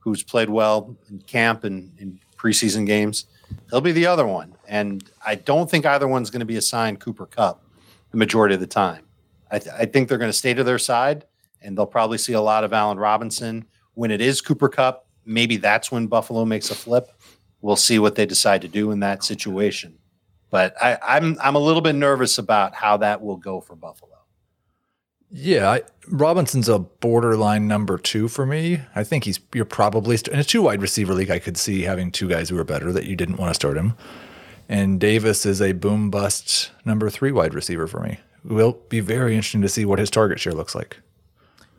who's 0.00 0.22
played 0.22 0.50
well 0.50 0.96
in 1.08 1.20
camp 1.20 1.62
and 1.64 1.92
in 1.98 2.18
preseason 2.36 2.84
games. 2.84 3.26
He'll 3.70 3.80
be 3.80 3.92
the 3.92 4.06
other 4.06 4.26
one. 4.26 4.55
And 4.68 5.08
I 5.24 5.36
don't 5.36 5.70
think 5.70 5.86
either 5.86 6.08
one's 6.08 6.30
going 6.30 6.40
to 6.40 6.46
be 6.46 6.56
assigned 6.56 7.00
Cooper 7.00 7.26
Kupp 7.26 7.62
the 8.10 8.16
majority 8.16 8.54
of 8.54 8.60
the 8.60 8.66
time. 8.66 9.04
I, 9.50 9.58
th- 9.58 9.74
I 9.78 9.86
think 9.86 10.08
they're 10.08 10.18
going 10.18 10.30
to 10.30 10.36
stay 10.36 10.54
to 10.54 10.64
their 10.64 10.78
side, 10.78 11.24
and 11.62 11.76
they'll 11.76 11.86
probably 11.86 12.18
see 12.18 12.32
a 12.32 12.40
lot 12.40 12.64
of 12.64 12.72
Allen 12.72 12.98
Robinson. 12.98 13.66
When 13.94 14.10
it 14.10 14.20
is 14.20 14.40
Cooper 14.40 14.68
Kupp, 14.68 15.06
maybe 15.24 15.56
that's 15.56 15.90
when 15.90 16.06
Buffalo 16.06 16.44
makes 16.44 16.70
a 16.70 16.74
flip. 16.74 17.10
We'll 17.60 17.76
see 17.76 17.98
what 17.98 18.14
they 18.14 18.26
decide 18.26 18.62
to 18.62 18.68
do 18.68 18.90
in 18.90 19.00
that 19.00 19.24
situation. 19.24 19.98
But 20.50 20.74
I, 20.80 20.98
I'm 21.02 21.36
I'm 21.40 21.56
a 21.56 21.58
little 21.60 21.80
bit 21.80 21.94
nervous 21.94 22.38
about 22.38 22.74
how 22.74 22.96
that 22.98 23.20
will 23.20 23.36
go 23.36 23.60
for 23.60 23.74
Buffalo. 23.74 24.12
Yeah, 25.30 25.70
I, 25.70 25.82
Robinson's 26.08 26.68
a 26.68 26.78
borderline 26.78 27.66
number 27.66 27.98
two 27.98 28.28
for 28.28 28.46
me. 28.46 28.80
I 28.94 29.02
think 29.02 29.24
he's 29.24 29.40
you're 29.52 29.64
probably 29.64 30.16
st- 30.16 30.32
in 30.32 30.38
a 30.38 30.44
two 30.44 30.62
wide 30.62 30.80
receiver 30.80 31.14
league. 31.14 31.30
I 31.30 31.40
could 31.40 31.56
see 31.56 31.82
having 31.82 32.12
two 32.12 32.28
guys 32.28 32.48
who 32.48 32.58
are 32.58 32.64
better 32.64 32.92
that 32.92 33.06
you 33.06 33.16
didn't 33.16 33.36
want 33.36 33.50
to 33.50 33.54
start 33.54 33.76
him. 33.76 33.94
And 34.68 34.98
Davis 34.98 35.46
is 35.46 35.62
a 35.62 35.72
boom 35.72 36.10
bust 36.10 36.72
number 36.84 37.08
three 37.10 37.32
wide 37.32 37.54
receiver 37.54 37.86
for 37.86 38.00
me. 38.00 38.18
It 38.44 38.52
will 38.52 38.78
be 38.88 39.00
very 39.00 39.34
interesting 39.34 39.62
to 39.62 39.68
see 39.68 39.84
what 39.84 39.98
his 39.98 40.10
target 40.10 40.40
share 40.40 40.52
looks 40.52 40.74
like. 40.74 40.98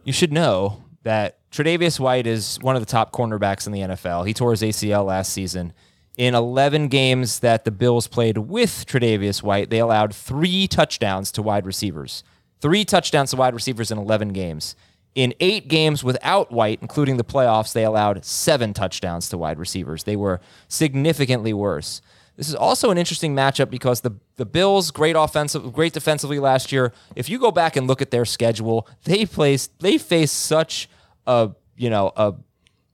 You 0.04 0.14
should 0.14 0.32
know 0.32 0.84
that 1.04 1.38
Tre'Davious 1.52 2.00
White 2.00 2.28
is 2.28 2.58
one 2.62 2.76
of 2.76 2.82
the 2.82 2.86
top 2.86 3.12
cornerbacks 3.12 3.68
in 3.68 3.74
the 3.74 3.80
NFL. 3.82 4.26
He 4.28 4.34
tore 4.34 4.52
his 4.52 4.62
ACL 4.62 5.06
last 5.06 5.32
season. 5.34 5.74
In 6.18 6.34
11 6.34 6.88
games 6.88 7.40
that 7.40 7.64
the 7.64 7.72
Bills 7.72 8.08
played 8.08 8.38
with 8.38 8.86
Tre'Davious 8.88 9.44
White, 9.44 9.70
they 9.70 9.80
allowed 9.80 10.16
three 10.16 10.68
touchdowns 10.68 11.32
to 11.34 11.42
wide 11.42 11.66
receivers. 11.66 12.24
three 12.60 12.84
touchdowns 12.84 13.30
to 13.30 13.36
wide 13.38 13.54
receivers 13.54 13.92
in 13.92 13.98
11 14.00 14.30
games. 14.30 14.76
In 15.14 15.34
eight 15.40 15.68
games 15.68 16.04
without 16.04 16.52
White, 16.52 16.80
including 16.82 17.18
the 17.18 17.24
playoffs, 17.24 17.72
they 17.72 17.84
allowed 17.86 18.26
seven 18.26 18.74
touchdowns 18.74 19.30
to 19.30 19.38
wide 19.38 19.60
receivers. 19.60 20.04
They 20.06 20.16
were 20.16 20.42
significantly 20.68 21.54
worse. 21.54 22.02
This 22.38 22.48
is 22.48 22.56
also 22.56 22.92
an 22.92 23.00
interesting 23.00 23.36
matchup 23.36 23.70
because 23.70 24.02
the 24.02 24.12
the 24.36 24.46
Bills 24.46 24.92
great 24.92 25.16
offensive, 25.16 25.74
great 25.74 25.92
defensively 25.92 26.38
last 26.40 26.72
year. 26.72 26.94
If 27.16 27.30
you 27.30 27.40
go 27.40 27.52
back 27.52 27.76
and 27.76 27.88
look 27.88 28.02
at 28.02 28.12
their 28.12 28.26
schedule, 28.26 28.88
they 29.04 29.26
placed 29.26 29.78
they 29.80 29.98
faced 29.98 30.38
such 30.38 30.88
a 31.26 31.52
you 31.76 31.90
know 31.90 32.14
a 32.16 32.36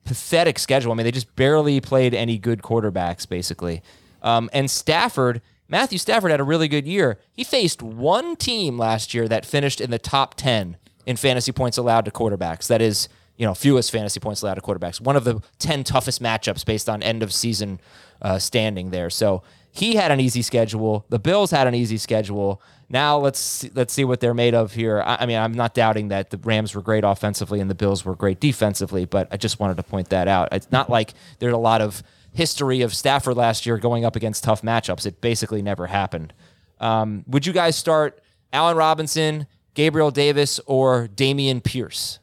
pathetic 0.05 0.57
schedule. 0.57 0.93
I 0.93 0.95
mean, 0.95 1.03
they 1.03 1.11
just 1.11 1.35
barely 1.35 1.81
played 1.81 2.13
any 2.13 2.37
good 2.37 2.61
quarterbacks 2.61 3.27
basically. 3.27 3.83
Um, 4.21 4.49
and 4.53 4.71
Stafford, 4.71 5.41
Matthew 5.67 5.97
Stafford 5.97 6.31
had 6.31 6.39
a 6.39 6.45
really 6.45 6.69
good 6.69 6.87
year. 6.87 7.19
He 7.33 7.43
faced 7.43 7.83
one 7.83 8.37
team 8.37 8.77
last 8.77 9.13
year 9.13 9.27
that 9.27 9.45
finished 9.45 9.81
in 9.81 9.91
the 9.91 9.99
top 9.99 10.35
ten 10.35 10.77
in 11.05 11.17
fantasy 11.17 11.51
points 11.51 11.77
allowed 11.77 12.05
to 12.05 12.11
quarterbacks. 12.11 12.67
That 12.67 12.81
is 12.81 13.09
you 13.43 13.47
know, 13.47 13.53
fewest 13.53 13.91
fantasy 13.91 14.21
points 14.21 14.41
allowed 14.41 14.53
to 14.53 14.61
quarterbacks. 14.61 15.01
One 15.01 15.17
of 15.17 15.25
the 15.25 15.41
10 15.59 15.83
toughest 15.83 16.23
matchups 16.23 16.65
based 16.65 16.87
on 16.87 17.03
end 17.03 17.21
of 17.21 17.33
season 17.33 17.81
uh, 18.21 18.39
standing 18.39 18.91
there. 18.91 19.09
So 19.09 19.43
he 19.69 19.95
had 19.95 20.11
an 20.11 20.21
easy 20.21 20.41
schedule. 20.41 21.05
The 21.09 21.19
Bills 21.19 21.51
had 21.51 21.67
an 21.67 21.75
easy 21.75 21.97
schedule. 21.97 22.61
Now 22.87 23.17
let's 23.17 23.39
see, 23.39 23.69
let's 23.75 23.91
see 23.91 24.05
what 24.05 24.21
they're 24.21 24.33
made 24.33 24.53
of 24.53 24.71
here. 24.71 25.03
I, 25.05 25.17
I 25.19 25.25
mean, 25.25 25.37
I'm 25.37 25.51
not 25.51 25.73
doubting 25.73 26.07
that 26.07 26.29
the 26.29 26.37
Rams 26.37 26.73
were 26.73 26.81
great 26.81 27.03
offensively 27.03 27.59
and 27.59 27.69
the 27.69 27.75
Bills 27.75 28.05
were 28.05 28.15
great 28.15 28.39
defensively, 28.39 29.03
but 29.03 29.27
I 29.29 29.35
just 29.35 29.59
wanted 29.59 29.75
to 29.75 29.83
point 29.83 30.07
that 30.11 30.29
out. 30.29 30.47
It's 30.53 30.71
not 30.71 30.89
like 30.89 31.13
there's 31.39 31.53
a 31.53 31.57
lot 31.57 31.81
of 31.81 32.01
history 32.31 32.79
of 32.79 32.95
Stafford 32.95 33.35
last 33.35 33.65
year 33.65 33.77
going 33.77 34.05
up 34.05 34.15
against 34.15 34.45
tough 34.45 34.61
matchups. 34.61 35.05
It 35.05 35.19
basically 35.19 35.61
never 35.61 35.87
happened. 35.87 36.31
Um, 36.79 37.25
would 37.27 37.45
you 37.45 37.51
guys 37.51 37.75
start 37.75 38.21
Allen 38.53 38.77
Robinson, 38.77 39.47
Gabriel 39.73 40.11
Davis, 40.11 40.61
or 40.65 41.09
Dameon 41.13 41.61
Pierce? 41.61 42.19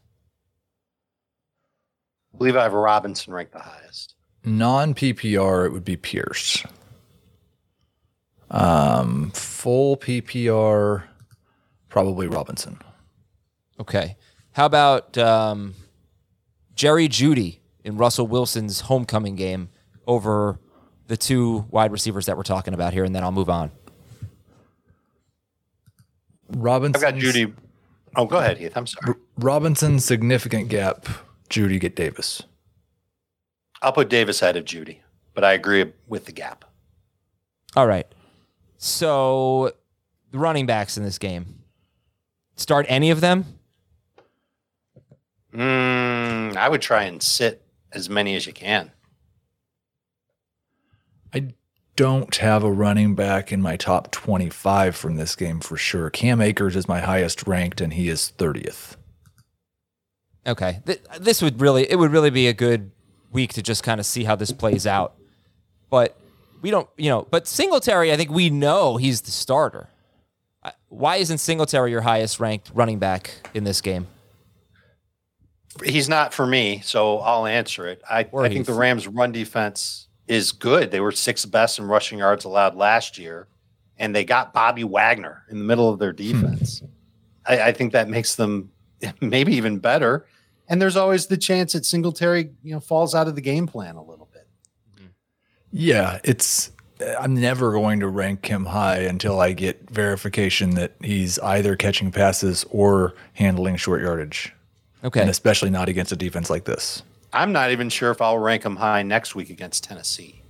I 2.33 2.37
believe 2.37 2.55
I 2.55 2.63
have 2.63 2.73
Robinson 2.73 3.33
ranked 3.33 3.53
the 3.53 3.59
highest. 3.59 4.15
Non 4.43 4.93
PPR, 4.93 5.65
it 5.65 5.71
would 5.71 5.85
be 5.85 5.97
Pierce. 5.97 6.63
Um, 8.49 9.31
full 9.31 9.97
PPR, 9.97 11.03
probably 11.89 12.27
Robinson. 12.27 12.79
Okay. 13.79 14.17
How 14.53 14.65
about 14.65 15.17
um, 15.17 15.75
Jerry 16.75 17.07
Jeudy 17.07 17.59
in 17.83 17.97
Russell 17.97 18.27
Wilson's 18.27 18.81
homecoming 18.81 19.35
game 19.35 19.69
over 20.07 20.59
the 21.07 21.17
two 21.17 21.65
wide 21.69 21.91
receivers 21.91 22.25
that 22.25 22.37
we're 22.37 22.43
talking 22.43 22.73
about 22.73 22.93
here, 22.93 23.03
and 23.03 23.15
then 23.15 23.23
I'll 23.23 23.31
move 23.31 23.49
on. 23.49 23.71
Robinson. 26.49 27.03
I've 27.03 27.13
got 27.13 27.21
Jeudy. 27.21 27.53
Oh, 28.15 28.25
go 28.25 28.39
ahead, 28.39 28.57
Heath. 28.57 28.73
I'm 28.75 28.87
sorry. 28.87 29.15
Robinson, 29.37 29.99
significant 29.99 30.69
gap. 30.69 31.07
Jeudy 31.51 31.79
get 31.79 31.95
Davis. 31.95 32.43
I'll 33.81 33.91
put 33.91 34.09
Davis 34.09 34.41
ahead 34.41 34.57
of 34.57 34.65
Jeudy, 34.65 34.99
but 35.33 35.43
I 35.43 35.53
agree 35.53 35.91
with 36.07 36.25
the 36.25 36.31
gap. 36.31 36.65
All 37.75 37.87
right. 37.87 38.07
So 38.77 39.73
the 40.31 40.39
running 40.39 40.65
backs 40.65 40.97
in 40.97 41.03
this 41.03 41.17
game. 41.17 41.63
Start 42.55 42.85
any 42.89 43.11
of 43.11 43.21
them? 43.21 43.45
Mm, 45.53 46.55
I 46.55 46.69
would 46.69 46.81
try 46.81 47.03
and 47.03 47.21
sit 47.21 47.63
as 47.91 48.09
many 48.09 48.35
as 48.35 48.45
you 48.45 48.53
can. 48.53 48.91
I 51.33 51.53
don't 51.95 52.33
have 52.37 52.63
a 52.63 52.71
running 52.71 53.15
back 53.15 53.51
in 53.51 53.61
my 53.61 53.75
top 53.75 54.11
25 54.11 54.95
from 54.95 55.15
this 55.15 55.35
game 55.35 55.59
for 55.59 55.75
sure. 55.75 56.09
Cam 56.09 56.39
Akers 56.41 56.75
is 56.75 56.87
my 56.87 56.99
highest 56.99 57.47
ranked, 57.47 57.81
and 57.81 57.93
he 57.93 58.09
is 58.09 58.31
30th. 58.37 58.95
Okay. 60.45 60.79
Th- 60.85 61.01
this 61.19 61.41
would 61.41 61.61
really 61.61 61.89
it 61.89 61.97
would 61.97 62.11
really 62.11 62.29
be 62.29 62.47
a 62.47 62.53
good 62.53 62.91
week 63.31 63.53
to 63.53 63.61
just 63.61 63.83
kind 63.83 63.99
of 63.99 64.05
see 64.05 64.23
how 64.23 64.35
this 64.35 64.51
plays 64.51 64.87
out. 64.87 65.15
But 65.89 66.17
we 66.61 66.71
don't, 66.71 66.87
you 66.97 67.09
know, 67.09 67.27
but 67.29 67.47
Singletary, 67.47 68.11
I 68.11 68.17
think 68.17 68.31
we 68.31 68.49
know 68.49 68.97
he's 68.97 69.21
the 69.21 69.31
starter. 69.31 69.89
I- 70.63 70.73
Why 70.89 71.17
isn't 71.17 71.39
Singletary 71.39 71.91
your 71.91 72.01
highest 72.01 72.39
ranked 72.39 72.71
running 72.73 72.99
back 72.99 73.49
in 73.53 73.63
this 73.63 73.81
game? 73.81 74.07
He's 75.83 76.09
not 76.09 76.33
for 76.33 76.45
me, 76.45 76.81
so 76.83 77.19
I'll 77.19 77.45
answer 77.45 77.87
it. 77.87 78.01
I, 78.09 78.27
Or 78.31 78.43
I 78.43 78.49
think 78.49 78.65
the 78.65 78.73
Rams' 78.73 79.07
run 79.07 79.31
defense 79.31 80.07
is 80.27 80.51
good. 80.51 80.91
They 80.91 80.99
were 80.99 81.11
sixth 81.11 81.49
best 81.49 81.79
in 81.79 81.85
rushing 81.85 82.19
yards 82.19 82.43
allowed 82.43 82.75
last 82.75 83.17
year, 83.17 83.47
and 83.97 84.13
they 84.13 84.25
got 84.25 84.53
Bobby 84.53 84.83
Wagner 84.83 85.43
in 85.49 85.57
the 85.57 85.63
middle 85.63 85.89
of 85.89 85.97
their 85.97 86.11
hmm. 86.11 86.17
defense. 86.17 86.83
I, 87.45 87.61
I 87.61 87.71
think 87.71 87.93
that 87.93 88.09
makes 88.09 88.35
them 88.35 88.71
maybe 89.21 89.55
even 89.55 89.79
better. 89.79 90.25
And 90.71 90.81
there's 90.81 90.95
always 90.95 91.27
the 91.27 91.35
chance 91.37 91.73
that 91.73 91.85
Singletary, 91.85 92.49
you 92.63 92.73
know, 92.73 92.79
falls 92.79 93.13
out 93.13 93.27
of 93.27 93.35
the 93.35 93.41
game 93.41 93.67
plan 93.67 93.97
a 93.97 94.03
little 94.03 94.29
bit. 94.31 94.47
Yeah, 95.71 96.19
it's. 96.23 96.71
I'm 97.19 97.33
never 97.33 97.71
going 97.73 97.99
to 97.99 98.07
rank 98.07 98.45
him 98.45 98.65
high 98.65 98.99
until 98.99 99.39
I 99.41 99.51
get 99.53 99.89
verification 99.89 100.75
that 100.75 100.93
he's 101.01 101.37
either 101.39 101.75
catching 101.75 102.11
passes 102.11 102.63
or 102.69 103.15
handling 103.33 103.75
short 103.75 104.01
yardage, 104.01 104.53
Okay. 105.03 105.19
and 105.19 105.29
especially 105.29 105.71
not 105.71 105.89
against 105.89 106.11
a 106.11 106.15
defense 106.15 106.49
like 106.49 106.63
this. 106.65 107.01
I'm 107.33 107.51
not 107.51 107.71
even 107.71 107.89
sure 107.89 108.11
if 108.11 108.21
I'll 108.21 108.37
rank 108.37 108.63
him 108.63 108.75
high 108.77 109.01
next 109.03 109.33
week 109.35 109.49
against 109.49 109.83
Tennessee. 109.83 110.41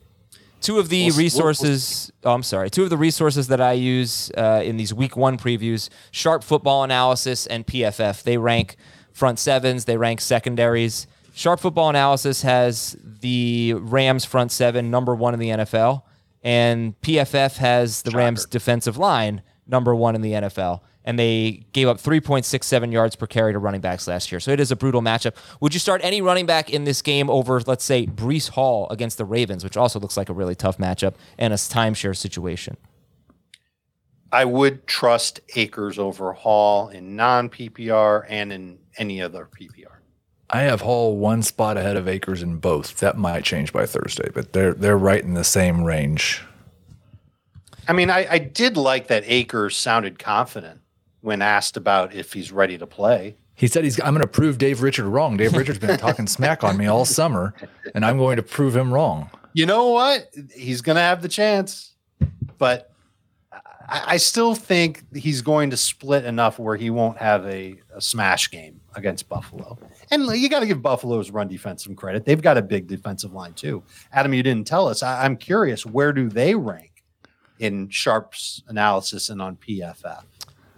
Two 0.59 0.77
of 0.77 0.89
the 0.89 1.03
We'll 1.05 1.07
s- 1.07 1.15
we'll- 1.15 1.23
resources, 1.23 2.11
oh, 2.25 2.33
I'm 2.33 2.43
sorry, 2.43 2.69
two 2.69 2.83
of 2.83 2.89
the 2.91 2.97
resources 2.97 3.47
that 3.47 3.61
I 3.61 3.71
use 3.71 4.29
uh, 4.37 4.61
in 4.63 4.75
these 4.77 4.93
week 4.93 5.15
one 5.17 5.37
previews 5.37 5.89
Sharp 6.11 6.43
Football 6.43 6.83
Analysis 6.83 7.47
and 7.47 7.65
PFF. 7.65 8.21
They 8.23 8.37
rank 8.37 8.75
front 9.21 9.37
sevens, 9.37 9.85
they 9.85 9.97
rank 9.97 10.19
secondaries. 10.19 11.05
Sharp 11.35 11.59
Football 11.59 11.91
Analysis 11.91 12.41
has 12.41 12.97
the 13.03 13.75
Rams 13.77 14.25
front 14.25 14.51
seven 14.51 14.89
number 14.89 15.13
one 15.13 15.35
in 15.35 15.39
the 15.39 15.49
NFL, 15.49 16.01
and 16.41 16.99
PFF 17.01 17.57
has 17.57 18.01
the 18.01 18.09
Rams 18.09 18.47
defensive 18.47 18.97
line 18.97 19.43
number 19.67 19.93
one 19.93 20.15
in 20.15 20.21
the 20.21 20.31
NFL. 20.31 20.81
And 21.05 21.19
they 21.19 21.67
gave 21.71 21.87
up 21.87 21.97
3.67 21.97 22.91
yards 22.91 23.15
per 23.15 23.27
carry 23.27 23.53
to 23.53 23.59
running 23.59 23.79
backs 23.79 24.07
last 24.07 24.31
year. 24.31 24.39
So 24.39 24.49
it 24.49 24.59
is 24.59 24.71
a 24.71 24.75
brutal 24.75 25.03
matchup. 25.03 25.35
Would 25.59 25.75
you 25.75 25.79
start 25.79 26.01
any 26.03 26.19
running 26.23 26.47
back 26.47 26.71
in 26.71 26.85
this 26.85 27.03
game 27.03 27.29
over, 27.29 27.61
let's 27.61 27.83
say, 27.83 28.07
Breece 28.07 28.49
Hall 28.49 28.87
against 28.89 29.19
the 29.19 29.25
Ravens, 29.25 29.63
which 29.63 29.77
also 29.77 29.99
looks 29.99 30.17
like 30.17 30.29
a 30.29 30.33
really 30.33 30.55
tough 30.55 30.79
matchup 30.79 31.13
and 31.37 31.53
a 31.53 31.57
timeshare 31.57 32.17
situation? 32.17 32.75
I 34.31 34.45
would 34.45 34.87
trust 34.87 35.41
Akers 35.55 35.99
over 35.99 36.33
Hall 36.33 36.89
in 36.89 37.15
non 37.15 37.49
PPR 37.49 38.25
and 38.27 38.51
in 38.51 38.80
any 39.01 39.19
other 39.19 39.49
PPR. 39.59 39.97
I 40.49 40.61
have 40.61 40.81
Hall 40.81 41.17
one 41.17 41.41
spot 41.41 41.75
ahead 41.75 41.97
of 41.97 42.07
Akers 42.07 42.43
in 42.43 42.57
both. 42.57 42.97
That 42.99 43.17
might 43.17 43.43
change 43.43 43.73
by 43.73 43.85
Thursday, 43.85 44.29
but 44.33 44.53
they're 44.53 44.73
they're 44.73 44.97
right 44.97 45.23
in 45.23 45.33
the 45.33 45.43
same 45.43 45.83
range. 45.83 46.43
I 47.87 47.93
mean, 47.93 48.09
I, 48.09 48.27
I 48.29 48.37
did 48.37 48.77
like 48.77 49.07
that 49.07 49.23
Akers 49.25 49.75
sounded 49.75 50.19
confident 50.19 50.81
when 51.21 51.41
asked 51.41 51.77
about 51.77 52.13
if 52.13 52.33
he's 52.33 52.51
ready 52.51 52.77
to 52.77 52.85
play. 52.85 53.37
He 53.55 53.67
said 53.67 53.83
he's. 53.83 53.99
I'm 54.01 54.13
going 54.13 54.21
to 54.21 54.27
prove 54.27 54.57
Dave 54.57 54.81
Richard 54.81 55.05
wrong. 55.05 55.37
Dave 55.37 55.53
Richard's 55.53 55.79
been 55.79 55.97
talking 55.97 56.27
smack 56.27 56.63
on 56.63 56.77
me 56.77 56.85
all 56.85 57.05
summer, 57.05 57.53
and 57.95 58.05
I'm 58.05 58.17
going 58.17 58.35
to 58.35 58.43
prove 58.43 58.75
him 58.75 58.93
wrong. 58.93 59.29
You 59.53 59.65
know 59.65 59.89
what? 59.89 60.33
He's 60.55 60.81
going 60.81 60.95
to 60.95 61.01
have 61.01 61.21
the 61.21 61.27
chance, 61.27 61.93
but 62.57 62.90
I, 63.87 64.03
I 64.07 64.17
still 64.17 64.55
think 64.55 65.03
he's 65.15 65.41
going 65.41 65.69
to 65.71 65.77
split 65.77 66.25
enough 66.25 66.59
where 66.59 66.75
he 66.75 66.89
won't 66.89 67.17
have 67.17 67.45
a, 67.45 67.77
a 67.95 68.01
smash 68.01 68.49
game 68.51 68.79
against 68.95 69.29
Buffalo. 69.29 69.77
And 70.09 70.25
you 70.25 70.49
got 70.49 70.59
to 70.59 70.65
give 70.65 70.81
Buffalo's 70.81 71.31
run 71.31 71.47
defense 71.47 71.83
some 71.83 71.95
credit. 71.95 72.25
They've 72.25 72.41
got 72.41 72.57
a 72.57 72.61
big 72.61 72.87
defensive 72.87 73.33
line 73.33 73.53
too. 73.53 73.83
Adam, 74.11 74.33
you 74.33 74.43
didn't 74.43 74.67
tell 74.67 74.87
us. 74.87 75.03
I, 75.03 75.25
I'm 75.25 75.37
curious, 75.37 75.85
where 75.85 76.13
do 76.13 76.29
they 76.29 76.55
rank 76.55 77.03
in 77.59 77.89
Sharp's 77.89 78.63
analysis 78.67 79.29
and 79.29 79.41
on 79.41 79.55
PFF? 79.57 80.23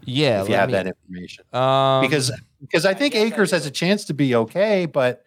Yeah, 0.06 0.42
if 0.42 0.50
you 0.50 0.56
have 0.56 0.70
me- 0.70 0.74
that 0.74 0.88
information. 0.88 1.46
Um, 1.54 2.02
because 2.02 2.32
because 2.62 2.86
I 2.86 2.94
think 2.94 3.16
Akers 3.16 3.52
has 3.52 3.66
a 3.66 3.72
chance 3.72 4.06
to 4.06 4.14
be 4.14 4.36
okay, 4.36 4.86
but 4.86 5.24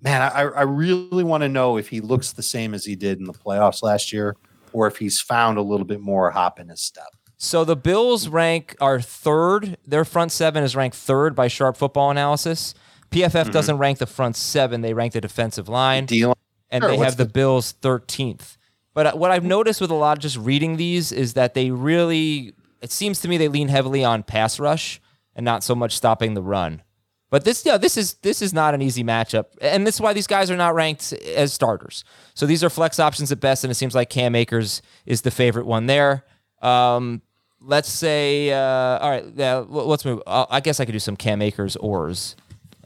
man, 0.00 0.22
I, 0.22 0.42
I 0.42 0.62
really 0.62 1.24
want 1.24 1.42
to 1.42 1.48
know 1.48 1.76
if 1.76 1.88
he 1.88 2.00
looks 2.00 2.32
the 2.32 2.42
same 2.42 2.74
as 2.74 2.84
he 2.84 2.96
did 2.96 3.18
in 3.18 3.24
the 3.24 3.32
playoffs 3.32 3.82
last 3.82 4.12
year, 4.12 4.36
or 4.72 4.86
if 4.86 4.96
he's 4.96 5.20
found 5.20 5.58
a 5.58 5.62
little 5.62 5.86
bit 5.86 6.00
more 6.00 6.30
hop 6.30 6.60
in 6.60 6.68
his 6.68 6.80
step. 6.80 7.08
So 7.40 7.64
the 7.64 7.76
Bills 7.76 8.28
rank 8.28 8.74
are 8.80 9.00
third. 9.00 9.78
Their 9.86 10.04
front 10.04 10.32
seven 10.32 10.64
is 10.64 10.74
ranked 10.74 10.96
third 10.96 11.34
by 11.36 11.46
Sharp 11.48 11.76
Football 11.76 12.10
Analysis. 12.10 12.74
PFF 13.12 13.50
doesn't 13.52 13.78
rank 13.78 13.98
the 13.98 14.06
front 14.06 14.36
seven; 14.36 14.80
they 14.82 14.92
rank 14.92 15.12
the 15.14 15.20
defensive 15.20 15.68
line, 15.68 16.04
D-line. 16.06 16.34
and 16.70 16.82
Sure, 16.82 16.90
they 16.90 16.98
have 16.98 17.16
the, 17.16 17.24
the- 17.24 17.30
Bills 17.32 17.72
thirteenth. 17.72 18.56
But 18.92 19.06
uh, 19.06 19.12
what 19.12 19.30
I've 19.30 19.44
noticed 19.44 19.80
with 19.80 19.90
a 19.90 19.94
lot 19.94 20.18
of 20.18 20.22
just 20.22 20.36
reading 20.36 20.76
these 20.76 21.12
is 21.12 21.34
that 21.34 21.54
they 21.54 21.70
really, 21.70 22.52
it 22.82 22.90
seems 22.90 23.20
to 23.20 23.28
me, 23.28 23.36
they 23.36 23.46
lean 23.46 23.68
heavily 23.68 24.02
on 24.04 24.24
pass 24.24 24.58
rush 24.58 25.00
and 25.36 25.44
not 25.44 25.62
so 25.62 25.76
much 25.76 25.96
stopping 25.96 26.34
the 26.34 26.42
run. 26.42 26.82
But 27.30 27.44
this, 27.44 27.64
yeah, 27.64 27.76
this 27.76 27.96
is 27.96 28.14
this 28.14 28.42
is 28.42 28.52
not 28.52 28.74
an 28.74 28.82
easy 28.82 29.04
matchup, 29.04 29.44
and 29.60 29.86
this 29.86 29.94
is 29.96 30.00
why 30.00 30.12
these 30.12 30.26
guys 30.26 30.50
are 30.50 30.56
not 30.56 30.74
ranked 30.74 31.12
as 31.12 31.52
starters. 31.52 32.02
So 32.34 32.44
these 32.46 32.64
are 32.64 32.70
flex 32.70 32.98
options 32.98 33.30
at 33.30 33.38
best, 33.38 33.62
and 33.62 33.70
it 33.70 33.74
seems 33.76 33.94
like 33.94 34.10
Cam 34.10 34.34
Akers 34.34 34.82
is 35.06 35.22
the 35.22 35.30
favorite 35.30 35.66
one 35.66 35.86
there. 35.86 36.24
Um, 36.60 37.22
let's 37.60 37.88
say, 37.88 38.52
uh, 38.52 38.98
all 38.98 39.10
right, 39.10 39.24
yeah, 39.34 39.64
let's 39.68 40.04
move. 40.04 40.22
I 40.26 40.60
guess 40.60 40.80
I 40.80 40.84
could 40.84 40.92
do 40.92 40.98
some 40.98 41.16
Cam 41.16 41.42
Akers 41.42 41.76
ors. 41.76 42.36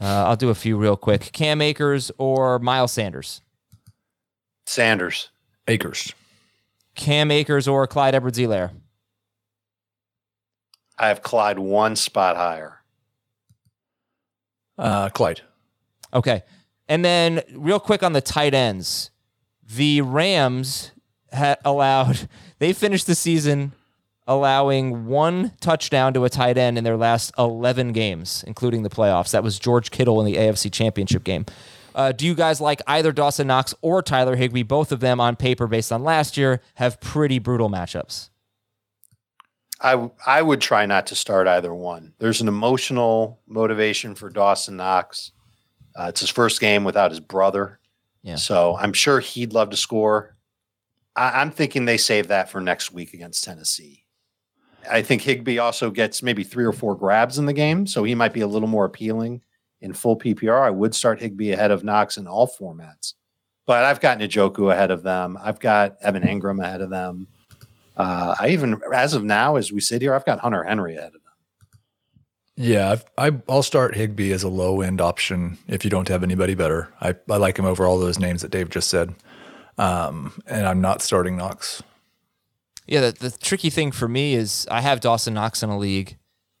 Uh, 0.01 0.25
I'll 0.27 0.35
do 0.35 0.49
a 0.49 0.55
few 0.55 0.77
real 0.77 0.97
quick. 0.97 1.31
Cam 1.31 1.61
Akers 1.61 2.11
or 2.17 2.59
Miles 2.59 2.91
Sanders. 2.91 3.41
Sanders. 4.65 5.29
Akers. 5.67 6.13
Cam 6.95 7.31
Akers 7.31 7.67
or 7.67 7.87
Clyde 7.87 8.15
Edwards-Helaire? 8.15 8.71
I 10.97 11.07
have 11.07 11.21
Clyde 11.21 11.59
one 11.59 11.95
spot 11.95 12.35
higher. 12.35 12.79
Uh, 14.77 15.09
Clyde. 15.09 15.41
Okay. 16.13 16.43
And 16.87 17.03
then, 17.03 17.41
real 17.53 17.79
quick 17.79 18.03
on 18.03 18.13
the 18.13 18.21
tight 18.21 18.53
ends, 18.53 19.09
the 19.65 20.01
Rams 20.01 20.91
had 21.31 21.59
allowed, 21.65 22.27
they 22.59 22.73
finished 22.73 23.07
the 23.07 23.15
season 23.15 23.71
allowing 24.27 25.05
one 25.05 25.51
touchdown 25.59 26.13
to 26.13 26.23
a 26.25 26.29
tight 26.29 26.57
end 26.57 26.77
in 26.77 26.83
their 26.83 26.97
last 26.97 27.31
11 27.37 27.91
games, 27.91 28.43
including 28.47 28.83
the 28.83 28.89
playoffs. 28.89 29.31
That 29.31 29.43
was 29.43 29.59
George 29.59 29.91
Kittle 29.91 30.19
in 30.19 30.25
the 30.25 30.35
AFC 30.37 30.71
Championship 30.71 31.23
game. 31.23 31.45
Uh, 31.95 32.11
do 32.11 32.25
you 32.25 32.33
guys 32.33 32.59
like 32.59 32.81
either 32.87 33.11
Dawson 33.11 33.47
Knox 33.47 33.73
or 33.81 34.01
Tyler 34.01 34.35
Higbee? 34.35 34.63
Both 34.63 34.91
of 34.91 34.99
them 34.99 35.19
on 35.19 35.35
paper, 35.35 35.67
based 35.67 35.91
on 35.91 36.03
last 36.03 36.37
year, 36.37 36.61
have 36.75 36.99
pretty 36.99 37.37
brutal 37.37 37.69
matchups. 37.69 38.29
I 39.81 40.09
I 40.25 40.41
would 40.41 40.61
try 40.61 40.85
not 40.85 41.07
to 41.07 41.15
start 41.15 41.47
either 41.47 41.73
one. 41.73 42.13
There's 42.19 42.41
an 42.41 42.47
emotional 42.47 43.41
motivation 43.47 44.15
for 44.15 44.29
Dawson 44.29 44.77
Knox. 44.77 45.31
Uh, 45.95 46.05
it's 46.09 46.21
his 46.21 46.29
first 46.29 46.59
game 46.61 46.83
without 46.83 47.11
his 47.11 47.19
brother, 47.19 47.79
Yeah. 48.23 48.35
so 48.35 48.75
I'm 48.77 48.93
sure 48.93 49.19
he'd 49.19 49.53
love 49.53 49.69
to 49.69 49.77
score. 49.77 50.35
I, 51.15 51.41
I'm 51.41 51.51
thinking 51.51 51.85
they 51.85 51.97
save 51.97 52.29
that 52.29 52.49
for 52.49 52.59
next 52.61 52.91
week 52.91 53.13
against 53.13 53.43
Tennessee. 53.43 54.02
I 54.89 55.01
think 55.01 55.21
Higbee 55.21 55.59
also 55.59 55.91
gets 55.91 56.23
maybe 56.23 56.43
three 56.43 56.65
or 56.65 56.71
four 56.71 56.95
grabs 56.95 57.37
in 57.37 57.45
the 57.45 57.53
game, 57.53 57.87
so 57.87 58.03
he 58.03 58.15
might 58.15 58.33
be 58.33 58.41
a 58.41 58.47
little 58.47 58.67
more 58.67 58.85
appealing 58.85 59.41
in 59.81 59.93
full 59.93 60.17
PPR. 60.17 60.61
I 60.61 60.69
would 60.69 60.95
start 60.95 61.21
Higbee 61.21 61.51
ahead 61.51 61.71
of 61.71 61.83
Knox 61.83 62.17
in 62.17 62.27
all 62.27 62.47
formats, 62.47 63.13
but 63.65 63.83
I've 63.83 63.99
got 63.99 64.19
Njoku 64.19 64.71
ahead 64.71 64.91
of 64.91 65.03
them. 65.03 65.37
I've 65.41 65.59
got 65.59 65.97
Evan 66.01 66.23
Engram 66.23 66.63
ahead 66.63 66.81
of 66.81 66.89
them. 66.89 67.27
Uh, 67.95 68.35
I 68.39 68.49
even, 68.49 68.81
as 68.93 69.13
of 69.13 69.23
now, 69.23 69.55
as 69.55 69.71
we 69.71 69.79
sit 69.79 70.01
here, 70.01 70.13
I've 70.13 70.25
got 70.25 70.39
Hunter 70.39 70.63
Henry 70.63 70.95
ahead 70.95 71.07
of 71.07 71.13
them. 71.13 71.21
Yeah, 72.55 72.97
I, 73.17 73.31
I'll 73.49 73.63
start 73.63 73.95
Higbee 73.95 74.31
as 74.31 74.43
a 74.43 74.49
low 74.49 74.81
end 74.81 75.01
option 75.01 75.57
if 75.67 75.83
you 75.83 75.89
don't 75.89 76.07
have 76.07 76.23
anybody 76.23 76.55
better. 76.55 76.93
I, 77.01 77.15
I 77.29 77.37
like 77.37 77.57
him 77.57 77.65
over 77.65 77.85
all 77.85 77.99
those 77.99 78.19
names 78.19 78.41
that 78.41 78.51
Dave 78.51 78.69
just 78.69 78.89
said. 78.89 79.15
Um, 79.77 80.39
and 80.45 80.67
I'm 80.67 80.81
not 80.81 81.01
starting 81.01 81.35
Knox. 81.35 81.81
Yeah, 82.87 83.01
the, 83.01 83.11
the 83.11 83.31
tricky 83.31 83.69
thing 83.69 83.91
for 83.91 84.07
me 84.07 84.33
is 84.33 84.67
I 84.69 84.81
have 84.81 84.99
Dawson 84.99 85.33
Knox 85.33 85.63
in 85.63 85.69
a 85.69 85.77
league, 85.77 86.17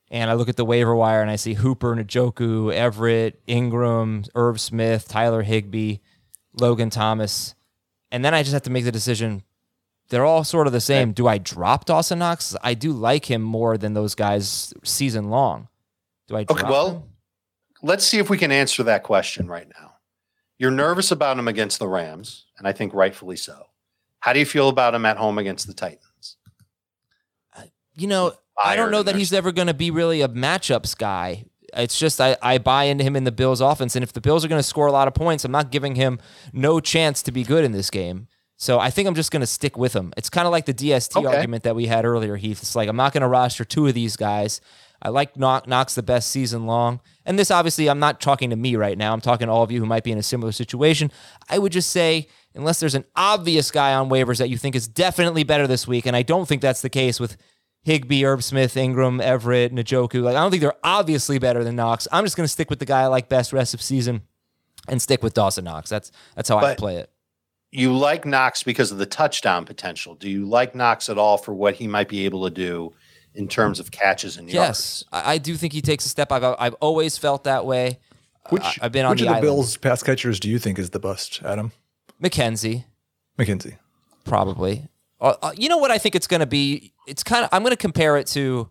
and 0.09 0.29
I 0.29 0.33
look 0.35 0.47
at 0.49 0.55
the 0.55 0.65
waiver 0.65 0.95
wire 0.95 1.21
and 1.21 1.29
I 1.29 1.35
see 1.35 1.53
Hooper, 1.55 1.95
Njoku, 1.95 2.73
Everett, 2.73 3.45
Engram, 3.47 4.27
Irv 4.35 4.59
Smith, 4.61 5.07
Tyler 5.07 5.41
Higbee, 5.43 5.97
Logan 6.53 6.89
Thomas, 6.89 7.55
and 8.11 8.23
then 8.23 8.33
I 8.33 8.41
just 8.43 8.53
have 8.53 8.61
to 8.63 8.69
make 8.69 8.85
the 8.85 8.91
decision. 8.91 9.43
They're 10.09 10.25
all 10.25 10.43
sort 10.43 10.67
of 10.67 10.73
the 10.73 10.81
same. 10.81 11.13
Do 11.13 11.27
I 11.27 11.39
drop 11.39 11.85
Dawson 11.85 12.19
Knox? 12.19 12.55
I 12.61 12.73
do 12.73 12.91
like 12.91 13.29
him 13.29 13.41
more 13.41 13.77
than 13.77 13.93
those 13.93 14.13
guys 14.15 14.73
season 14.83 15.29
long. 15.29 15.67
Do 16.27 16.35
I 16.37 16.43
drop 16.43 16.59
Okay, 16.59 16.69
well, 16.69 16.89
him? 16.91 17.03
let's 17.81 18.05
see 18.05 18.19
if 18.19 18.29
we 18.29 18.37
can 18.37 18.51
answer 18.51 18.83
that 18.83 19.03
question 19.03 19.47
right 19.47 19.67
now. 19.79 19.93
You're 20.59 20.71
nervous 20.71 21.09
about 21.11 21.39
him 21.39 21.47
against 21.47 21.79
the 21.79 21.87
Rams, 21.87 22.45
and 22.57 22.67
I 22.67 22.71
think 22.73 22.93
rightfully 22.93 23.35
so. 23.37 23.63
How 24.19 24.31
do 24.33 24.39
you 24.39 24.45
feel 24.45 24.69
about 24.69 24.93
him 24.93 25.05
at 25.05 25.17
home 25.17 25.37
against 25.37 25.67
the 25.67 25.73
Titans? 25.73 25.99
You 27.95 28.07
know, 28.07 28.33
I 28.61 28.75
don't 28.75 28.91
know 28.91 29.03
that 29.03 29.15
he's 29.15 29.33
ever 29.33 29.51
going 29.51 29.67
to 29.67 29.73
be 29.73 29.91
really 29.91 30.21
a 30.21 30.27
matchups 30.27 30.97
guy. 30.97 31.45
It's 31.75 31.97
just 31.97 32.21
I, 32.21 32.37
I 32.41 32.59
buy 32.59 32.83
into 32.85 33.03
him 33.03 33.15
in 33.15 33.23
the 33.23 33.31
Bills 33.31 33.61
offense. 33.61 33.95
And 33.95 34.03
if 34.03 34.13
the 34.13 34.21
Bills 34.21 34.45
are 34.45 34.47
going 34.47 34.59
to 34.59 34.67
score 34.67 34.85
a 34.87 34.91
lot 34.91 35.07
of 35.07 35.13
points, 35.15 35.43
I'm 35.43 35.51
not 35.51 35.71
giving 35.71 35.95
him 35.95 36.19
no 36.51 36.79
chance 36.79 37.23
to 37.23 37.31
be 37.31 37.43
good 37.43 37.63
in 37.65 37.71
this 37.71 37.89
game. 37.89 38.27
So 38.57 38.79
I 38.79 38.91
think 38.91 39.07
I'm 39.07 39.15
just 39.15 39.31
going 39.31 39.41
to 39.41 39.47
stick 39.47 39.77
with 39.77 39.93
him. 39.93 40.13
It's 40.15 40.29
kind 40.29 40.45
of 40.45 40.51
like 40.51 40.65
the 40.65 40.73
DST 40.73 41.17
Okay. 41.17 41.27
argument 41.27 41.63
that 41.63 41.75
we 41.75 41.87
had 41.87 42.05
earlier, 42.05 42.35
Heath. 42.35 42.61
It's 42.61 42.75
like 42.75 42.87
I'm 42.87 42.95
not 42.95 43.11
going 43.13 43.21
to 43.23 43.27
roster 43.27 43.65
two 43.65 43.87
of 43.87 43.93
these 43.95 44.15
guys. 44.15 44.61
I 45.01 45.09
like 45.09 45.35
Knox, 45.35 45.67
Knox 45.67 45.95
the 45.95 46.03
best 46.03 46.29
season 46.29 46.65
long. 46.65 47.01
And 47.25 47.37
this 47.37 47.51
obviously, 47.51 47.89
I'm 47.89 47.99
not 47.99 48.21
talking 48.21 48.51
to 48.51 48.55
me 48.55 48.75
right 48.77 48.97
now. 48.97 49.11
I'm 49.11 49.19
talking 49.19 49.47
to 49.47 49.51
all 49.53 49.63
of 49.63 49.71
you 49.71 49.79
who 49.79 49.85
might 49.85 50.03
be 50.03 50.11
in 50.13 50.17
a 50.17 50.23
similar 50.23 50.51
situation. 50.53 51.11
I 51.49 51.57
would 51.59 51.73
just 51.73 51.89
say, 51.89 52.29
unless 52.55 52.79
there's 52.79 52.95
an 52.95 53.03
obvious 53.15 53.69
guy 53.69 53.93
on 53.95 54.09
waivers 54.09 54.37
that 54.37 54.49
you 54.49 54.57
think 54.57 54.75
is 54.75 54.87
definitely 54.87 55.43
better 55.43 55.67
this 55.67 55.87
week, 55.87 56.05
and 56.05 56.15
I 56.15 56.21
don't 56.21 56.47
think 56.47 56.61
that's 56.61 56.81
the 56.81 56.89
case 56.89 57.19
with 57.19 57.35
Higbee, 57.83 58.23
Irv 58.25 58.43
Smith, 58.43 58.75
Engram, 58.75 59.21
Everett, 59.21 59.73
Njoku. 59.73 60.23
Like 60.23 60.35
I 60.35 60.39
don't 60.39 60.51
think 60.51 60.61
they're 60.61 60.73
obviously 60.83 61.37
better 61.39 61.63
than 61.63 61.75
Knox. 61.75 62.07
I'm 62.11 62.23
just 62.23 62.37
going 62.37 62.45
to 62.45 62.51
stick 62.51 62.69
with 62.69 62.79
the 62.79 62.85
guy 62.85 63.01
I 63.01 63.07
like 63.07 63.27
best 63.29 63.51
rest 63.53 63.73
of 63.73 63.81
season 63.81 64.21
and 64.87 65.01
stick 65.01 65.21
with 65.23 65.33
Dawson 65.33 65.65
Knox. 65.65 65.89
That's 65.89 66.11
that's 66.35 66.49
how 66.49 66.57
I 66.59 66.75
play 66.75 66.97
it. 66.97 67.09
You 67.71 67.91
like 67.95 68.23
Knox 68.25 68.61
because 68.63 68.91
of 68.91 68.99
the 68.99 69.05
touchdown 69.05 69.65
potential. 69.65 70.13
Do 70.15 70.29
you 70.29 70.45
like 70.45 70.75
Knox 70.75 71.09
at 71.09 71.17
all 71.17 71.37
for 71.37 71.53
what 71.53 71.73
he 71.75 71.87
might 71.87 72.07
be 72.07 72.23
able 72.25 72.43
to 72.43 72.51
do 72.51 72.93
in 73.33 73.47
terms 73.47 73.79
of 73.79 73.89
catches 73.89 74.37
and 74.37 74.47
yards? 74.47 74.67
Yes, 74.69 75.03
I, 75.11 75.33
I 75.33 75.37
do 75.39 75.55
think 75.57 75.73
he 75.73 75.81
takes 75.81 76.05
a 76.05 76.09
step. 76.09 76.31
I've 76.31 76.43
I've 76.59 76.75
always 76.75 77.17
felt 77.17 77.43
that 77.45 77.65
way. 77.65 77.99
Which, 78.49 78.61
I- 78.63 78.75
I've 78.83 78.91
been 78.91 79.05
on 79.05 79.11
which 79.11 79.21
the 79.21 79.25
of 79.25 79.29
the 79.29 79.35
island. 79.37 79.45
Bills 79.45 79.77
pass 79.77 80.03
catchers 80.03 80.39
do 80.39 80.49
you 80.49 80.59
think 80.59 80.77
is 80.77 80.91
the 80.91 80.99
bust, 80.99 81.41
Adam? 81.43 81.71
McKenzie, 82.21 82.85
McKenzie. 83.39 83.77
probably. 84.23 84.87
Uh, 85.23 85.35
uh, 85.41 85.51
you 85.57 85.69
know 85.69 85.77
what 85.77 85.89
I 85.89 85.97
think 85.97 86.13
it's 86.15 86.27
going 86.27 86.41
to 86.41 86.45
be? 86.45 86.93
It's 87.07 87.23
kind 87.23 87.43
of 87.43 87.49
I'm 87.51 87.63
going 87.63 87.71
to 87.71 87.77
compare 87.77 88.17
it 88.17 88.27
to 88.27 88.69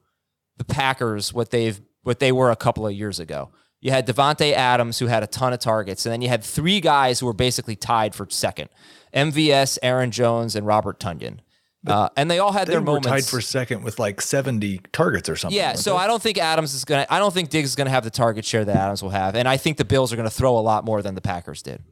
the 0.59 0.65
Packers 0.65 1.33
what 1.33 1.51
they've 1.51 1.81
what 2.03 2.19
they 2.21 2.31
were 2.31 2.51
a 2.51 2.57
couple 2.57 2.87
of 2.87 2.93
years 2.93 3.19
ago. 3.19 3.51
You 3.81 3.91
had 3.91 4.07
Davante 4.07 4.53
Adams 4.53 4.99
who 5.01 5.07
had 5.07 5.23
a 5.25 5.27
ton 5.27 5.53
of 5.53 5.59
targets, 5.59 6.07
and 6.07 6.13
then 6.13 6.23
you 6.23 6.29
had 6.29 6.45
three 6.45 6.79
guys 6.81 7.19
who 7.19 7.27
were 7.27 7.33
basically 7.33 7.75
tied 7.75 8.15
for 8.15 8.29
second: 8.31 8.69
MVS, 9.13 9.79
Aaron 9.83 10.11
Jones, 10.13 10.55
and 10.55 10.67
Robert 10.67 11.01
Tonyan. 11.01 11.39
Uh, 11.85 12.09
and 12.17 12.31
they 12.31 12.39
all 12.39 12.53
had 12.53 12.69
They 12.69 12.73
their 12.75 12.81
were 12.81 12.85
moments. 12.87 13.09
tied 13.09 13.25
for 13.25 13.41
second 13.41 13.83
with 13.83 13.99
like 13.99 14.21
70 14.21 14.83
targets 14.93 15.29
or 15.29 15.35
something. 15.35 15.57
Yeah, 15.57 15.73
so 15.75 15.95
they? 15.95 15.99
I 15.99 16.07
don't 16.07 16.23
think 16.23 16.39
Adams 16.39 16.75
is 16.75 16.85
gonna. 16.85 17.07
I 17.11 17.19
don't 17.19 17.35
think 17.35 17.51
Diggs 17.51 17.71
is 17.71 17.75
gonna 17.75 17.91
have 17.91 18.05
the 18.05 18.11
target 18.11 18.45
share 18.45 18.65
that 18.65 18.77
Adams 18.77 19.03
will 19.03 19.11
have, 19.11 19.35
and 19.35 19.49
I 19.49 19.57
think 19.57 19.79
the 19.79 19.85
Bills 19.85 20.13
are 20.13 20.17
gonna 20.17 20.31
throw 20.31 20.57
a 20.57 20.61
lot 20.61 20.85
more 20.85 21.03
than 21.03 21.17
the 21.17 21.21
Packers 21.21 21.61
did. 21.63 21.83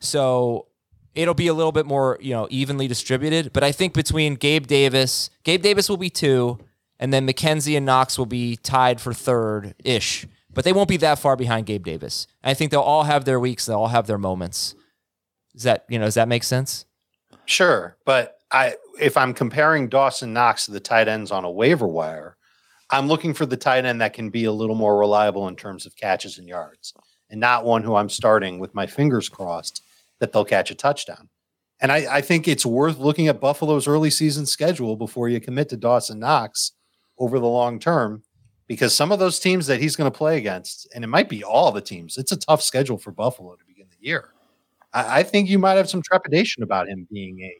So 0.00 0.66
it'll 1.14 1.34
be 1.34 1.46
a 1.46 1.54
little 1.54 1.72
bit 1.72 1.86
more, 1.86 2.18
you 2.20 2.32
know, 2.32 2.46
evenly 2.50 2.88
distributed. 2.88 3.52
But 3.52 3.64
I 3.64 3.72
think 3.72 3.94
between 3.94 4.34
Gabe 4.34 4.66
Davis, 4.66 5.30
Gabe 5.44 5.62
Davis 5.62 5.88
will 5.88 5.96
be 5.96 6.10
two, 6.10 6.58
and 6.98 7.12
then 7.12 7.26
McKenzie 7.26 7.76
and 7.76 7.86
Knox 7.86 8.18
will 8.18 8.26
be 8.26 8.56
tied 8.56 9.00
for 9.00 9.12
third 9.12 9.74
ish. 9.84 10.26
But 10.52 10.64
they 10.64 10.72
won't 10.72 10.88
be 10.88 10.96
that 10.98 11.18
far 11.18 11.36
behind 11.36 11.66
Gabe 11.66 11.84
Davis. 11.84 12.26
I 12.42 12.54
think 12.54 12.70
they'll 12.70 12.80
all 12.80 13.04
have 13.04 13.24
their 13.24 13.38
weeks. 13.38 13.66
They'll 13.66 13.78
all 13.78 13.88
have 13.88 14.06
their 14.06 14.18
moments. 14.18 14.74
Does 15.54 15.62
that 15.64 15.84
you 15.88 15.98
know? 15.98 16.06
Does 16.06 16.14
that 16.14 16.28
make 16.28 16.44
sense? 16.44 16.86
Sure, 17.44 17.96
but 18.04 18.38
I 18.50 18.74
if 19.00 19.16
I'm 19.16 19.34
comparing 19.34 19.88
Dawson 19.88 20.32
Knox 20.32 20.66
to 20.66 20.72
the 20.72 20.80
tight 20.80 21.08
ends 21.08 21.30
on 21.30 21.44
a 21.44 21.50
waiver 21.50 21.86
wire, 21.86 22.36
I'm 22.90 23.08
looking 23.08 23.34
for 23.34 23.46
the 23.46 23.56
tight 23.56 23.84
end 23.84 24.00
that 24.00 24.12
can 24.12 24.30
be 24.30 24.44
a 24.44 24.52
little 24.52 24.74
more 24.74 24.98
reliable 24.98 25.48
in 25.48 25.56
terms 25.56 25.86
of 25.86 25.96
catches 25.96 26.38
and 26.38 26.48
yards, 26.48 26.94
and 27.28 27.40
not 27.40 27.64
one 27.64 27.82
who 27.82 27.94
I'm 27.94 28.08
starting 28.08 28.58
with 28.58 28.74
my 28.74 28.86
fingers 28.86 29.28
crossed 29.28 29.82
that 30.20 30.32
they'll 30.32 30.44
catch 30.44 30.70
a 30.70 30.74
touchdown. 30.74 31.28
And 31.80 31.90
I, 31.90 32.16
I 32.16 32.20
think 32.20 32.46
it's 32.46 32.66
worth 32.66 32.98
looking 32.98 33.28
at 33.28 33.40
Buffalo's 33.40 33.88
early 33.88 34.10
season 34.10 34.46
schedule 34.46 34.96
before 34.96 35.28
you 35.28 35.40
commit 35.40 35.70
to 35.70 35.76
Dawson 35.76 36.18
Knox 36.18 36.72
over 37.18 37.38
the 37.38 37.48
long 37.48 37.78
term, 37.78 38.22
because 38.66 38.94
some 38.94 39.12
of 39.12 39.18
those 39.18 39.40
teams 39.40 39.66
that 39.66 39.80
he's 39.80 39.96
going 39.96 40.10
to 40.10 40.16
play 40.16 40.36
against, 40.38 40.88
and 40.94 41.02
it 41.02 41.08
might 41.08 41.28
be 41.28 41.42
all 41.42 41.72
the 41.72 41.80
teams, 41.80 42.18
it's 42.18 42.32
a 42.32 42.36
tough 42.36 42.62
schedule 42.62 42.98
for 42.98 43.12
Buffalo 43.12 43.56
to 43.56 43.64
begin 43.66 43.86
the 43.90 44.06
year. 44.06 44.28
I, 44.92 45.20
I 45.20 45.22
think 45.22 45.48
you 45.48 45.58
might 45.58 45.76
have 45.76 45.88
some 45.88 46.02
trepidation 46.02 46.62
about 46.62 46.88
him 46.88 47.08
being 47.10 47.40
a 47.40 47.52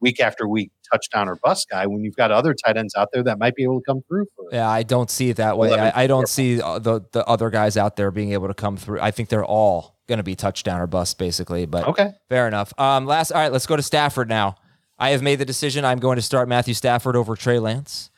week 0.00 0.18
after 0.18 0.48
week 0.48 0.72
touchdown 0.90 1.28
or 1.28 1.36
bust 1.36 1.68
guy 1.70 1.86
when 1.86 2.02
you've 2.02 2.16
got 2.16 2.30
other 2.30 2.54
tight 2.54 2.76
ends 2.76 2.94
out 2.96 3.08
there 3.12 3.22
that 3.22 3.38
might 3.38 3.54
be 3.54 3.62
able 3.62 3.80
to 3.80 3.84
come 3.86 4.02
through 4.08 4.26
for 4.36 4.46
Yeah, 4.50 4.68
I 4.68 4.82
don't 4.82 5.10
see 5.10 5.30
it 5.30 5.36
that 5.36 5.56
way. 5.56 5.72
I, 5.78 6.04
I 6.04 6.06
don't 6.06 6.28
see 6.28 6.60
uh, 6.60 6.78
the 6.78 7.02
the 7.12 7.24
other 7.26 7.50
guys 7.50 7.76
out 7.76 7.96
there 7.96 8.10
being 8.10 8.32
able 8.32 8.48
to 8.48 8.54
come 8.54 8.76
through. 8.76 9.00
I 9.00 9.10
think 9.10 9.28
they're 9.28 9.44
all 9.44 9.91
going 10.08 10.18
to 10.18 10.22
be 10.24 10.34
touchdown 10.34 10.80
or 10.80 10.86
bust, 10.86 11.18
basically. 11.18 11.66
But 11.66 11.86
Okay. 11.88 12.12
fair 12.28 12.46
enough. 12.48 12.72
Um, 12.78 13.06
last, 13.06 13.30
all 13.32 13.40
right, 13.40 13.52
let's 13.52 13.66
go 13.66 13.76
to 13.76 13.82
Stafford 13.82 14.28
now. 14.28 14.56
I 14.98 15.10
have 15.10 15.22
made 15.22 15.36
the 15.36 15.44
decision. 15.44 15.84
I'm 15.84 15.98
going 15.98 16.16
to 16.16 16.22
start 16.22 16.48
Matthew 16.48 16.74
Stafford 16.74 17.16
over 17.16 17.34
Trey 17.36 17.58
Lance. 17.58 18.10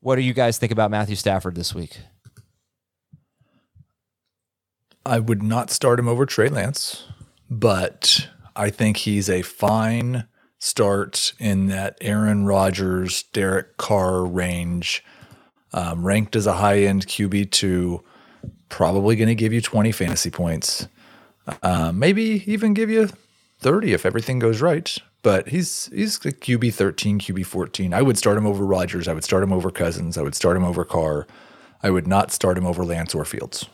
What 0.00 0.16
do 0.16 0.22
you 0.22 0.32
guys 0.32 0.58
think 0.58 0.72
about 0.72 0.90
Matthew 0.90 1.16
Stafford 1.16 1.54
this 1.54 1.74
week? 1.74 1.98
I 5.04 5.18
would 5.18 5.42
not 5.42 5.70
start 5.70 5.98
him 5.98 6.08
over 6.08 6.26
Trey 6.26 6.48
Lance, 6.48 7.04
but 7.48 8.28
I 8.54 8.70
think 8.70 8.98
he's 8.98 9.28
a 9.30 9.42
fine 9.42 10.26
start 10.58 11.32
in 11.38 11.66
that 11.68 11.96
Aaron 12.00 12.44
Rodgers, 12.44 13.22
Derek 13.32 13.76
Carr 13.78 14.24
range, 14.24 15.02
um, 15.72 16.04
ranked 16.04 16.36
as 16.36 16.46
a 16.46 16.54
high 16.54 16.80
end 16.80 17.06
QB 17.06 17.50
two, 17.50 18.04
probably 18.68 19.16
going 19.16 19.28
to 19.28 19.34
give 19.34 19.52
you 19.52 19.60
20 19.62 19.90
fantasy 19.92 20.30
points, 20.30 20.86
uh, 21.62 21.92
maybe 21.92 22.42
even 22.46 22.74
give 22.74 22.90
you 22.90 23.08
30 23.60 23.92
if 23.92 24.06
everything 24.06 24.38
goes 24.38 24.60
right. 24.60 24.96
but 25.22 25.48
he's 25.48 25.86
he's 25.92 26.16
a 26.24 26.32
QB 26.32 26.72
13, 26.74 27.18
QB 27.18 27.46
14. 27.46 27.94
I 27.94 28.02
would 28.02 28.18
start 28.18 28.36
him 28.38 28.46
over 28.46 28.64
Rodgers. 28.64 29.08
I 29.08 29.12
would 29.12 29.24
start 29.24 29.42
him 29.42 29.52
over 29.52 29.70
Cousins. 29.70 30.16
I 30.16 30.22
would 30.22 30.34
start 30.34 30.56
him 30.56 30.64
over 30.64 30.84
Carr. 30.84 31.26
I 31.82 31.90
would 31.90 32.06
not 32.06 32.30
start 32.30 32.58
him 32.58 32.66
over 32.66 32.84
Lance 32.84 33.14
or 33.14 33.24
Fields. 33.24 33.66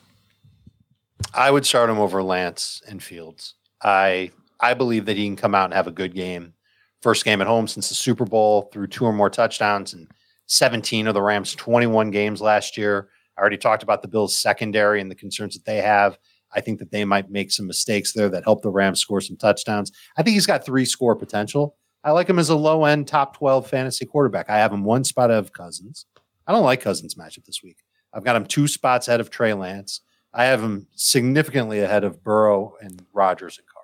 I 1.35 1.51
would 1.51 1.67
start 1.67 1.91
him 1.91 1.99
over 1.99 2.23
Lance 2.23 2.83
and 2.89 3.03
Fields. 3.03 3.55
I 3.83 4.31
I 4.61 4.75
believe 4.75 5.07
that 5.07 5.17
he 5.17 5.27
can 5.27 5.37
come 5.37 5.55
out 5.55 5.67
and 5.67 5.75
have 5.75 5.87
a 5.87 5.93
good 5.93 6.15
game. 6.15 6.55
First 7.03 7.25
game 7.25 7.41
at 7.41 7.47
home 7.47 7.69
since 7.69 7.89
the 7.89 7.95
Super 7.95 8.25
Bowl, 8.25 8.71
threw 8.73 8.87
two 8.87 9.05
or 9.05 9.13
more 9.13 9.31
touchdowns 9.31 9.93
and 9.93 10.11
17 10.47 11.07
of 11.07 11.15
the 11.15 11.23
Rams' 11.23 11.55
21 11.55 12.11
games 12.11 12.41
last 12.41 12.77
year. 12.77 13.09
I 13.37 13.41
already 13.41 13.59
talked 13.59 13.83
about 13.83 14.03
the 14.03 14.09
Bills' 14.09 14.39
secondary 14.39 15.01
and 15.01 15.11
the 15.11 15.15
concerns 15.15 15.55
that 15.55 15.65
they 15.65 15.77
have. 15.79 16.19
I 16.57 16.61
think 16.61 16.79
that 16.79 16.91
they 16.91 17.05
might 17.05 17.31
make 17.31 17.53
some 17.53 17.67
mistakes 17.67 18.13
there 18.13 18.31
that 18.31 18.45
help 18.45 18.63
the 18.63 18.71
Rams 18.71 19.01
score 19.01 19.21
some 19.21 19.37
touchdowns. 19.37 19.93
I 20.17 20.23
think 20.23 20.35
he's 20.35 20.47
got 20.47 20.65
three 20.65 20.87
score 20.87 21.15
potential. 21.15 21.77
I 22.03 22.13
like 22.13 22.29
him 22.29 22.39
as 22.39 22.49
a 22.49 22.57
low 22.57 22.87
end 22.87 23.07
top 23.07 23.37
12 23.37 23.69
fantasy 23.69 24.07
quarterback. 24.07 24.49
I 24.49 24.57
have 24.59 24.73
him 24.73 24.83
one 24.83 25.05
spot 25.05 25.31
of 25.31 25.53
Cousins. 25.53 26.07
I 26.47 26.53
don't 26.53 26.65
like 26.65 26.81
Cousins 26.81 27.15
matchup 27.15 27.45
this 27.45 27.63
week. 27.63 27.79
I've 28.15 28.25
got 28.25 28.37
him 28.37 28.47
two 28.47 28.67
spots 28.67 29.09
ahead 29.09 29.21
of 29.21 29.29
Trey 29.29 29.53
Lance. 29.53 30.01
I 30.33 30.45
have 30.45 30.63
him 30.63 30.87
significantly 30.95 31.81
ahead 31.81 32.05
of 32.05 32.23
Burrow 32.23 32.75
and 32.81 33.05
Rodgers 33.13 33.59
and 33.59 33.67
Carr. 33.67 33.83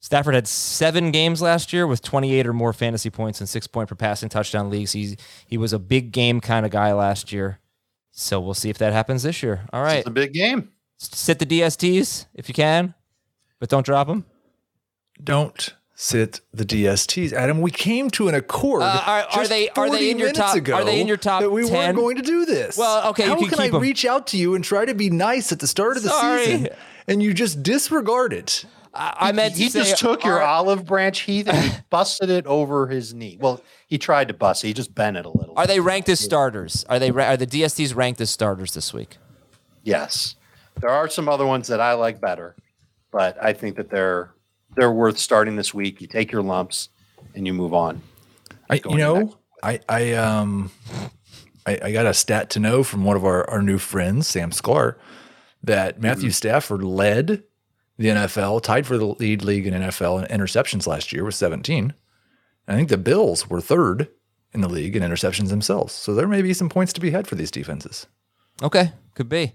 Stafford 0.00 0.34
had 0.34 0.48
seven 0.48 1.12
games 1.12 1.40
last 1.40 1.72
year 1.72 1.86
with 1.86 2.02
28 2.02 2.46
or 2.46 2.52
more 2.52 2.72
fantasy 2.72 3.10
points 3.10 3.40
and 3.40 3.48
six 3.48 3.68
point 3.68 3.88
per 3.88 3.94
passing 3.94 4.28
touchdown 4.28 4.68
leagues. 4.68 4.92
He's, 4.92 5.16
he 5.46 5.56
was 5.56 5.72
a 5.72 5.78
big 5.78 6.10
game 6.10 6.40
kind 6.40 6.66
of 6.66 6.72
guy 6.72 6.92
last 6.92 7.30
year. 7.30 7.60
So 8.10 8.40
we'll 8.40 8.54
see 8.54 8.70
if 8.70 8.78
that 8.78 8.92
happens 8.92 9.22
this 9.22 9.42
year. 9.42 9.60
All 9.72 9.82
right. 9.82 9.98
It's 9.98 10.08
a 10.08 10.10
big 10.10 10.32
game. 10.32 10.70
Sit 11.10 11.38
the 11.40 11.46
DSTs 11.46 12.26
if 12.34 12.48
you 12.48 12.54
can, 12.54 12.94
but 13.58 13.68
don't 13.68 13.84
drop 13.84 14.06
them. 14.06 14.24
Don't 15.22 15.74
sit 15.94 16.40
the 16.54 16.64
DSTs, 16.64 17.32
Adam. 17.32 17.60
We 17.60 17.70
came 17.70 18.08
to 18.12 18.28
an 18.28 18.34
accord. 18.34 18.82
Uh, 18.82 19.02
are- 19.06 19.20
are 19.22 19.28
just 19.34 19.50
they- 19.50 19.68
are 19.70 19.90
they 19.90 20.10
in 20.10 20.18
your 20.18 20.32
top- 20.32 20.56
are 20.56 20.84
they 20.84 21.00
in 21.00 21.08
your 21.08 21.16
top 21.16 21.42
that 21.42 21.50
we 21.50 21.62
10? 21.64 21.72
weren't 21.72 21.96
going 21.96 22.16
to 22.16 22.22
do 22.22 22.44
this. 22.46 22.76
Well, 22.76 23.08
okay, 23.10 23.24
you 23.24 23.30
How 23.30 23.34
can 23.36 23.48
can 23.48 23.58
keep 23.58 23.72
I 23.74 23.76
'em. 23.76 23.82
reach 23.82 24.04
out 24.04 24.26
to 24.28 24.36
you 24.36 24.54
and 24.54 24.64
try 24.64 24.84
to 24.84 24.94
be 24.94 25.10
nice 25.10 25.50
at 25.52 25.58
the 25.58 25.66
start 25.66 25.96
of 25.96 26.02
the 26.04 26.08
Sorry. 26.10 26.44
season, 26.44 26.68
and 27.08 27.22
you 27.22 27.34
just 27.34 27.62
disregard 27.62 28.32
it? 28.32 28.64
I, 28.94 29.14
I 29.28 29.32
meant 29.32 29.56
he 29.56 29.66
to 29.66 29.70
say, 29.70 29.78
just 29.90 29.98
took 29.98 30.24
your 30.24 30.40
are- 30.40 30.42
olive 30.42 30.84
branch, 30.86 31.20
Heath, 31.20 31.48
and 31.48 31.56
he 31.56 31.70
busted 31.90 32.30
it 32.30 32.46
over 32.46 32.88
his 32.88 33.12
knee. 33.14 33.38
Well, 33.40 33.60
he 33.86 33.96
tried 33.98 34.28
to 34.28 34.34
bust 34.34 34.64
it. 34.64 34.68
He 34.68 34.72
just 34.74 34.94
bent 34.94 35.16
it 35.16 35.24
a 35.24 35.30
little. 35.30 35.54
Are 35.56 35.66
they 35.66 35.80
ranked 35.80 36.08
as 36.08 36.20
starters? 36.20 36.84
Are 36.88 36.98
they 36.98 37.10
are 37.10 37.36
the 37.36 37.46
DSTs 37.46 37.94
ranked 37.94 38.20
as 38.20 38.30
starters 38.30 38.74
this 38.74 38.92
week? 38.92 39.18
Yes. 39.82 40.34
There 40.80 40.90
are 40.90 41.08
some 41.08 41.28
other 41.28 41.46
ones 41.46 41.68
that 41.68 41.80
I 41.80 41.94
like 41.94 42.20
better, 42.20 42.56
but 43.10 43.42
I 43.42 43.52
think 43.52 43.76
that 43.76 43.90
they're 43.90 44.34
they're 44.74 44.92
worth 44.92 45.18
starting 45.18 45.56
this 45.56 45.74
week. 45.74 46.00
You 46.00 46.06
take 46.06 46.32
your 46.32 46.42
lumps 46.42 46.88
and 47.34 47.46
you 47.46 47.52
move 47.52 47.74
on. 47.74 48.00
I, 48.70 48.80
you 48.88 48.96
know. 48.96 49.36
I, 49.62 49.80
I, 49.88 50.12
um, 50.14 50.72
I, 51.66 51.78
I 51.84 51.92
got 51.92 52.06
a 52.06 52.14
stat 52.14 52.50
to 52.50 52.60
know 52.60 52.82
from 52.82 53.04
one 53.04 53.16
of 53.16 53.24
our, 53.24 53.48
our 53.48 53.62
new 53.62 53.78
friends, 53.78 54.26
Sam 54.26 54.50
Sklar, 54.50 54.96
that 55.62 56.00
Matthew 56.00 56.30
Mm-hmm. 56.30 56.32
Stafford 56.32 56.82
led 56.82 57.44
the 57.98 58.08
NFL, 58.08 58.62
tied 58.62 58.86
for 58.86 58.98
the 58.98 59.06
lead 59.06 59.44
league 59.44 59.66
in 59.66 59.74
NFL 59.74 60.26
in 60.26 60.40
interceptions 60.40 60.86
last 60.86 61.12
year 61.12 61.24
with 61.24 61.34
17. 61.34 61.94
I 62.66 62.74
think 62.74 62.88
the 62.88 62.98
Bills 62.98 63.48
were 63.48 63.60
third 63.60 64.08
in 64.52 64.60
the 64.60 64.68
league 64.68 64.96
in 64.96 65.02
interceptions 65.02 65.50
themselves. 65.50 65.92
So 65.92 66.14
there 66.14 66.28
may 66.28 66.42
be 66.42 66.54
some 66.54 66.68
points 66.68 66.92
to 66.94 67.00
be 67.00 67.10
had 67.10 67.26
for 67.26 67.36
these 67.36 67.50
defenses. 67.50 68.06
Okay, 68.62 68.92
could 69.14 69.28
be. 69.28 69.54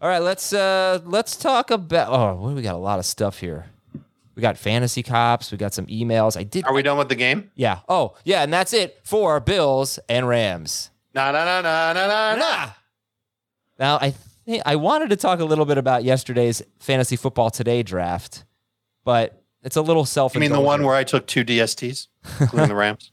All 0.00 0.08
right, 0.08 0.22
let's 0.22 0.52
uh 0.52 1.00
let's 1.04 1.36
talk 1.36 1.70
about. 1.70 2.08
Oh, 2.12 2.34
what, 2.40 2.54
we 2.54 2.62
got 2.62 2.74
a 2.74 2.78
lot 2.78 2.98
of 2.98 3.04
stuff 3.06 3.38
here. 3.40 3.66
We 4.34 4.42
got 4.42 4.56
fantasy 4.56 5.02
cops. 5.02 5.50
We 5.50 5.58
got 5.58 5.74
some 5.74 5.86
emails. 5.86 6.36
I 6.38 6.44
did. 6.44 6.64
Are 6.64 6.72
we 6.72 6.82
done 6.82 6.96
with 6.98 7.08
the 7.08 7.16
game? 7.16 7.50
Yeah. 7.56 7.80
Oh, 7.88 8.14
yeah, 8.24 8.42
and 8.42 8.52
that's 8.52 8.72
it 8.72 9.00
for 9.02 9.40
Bills 9.40 9.98
and 10.08 10.28
Rams. 10.28 10.90
Na 11.14 11.32
na 11.32 11.44
na 11.44 11.60
na 11.60 11.92
na 11.92 12.06
na 12.06 12.34
na. 12.36 12.70
Now, 13.80 13.98
I 14.00 14.10
think 14.46 14.62
I 14.64 14.76
wanted 14.76 15.10
to 15.10 15.16
talk 15.16 15.40
a 15.40 15.44
little 15.44 15.64
bit 15.64 15.78
about 15.78 16.04
yesterday's 16.04 16.62
fantasy 16.78 17.16
football 17.16 17.50
today 17.50 17.82
draft, 17.82 18.44
but 19.04 19.42
it's 19.64 19.74
a 19.76 19.82
little 19.82 20.04
self. 20.04 20.34
You 20.34 20.40
mean 20.40 20.52
the 20.52 20.60
one 20.60 20.84
where 20.84 20.94
I 20.94 21.02
took 21.02 21.26
two 21.26 21.44
DSTs, 21.44 22.06
including 22.40 22.68
the 22.68 22.74
Rams? 22.76 23.10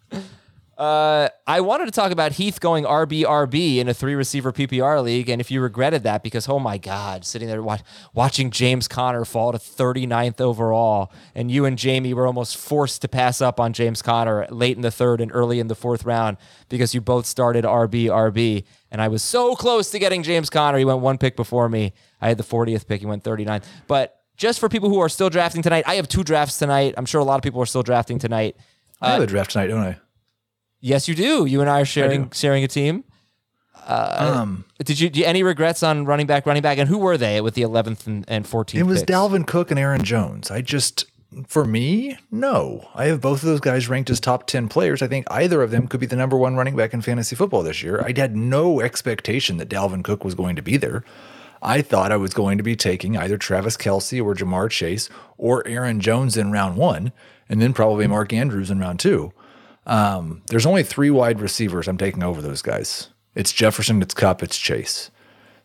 Uh, 0.78 1.30
I 1.47 1.61
wanted 1.61 1.86
to 1.86 1.91
talk 1.91 2.11
about 2.11 2.34
Heath 2.34 2.59
going 2.59 2.84
RB 2.84 3.23
RB 3.23 3.78
in 3.78 3.88
a 3.88 3.93
three 3.93 4.13
receiver 4.13 4.51
PPR 4.51 5.01
league, 5.01 5.30
and 5.30 5.39
if 5.39 5.49
you 5.49 5.61
regretted 5.61 6.03
that 6.03 6.21
because 6.21 6.49
oh 6.49 6.59
my 6.59 6.78
God, 6.78 7.23
sitting 7.23 7.47
there 7.47 7.63
watch, 7.63 7.82
watching 8.13 8.51
James 8.51 8.89
Conner 8.89 9.23
fall 9.23 9.53
to 9.53 9.57
39th 9.57 10.41
overall, 10.41 11.13
and 11.34 11.49
you 11.49 11.63
and 11.63 11.78
Jamie 11.78 12.13
were 12.13 12.28
almost 12.28 12.57
forced 12.57 13.01
to 13.03 13.07
pass 13.07 13.39
up 13.39 13.57
on 13.57 13.71
James 13.71 14.01
Conner 14.01 14.47
late 14.49 14.76
in 14.76 14.82
the 14.82 14.91
third 14.91 15.21
and 15.21 15.32
early 15.34 15.61
in 15.61 15.67
the 15.67 15.76
fourth 15.76 16.03
round 16.03 16.36
because 16.67 16.93
you 16.93 16.99
both 16.99 17.26
started 17.26 17.63
RB 17.63 18.07
RB, 18.07 18.65
and 18.91 19.01
I 19.01 19.07
was 19.07 19.23
so 19.23 19.55
close 19.55 19.89
to 19.91 19.99
getting 19.99 20.23
James 20.23 20.49
Conner. 20.49 20.78
He 20.78 20.84
went 20.86 20.99
one 20.99 21.17
pick 21.17 21.38
before 21.38 21.69
me. 21.69 21.93
I 22.19 22.28
had 22.28 22.38
the 22.38 22.43
40th 22.43 22.86
pick. 22.86 22.99
He 22.99 23.05
went 23.05 23.23
39th, 23.23 23.63
but. 23.88 24.19
Just 24.38 24.59
for 24.59 24.67
people 24.67 24.89
who 24.89 24.99
are 24.99 25.07
still 25.07 25.30
drafting 25.30 25.61
tonight, 25.61 25.86
I 25.88 25.95
have 25.95 26.09
two 26.09 26.21
drafts 26.21 26.59
tonight. 26.59 26.95
I'm 26.97 27.05
sure 27.05 27.21
a 27.21 27.23
lot 27.23 27.38
of 27.38 27.41
people 27.41 27.61
are 27.61 27.65
still 27.65 27.84
drafting 27.84 28.19
tonight. 28.19 28.57
I 29.01 29.11
have 29.11 29.21
a 29.21 29.28
draft 29.28 29.51
tonight, 29.51 29.67
don't 29.67 29.80
I? 29.80 29.97
Yes, 30.86 31.07
you 31.07 31.15
do. 31.15 31.47
You 31.47 31.61
and 31.61 31.69
I 31.69 31.81
are 31.81 31.86
sharing 31.86 32.29
sharing 32.29 32.63
a 32.63 32.67
team. 32.67 33.05
Um, 33.88 34.65
Did 34.83 34.99
you, 34.99 35.09
do 35.09 35.19
you 35.19 35.25
any 35.25 35.41
regrets 35.41 35.81
on 35.81 36.05
running 36.05 36.27
back, 36.27 36.45
running 36.45 36.61
back, 36.61 36.77
and 36.77 36.88
who 36.88 36.99
were 36.99 37.17
they 37.17 37.41
with 37.41 37.55
the 37.55 37.63
11th 37.63 38.05
and, 38.05 38.23
and 38.27 38.45
14th? 38.45 38.75
it 38.75 38.83
was 38.83 38.99
picks? 38.99 39.11
Dalvin 39.11 39.47
Cook 39.47 39.71
and 39.71 39.79
Aaron 39.79 40.03
Jones. 40.03 40.51
I 40.51 40.61
just, 40.61 41.05
for 41.47 41.65
me, 41.65 42.17
no. 42.29 42.88
I 42.93 43.05
have 43.05 43.19
both 43.19 43.41
of 43.41 43.49
those 43.49 43.61
guys 43.61 43.89
ranked 43.89 44.11
as 44.11 44.19
top 44.19 44.45
10 44.45 44.67
players. 44.69 45.01
I 45.01 45.07
think 45.07 45.25
either 45.31 45.63
of 45.63 45.71
them 45.71 45.88
could 45.88 45.99
be 45.99 46.05
the 46.05 46.15
number 46.15 46.38
one 46.38 46.55
running 46.55 46.75
back 46.75 46.93
in 46.93 47.01
fantasy 47.01 47.36
football 47.36 47.63
this 47.63 47.81
year. 47.81 47.99
I 48.01 48.13
had 48.15 48.36
no 48.36 48.79
expectation 48.79 49.57
that 49.57 49.69
Dalvin 49.69 50.03
Cook 50.03 50.23
was 50.23 50.36
going 50.36 50.55
to 50.55 50.61
be 50.61 50.77
there. 50.77 51.03
I 51.63 51.81
thought 51.81 52.11
I 52.11 52.17
was 52.17 52.36
going 52.36 52.57
to 52.59 52.63
be 52.63 52.75
taking 52.75 53.17
either 53.17 53.38
Travis 53.38 53.75
Kelce 53.75 54.23
or 54.23 54.36
Ja'Marr 54.36 54.69
Chase 54.69 55.09
or 55.38 55.67
Aaron 55.67 55.99
Jones 55.99 56.38
in 56.38 56.51
round 56.51 56.77
one, 56.77 57.11
and 57.49 57.59
then 57.59 57.73
probably 57.73 58.05
Mark 58.05 58.33
Andrews 58.33 58.69
in 58.69 58.79
round 58.79 58.99
two. 58.99 59.31
Um, 59.86 60.41
there's 60.47 60.65
only 60.65 60.83
three 60.83 61.09
wide 61.11 61.39
receivers 61.39 61.88
I'm 61.88 61.97
taking 61.97 62.23
over 62.23 62.41
those 62.41 62.61
guys. 62.61 63.09
It's 63.36 63.51
Jefferson, 63.51 64.01
it's 64.01 64.13
Kupp, 64.13 64.41
it's 64.41 64.57
Chase. 64.57 65.11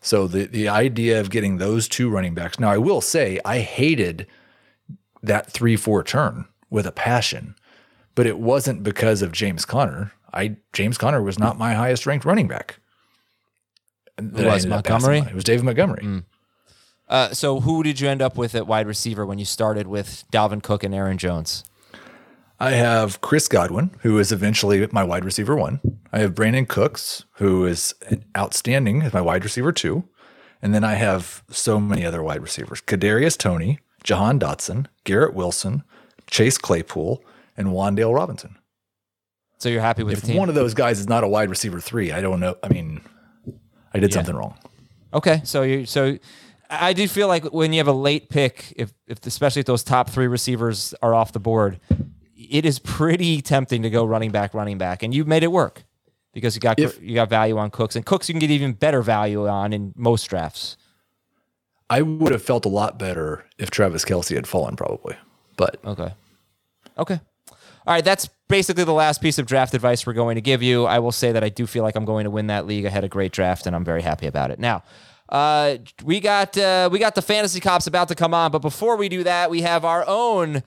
So 0.01 0.27
the 0.27 0.45
the 0.45 0.67
idea 0.67 1.19
of 1.19 1.29
getting 1.29 1.57
those 1.57 1.87
two 1.87 2.09
running 2.09 2.33
backs. 2.33 2.59
Now 2.59 2.69
I 2.69 2.77
will 2.77 3.01
say 3.01 3.39
I 3.45 3.59
hated 3.59 4.27
that 5.21 5.51
three 5.51 5.75
four 5.75 6.03
turn 6.03 6.45
with 6.69 6.85
a 6.87 6.91
passion, 6.91 7.55
but 8.15 8.25
it 8.25 8.39
wasn't 8.39 8.83
because 8.83 9.21
of 9.21 9.31
James 9.31 9.63
Conner. 9.65 10.11
I 10.33 10.57
James 10.73 10.97
Conner 10.97 11.21
was 11.21 11.37
not 11.37 11.57
my 11.57 11.73
highest 11.73 12.05
ranked 12.05 12.25
running 12.25 12.47
back. 12.47 12.79
That 14.17 14.47
I 14.47 14.53
was 14.53 14.65
ended 14.65 14.79
up 14.79 14.85
passing 14.85 15.09
Montgomery? 15.11 15.31
It 15.31 15.35
was 15.35 15.43
David 15.43 15.65
Montgomery. 15.65 16.23
Uh, 17.07 17.33
so 17.33 17.59
who 17.59 17.83
did 17.83 17.99
you 17.99 18.07
end 18.07 18.21
up 18.21 18.37
with 18.37 18.55
at 18.55 18.65
wide 18.67 18.87
receiver 18.87 19.25
when 19.25 19.37
you 19.37 19.45
started 19.45 19.85
with 19.87 20.23
Dalvin 20.31 20.63
Cook 20.63 20.83
and 20.83 20.95
Aaron 20.95 21.17
Jones? 21.17 21.63
I 22.61 22.73
have 22.73 23.21
Chris 23.21 23.47
Godwin, 23.47 23.89
who 24.01 24.19
is 24.19 24.31
eventually 24.31 24.87
my 24.91 25.03
wide 25.03 25.25
receiver 25.25 25.55
one. 25.55 25.81
I 26.13 26.19
have 26.19 26.35
Brandin 26.35 26.67
Cooks, 26.67 27.25
who 27.37 27.65
is 27.65 27.95
outstanding 28.37 29.01
as 29.01 29.13
my 29.13 29.19
wide 29.19 29.43
receiver 29.43 29.71
two. 29.71 30.03
And 30.61 30.71
then 30.71 30.83
I 30.83 30.93
have 30.93 31.43
so 31.49 31.79
many 31.79 32.05
other 32.05 32.21
wide 32.21 32.43
receivers 32.43 32.79
Kadarius 32.81 33.35
Toney, 33.35 33.79
Jahan 34.03 34.39
Dotson, 34.39 34.85
Garrett 35.05 35.33
Wilson, 35.33 35.81
Chase 36.27 36.59
Claypool, 36.59 37.25
and 37.57 37.69
Wan'Dale 37.69 38.13
Robinson. 38.13 38.55
So 39.57 39.67
you're 39.67 39.81
happy 39.81 40.03
with 40.03 40.13
If 40.13 40.21
the 40.21 40.27
team? 40.27 40.37
one 40.37 40.47
of 40.47 40.53
those 40.53 40.75
guys 40.75 40.99
is 40.99 41.09
not 41.09 41.23
a 41.23 41.27
wide 41.27 41.49
receiver 41.49 41.79
three, 41.79 42.11
I 42.11 42.21
don't 42.21 42.39
know. 42.39 42.57
I 42.61 42.69
mean, 42.69 43.01
I 43.91 43.97
did 43.97 44.13
something 44.13 44.35
wrong. 44.35 44.55
Okay, 45.15 45.41
so 45.45 45.63
you 45.63 45.87
so 45.87 46.19
I 46.69 46.89
I 46.89 46.93
do 46.93 47.07
feel 47.07 47.27
like 47.27 47.45
when 47.45 47.73
you 47.73 47.79
have 47.79 47.87
a 47.87 47.91
late 47.91 48.29
pick, 48.29 48.71
if 48.75 48.93
if 49.07 49.25
especially 49.25 49.61
if 49.61 49.65
those 49.65 49.83
top 49.83 50.11
three 50.11 50.27
receivers 50.27 50.93
are 51.01 51.15
off 51.15 51.31
the 51.31 51.39
board, 51.39 51.79
it 52.49 52.65
is 52.65 52.79
pretty 52.79 53.41
tempting 53.41 53.83
to 53.83 53.89
go 53.89 54.05
running 54.05 54.31
back, 54.31 54.53
running 54.53 54.77
back, 54.77 55.03
and 55.03 55.13
you 55.13 55.25
made 55.25 55.43
it 55.43 55.51
work 55.51 55.83
because 56.33 56.55
you 56.55 56.61
got 56.61 56.79
If- 56.79 57.01
you 57.01 57.15
got 57.15 57.29
value 57.29 57.57
on 57.57 57.69
Cooks, 57.71 57.95
and 57.95 58.05
Cooks 58.05 58.29
you 58.29 58.33
can 58.33 58.39
get 58.39 58.51
even 58.51 58.73
better 58.73 59.01
value 59.01 59.47
on 59.47 59.73
in 59.73 59.93
most 59.95 60.23
drafts. 60.25 60.77
I 61.89 62.01
would 62.01 62.31
have 62.31 62.41
felt 62.41 62.65
a 62.65 62.69
lot 62.69 62.97
better 62.97 63.45
if 63.57 63.69
Travis 63.69 64.05
Kelce 64.05 64.33
had 64.35 64.47
fallen, 64.47 64.75
probably. 64.77 65.15
But 65.57 65.77
Okay. 65.85 66.13
Okay. 66.97 67.19
All 67.85 67.93
right, 67.95 68.05
that's 68.05 68.29
basically 68.47 68.83
the 68.83 68.93
last 68.93 69.21
piece 69.21 69.39
of 69.39 69.45
draft 69.47 69.73
advice 69.73 70.05
we're 70.05 70.13
going 70.13 70.35
to 70.35 70.41
give 70.41 70.61
you. 70.61 70.85
I 70.85 70.99
will 70.99 71.11
say 71.11 71.31
that 71.31 71.43
I 71.43 71.49
do 71.49 71.65
feel 71.65 71.83
like 71.83 71.95
I'm 71.95 72.05
going 72.05 72.25
to 72.25 72.29
win 72.29 72.47
that 72.47 72.67
league. 72.67 72.85
I 72.85 72.89
had 72.89 73.03
a 73.03 73.07
great 73.09 73.31
draft, 73.31 73.65
and 73.65 73.75
I'm 73.75 73.83
very 73.83 74.03
happy 74.03 74.27
about 74.27 74.51
it. 74.51 74.59
Now, 74.59 74.83
uh, 75.29 75.77
we 76.03 76.19
got 76.19 76.57
uh, 76.57 76.89
we 76.91 76.99
got 76.99 77.15
the 77.15 77.21
fantasy 77.21 77.59
cops 77.59 77.87
about 77.87 78.07
to 78.09 78.15
come 78.15 78.33
on, 78.33 78.51
but 78.51 78.59
before 78.59 78.97
we 78.97 79.09
do 79.09 79.23
that, 79.23 79.49
we 79.49 79.61
have 79.61 79.83
our 79.83 80.05
own 80.07 80.61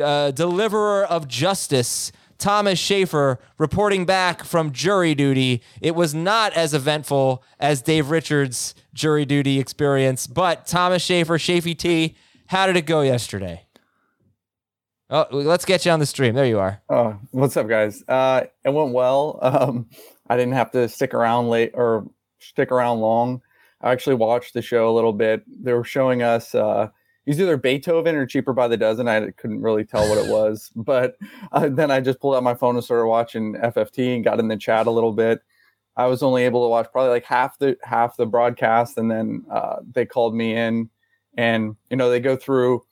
uh, 0.00 0.30
deliverer 0.32 1.04
of 1.04 1.28
justice, 1.28 2.12
Thomas 2.38 2.78
Schaefer, 2.78 3.38
reporting 3.58 4.04
back 4.04 4.44
from 4.44 4.72
jury 4.72 5.14
duty. 5.14 5.62
It 5.80 5.94
was 5.94 6.14
not 6.14 6.52
as 6.54 6.72
eventful 6.74 7.42
as 7.58 7.82
Dave 7.82 8.10
Richards' 8.10 8.74
jury 8.94 9.24
duty 9.24 9.58
experience, 9.58 10.26
but 10.26 10.66
Thomas 10.66 11.02
Schaefer, 11.02 11.38
Shafy 11.38 11.76
T, 11.76 12.16
how 12.46 12.66
did 12.66 12.76
it 12.76 12.86
go 12.86 13.02
yesterday? 13.02 13.66
Oh, 15.10 15.26
let's 15.30 15.64
get 15.64 15.86
you 15.86 15.92
on 15.92 16.00
the 16.00 16.06
stream. 16.06 16.34
There 16.34 16.44
you 16.44 16.58
are. 16.58 16.82
Oh, 16.90 17.18
what's 17.30 17.56
up, 17.56 17.66
guys? 17.66 18.04
Uh, 18.06 18.42
it 18.64 18.70
went 18.70 18.92
well. 18.92 19.38
Um, 19.48 19.88
I 20.30 20.36
didn't 20.36 20.52
have 20.52 20.70
to 20.72 20.88
stick 20.90 21.14
around 21.14 21.48
late 21.48 21.70
or 21.72 22.06
stick 22.38 22.70
around 22.70 23.00
long. 23.00 23.40
I 23.80 23.92
actually 23.92 24.16
watched 24.16 24.52
the 24.52 24.60
show 24.60 24.90
a 24.90 24.94
little 24.94 25.14
bit. 25.14 25.42
They 25.46 25.72
were 25.72 25.84
showing 25.84 26.22
us 26.22 26.54
uh, 26.54 26.90
he's 27.28 27.38
either 27.38 27.58
Beethoven 27.58 28.16
or 28.16 28.24
Cheaper 28.24 28.54
by 28.54 28.68
the 28.68 28.78
Dozen. 28.78 29.06
I 29.06 29.30
couldn't 29.32 29.60
really 29.60 29.84
tell 29.84 30.08
what 30.08 30.16
it 30.16 30.32
was, 30.32 30.72
but 30.74 31.16
uh, 31.52 31.68
then 31.68 31.90
I 31.90 32.00
just 32.00 32.20
pulled 32.20 32.34
out 32.34 32.42
my 32.42 32.54
phone 32.54 32.74
and 32.74 32.82
started 32.82 33.06
watching 33.06 33.54
FFT 33.54 34.14
and 34.14 34.24
got 34.24 34.40
in 34.40 34.48
the 34.48 34.56
chat 34.56 34.86
a 34.86 34.90
little 34.90 35.12
bit. 35.12 35.42
I 35.96 36.06
was 36.06 36.22
only 36.22 36.44
able 36.44 36.64
to 36.64 36.70
watch 36.70 36.88
probably 36.90 37.10
like 37.10 37.24
half 37.24 37.58
the 37.58 37.76
half 37.82 38.16
the 38.16 38.24
broadcast, 38.24 38.96
and 38.96 39.10
then 39.10 39.44
uh, 39.50 39.76
they 39.92 40.06
called 40.06 40.34
me 40.34 40.56
in, 40.56 40.88
and 41.36 41.76
you 41.90 41.96
know 41.98 42.08
they 42.08 42.20
go 42.20 42.34
through 42.34 42.84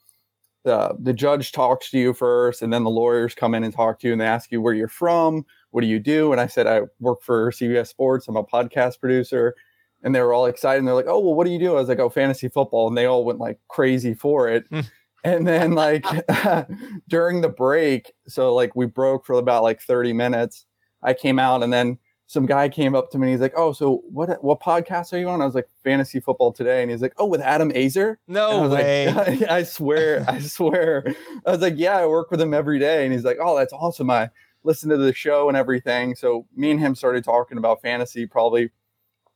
the 0.65 0.95
the 0.99 1.13
judge 1.13 1.51
talks 1.51 1.89
to 1.89 1.97
you 1.97 2.13
first, 2.13 2.61
and 2.61 2.71
then 2.71 2.83
the 2.83 2.91
lawyers 2.91 3.33
come 3.33 3.55
in 3.55 3.63
and 3.63 3.73
talk 3.73 3.99
to 3.99 4.07
you, 4.07 4.13
and 4.13 4.21
they 4.21 4.25
ask 4.25 4.51
you 4.51 4.61
where 4.61 4.73
you're 4.73 4.87
from, 4.87 5.45
what 5.71 5.81
do 5.81 5.87
you 5.87 5.99
do, 5.99 6.31
and 6.31 6.39
I 6.39 6.45
said 6.45 6.67
I 6.67 6.81
work 6.99 7.23
for 7.23 7.51
CBS 7.51 7.87
Sports, 7.87 8.27
I'm 8.27 8.35
a 8.35 8.43
podcast 8.43 8.99
producer, 8.99 9.55
and 10.03 10.13
they 10.13 10.21
were 10.21 10.33
all 10.33 10.45
excited, 10.45 10.79
and 10.79 10.87
they're 10.87 10.95
like, 10.95 11.07
oh 11.07 11.19
well, 11.19 11.33
what 11.33 11.45
do 11.45 11.51
you 11.51 11.59
do? 11.59 11.71
I 11.71 11.79
was 11.79 11.89
like, 11.89 11.99
oh, 11.99 12.09
fantasy 12.09 12.47
football, 12.49 12.87
and 12.87 12.97
they 12.97 13.05
all 13.05 13.23
went 13.25 13.39
like 13.39 13.59
crazy 13.67 14.13
for 14.13 14.47
it. 14.49 14.65
Hmm. 14.69 14.81
and 15.23 15.47
then 15.47 15.71
like 15.73 16.05
during 17.07 17.41
the 17.41 17.49
break, 17.49 18.13
so 18.27 18.53
like 18.53 18.75
we 18.75 18.85
broke 18.85 19.25
for 19.25 19.33
about 19.33 19.63
like 19.63 19.81
30 19.81 20.13
minutes. 20.13 20.65
I 21.03 21.13
came 21.13 21.39
out, 21.39 21.63
and 21.63 21.71
then 21.71 21.97
some 22.27 22.45
guy 22.45 22.67
came 22.67 22.93
up 22.93 23.09
to 23.11 23.17
me 23.17 23.27
and 23.27 23.31
he's 23.31 23.41
like, 23.41 23.53
"Oh, 23.55 23.71
so 23.71 24.03
what 24.09 24.43
what 24.43 24.59
podcast 24.59 25.13
are 25.13 25.17
you 25.17 25.29
on?" 25.29 25.41
I 25.41 25.45
was 25.45 25.55
like, 25.55 25.67
"Fantasy 25.83 26.19
Football 26.19 26.51
Today," 26.51 26.81
and 26.81 26.91
he's 26.91 27.01
like, 27.01 27.13
"Oh, 27.17 27.25
with 27.25 27.41
Adam 27.41 27.71
Aizer." 27.71 28.13
I 28.13 28.17
No 28.27 28.61
was 28.63 28.71
way. 28.71 29.07
Like, 29.15 29.41
I 29.43 29.63
swear, 29.63 30.25
I 30.27 30.39
swear. 30.55 31.15
I 31.45 31.51
was 31.51 31.61
like, 31.61 31.75
"Yeah, 31.77 31.97
I 31.97 32.05
work 32.05 32.29
with 32.29 32.41
him 32.41 32.53
every 32.53 32.79
day," 32.79 33.05
and 33.05 33.13
he's 33.13 33.23
like, 33.23 33.37
"Oh, 33.41 33.57
that's 33.57 33.73
awesome." 33.73 34.09
I 34.09 34.29
listen 34.63 34.89
to 34.89 34.97
the 34.97 35.13
show 35.13 35.47
and 35.47 35.55
everything. 35.57 36.15
So 36.15 36.45
me 36.55 36.71
and 36.71 36.79
him 36.79 36.95
started 36.95 37.23
talking 37.23 37.57
about 37.57 37.81
fantasy 37.81 38.25
probably 38.25 38.69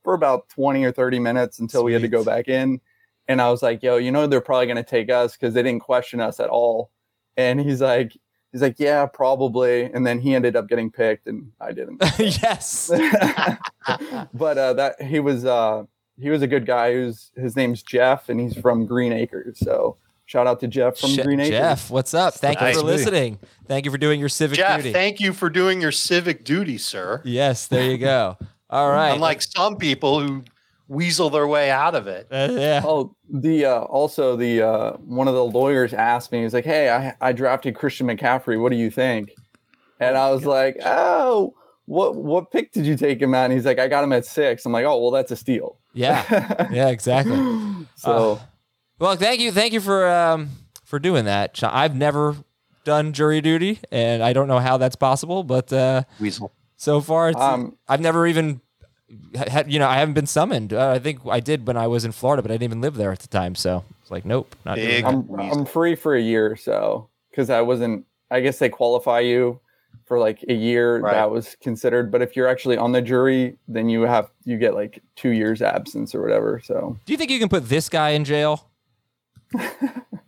for 0.04 0.14
about 0.14 0.50
twenty 0.50 0.84
or 0.84 0.92
thirty 0.92 1.20
minutes 1.20 1.60
until 1.60 1.84
we 1.84 1.94
had 1.94 2.02
to 2.02 2.08
go 2.08 2.24
back 2.24 2.48
in. 2.48 2.82
And 3.28 3.42
I 3.42 3.50
was 3.50 3.62
like, 3.62 3.84
"Yo, 3.84 3.98
you 3.98 4.12
know 4.12 4.28
they're 4.28 4.42
probably 4.42 4.66
going 4.66 4.78
to 4.78 4.84
take 4.84 5.10
us 5.10 5.38
because 5.38 5.54
they 5.54 5.64
didn't 5.64 5.82
question 5.82 6.20
us 6.20 6.40
at 6.40 6.50
all." 6.50 6.92
And 7.38 7.60
he's 7.60 7.82
like, 7.82 8.18
"He's 8.52 8.62
like, 8.62 8.76
yeah, 8.80 9.06
probably." 9.06 9.84
And 9.84 10.06
then 10.06 10.20
he 10.20 10.36
ended 10.36 10.56
up 10.56 10.68
getting 10.68 10.92
picked, 10.92 11.28
and 11.28 11.52
I 11.62 11.72
didn't. 11.72 12.04
yes. 12.20 12.90
but 14.34 14.58
uh, 14.58 14.74
that 14.74 15.02
he 15.02 15.20
was 15.20 15.46
uh, 15.46 15.84
he 16.20 16.30
was 16.30 16.42
a 16.42 16.48
good 16.48 16.66
guy. 16.66 16.94
Who's 16.94 17.32
his 17.36 17.56
name's 17.56 17.82
Jeff, 17.84 18.30
and 18.30 18.40
he's 18.40 18.58
from 18.58 18.86
Green 18.86 19.14
Acres. 19.14 19.60
So 19.60 19.98
shout 20.26 20.48
out 20.48 20.60
to 20.62 20.68
Jeff 20.68 20.98
from 20.98 21.12
Je- 21.12 21.24
Green 21.24 21.40
Acres. 21.40 21.52
Jeff, 21.52 21.90
what's 21.90 22.14
up? 22.14 22.34
Thank 22.34 22.60
you 22.60 22.74
for 22.74 22.82
listening. 22.86 23.40
Thank 23.68 23.86
you 23.86 23.92
for 23.92 23.98
doing 23.98 24.20
your 24.20 24.30
civic 24.30 24.58
Jeff, 24.58 24.78
duty. 24.78 24.92
thank 24.94 25.20
you 25.20 25.32
for 25.32 25.50
doing 25.50 25.80
your 25.80 25.92
civic 25.92 26.44
duty, 26.44 26.78
sir. 26.78 27.22
yes, 27.24 27.68
there 27.68 27.90
you 27.90 27.98
go. 27.98 28.38
All 28.72 28.90
right. 28.90 29.12
Unlike 29.14 29.42
some 29.42 29.76
people 29.78 30.26
who 30.26 30.44
weasel 30.88 31.30
their 31.30 31.48
way 31.48 31.72
out 31.72 31.96
of 31.96 32.08
it. 32.08 32.28
Uh, 32.32 32.50
yeah. 32.52 32.82
Oh, 32.84 33.16
the 33.30 33.66
uh, 33.66 33.80
also 33.82 34.36
the 34.36 34.62
uh, 34.62 34.92
one 34.98 35.28
of 35.28 35.34
the 35.34 35.46
lawyers 35.46 35.94
asked 35.94 36.32
me. 36.32 36.44
He's 36.44 36.54
like, 36.54 36.66
"Hey, 36.66 36.90
I 36.90 37.16
I 37.22 37.32
drafted 37.32 37.76
Christian 37.76 38.08
McCaffrey. 38.08 38.60
What 38.60 38.72
do 38.72 38.78
you 38.78 38.90
think?" 38.90 39.32
And 40.00 40.18
I 40.18 40.32
was 40.32 40.46
like, 40.46 40.78
"Oh, 40.86 41.54
what 41.86 42.16
what 42.16 42.52
pick 42.52 42.72
did 42.72 42.86
you 42.86 42.96
take 42.98 43.22
him 43.22 43.34
at?" 43.34 43.46
And 43.46 43.54
he's 43.54 43.66
like, 43.66 43.80
"I 43.80 43.88
got 43.88 44.04
him 44.04 44.14
at 44.14 44.26
six. 44.26 44.66
I'm 44.66 44.72
like, 44.72 44.86
"Oh, 44.86 45.02
well, 45.02 45.12
that's 45.12 45.32
a 45.32 45.36
steal." 45.36 45.80
Yeah. 45.94 46.68
Yeah, 46.72 46.90
exactly. 46.90 47.38
So 47.96 48.40
Well, 49.00 49.16
thank 49.16 49.42
you, 49.42 49.52
thank 49.52 49.74
you 49.74 49.82
for 49.82 50.08
um 50.10 50.50
for 50.86 51.00
doing 51.00 51.26
that. 51.26 51.62
I've 51.64 51.96
never 51.96 52.36
done 52.84 53.14
jury 53.14 53.42
duty, 53.42 53.80
and 53.92 54.24
I 54.24 54.34
don't 54.34 54.48
know 54.48 54.60
how 54.60 54.78
that's 54.78 54.96
possible, 54.96 55.44
but 55.44 55.72
uh, 55.72 56.04
Weasel. 56.20 56.52
So 56.82 57.00
far, 57.00 57.30
it's, 57.30 57.40
Um, 57.40 57.78
I've 57.88 58.02
never 58.02 58.26
even 58.26 58.60
had. 59.36 59.72
You 59.72 59.78
know, 59.78 59.88
I 59.88 59.98
haven't 59.98 60.16
been 60.16 60.26
summoned. 60.26 60.74
Uh, 60.74 60.90
I 60.90 60.98
think 61.00 61.20
I 61.30 61.40
did 61.40 61.68
when 61.68 61.78
I 61.78 61.86
was 61.86 62.06
in 62.06 62.12
Florida, 62.12 62.42
but 62.42 62.50
I 62.50 62.56
didn't 62.56 62.64
even 62.64 62.82
live 62.82 62.96
there 62.96 63.12
at 63.12 63.20
the 63.20 63.28
time. 63.28 63.54
So 63.54 63.84
it's 64.02 64.10
like, 64.10 64.26
nope, 64.26 64.56
not 64.66 64.78
doing 64.78 64.88
Big. 64.88 65.06
I'm 65.06 65.40
I'm 65.40 65.66
free 65.66 65.94
for 65.96 66.16
a 66.16 66.22
year 66.22 66.52
or 66.52 66.56
so 66.56 67.08
because 67.30 67.52
I 67.52 67.62
wasn't. 67.62 68.06
I 68.32 68.40
guess 68.40 68.58
they 68.58 68.70
qualify 68.70 69.20
you 69.20 69.60
for 70.06 70.18
like 70.18 70.44
a 70.50 70.54
year. 70.54 71.02
Right. 71.02 71.14
That 71.14 71.30
was 71.30 71.56
considered. 71.62 72.12
But 72.12 72.24
if 72.24 72.36
you're 72.36 72.48
actually 72.48 72.78
on 72.78 72.94
the 72.94 73.02
jury, 73.02 73.58
then 73.68 73.88
you 73.88 74.02
have 74.02 74.32
you 74.44 74.58
get 74.58 74.74
like 74.74 75.04
two 75.16 75.30
years 75.30 75.62
absence 75.62 76.16
or 76.16 76.22
whatever. 76.24 76.60
So 76.64 76.98
Do 77.06 77.14
you 77.14 77.18
think 77.18 77.30
you 77.30 77.38
can 77.38 77.50
put 77.50 77.70
this 77.70 77.90
guy 77.90 78.12
in 78.12 78.26
jail? 78.26 78.71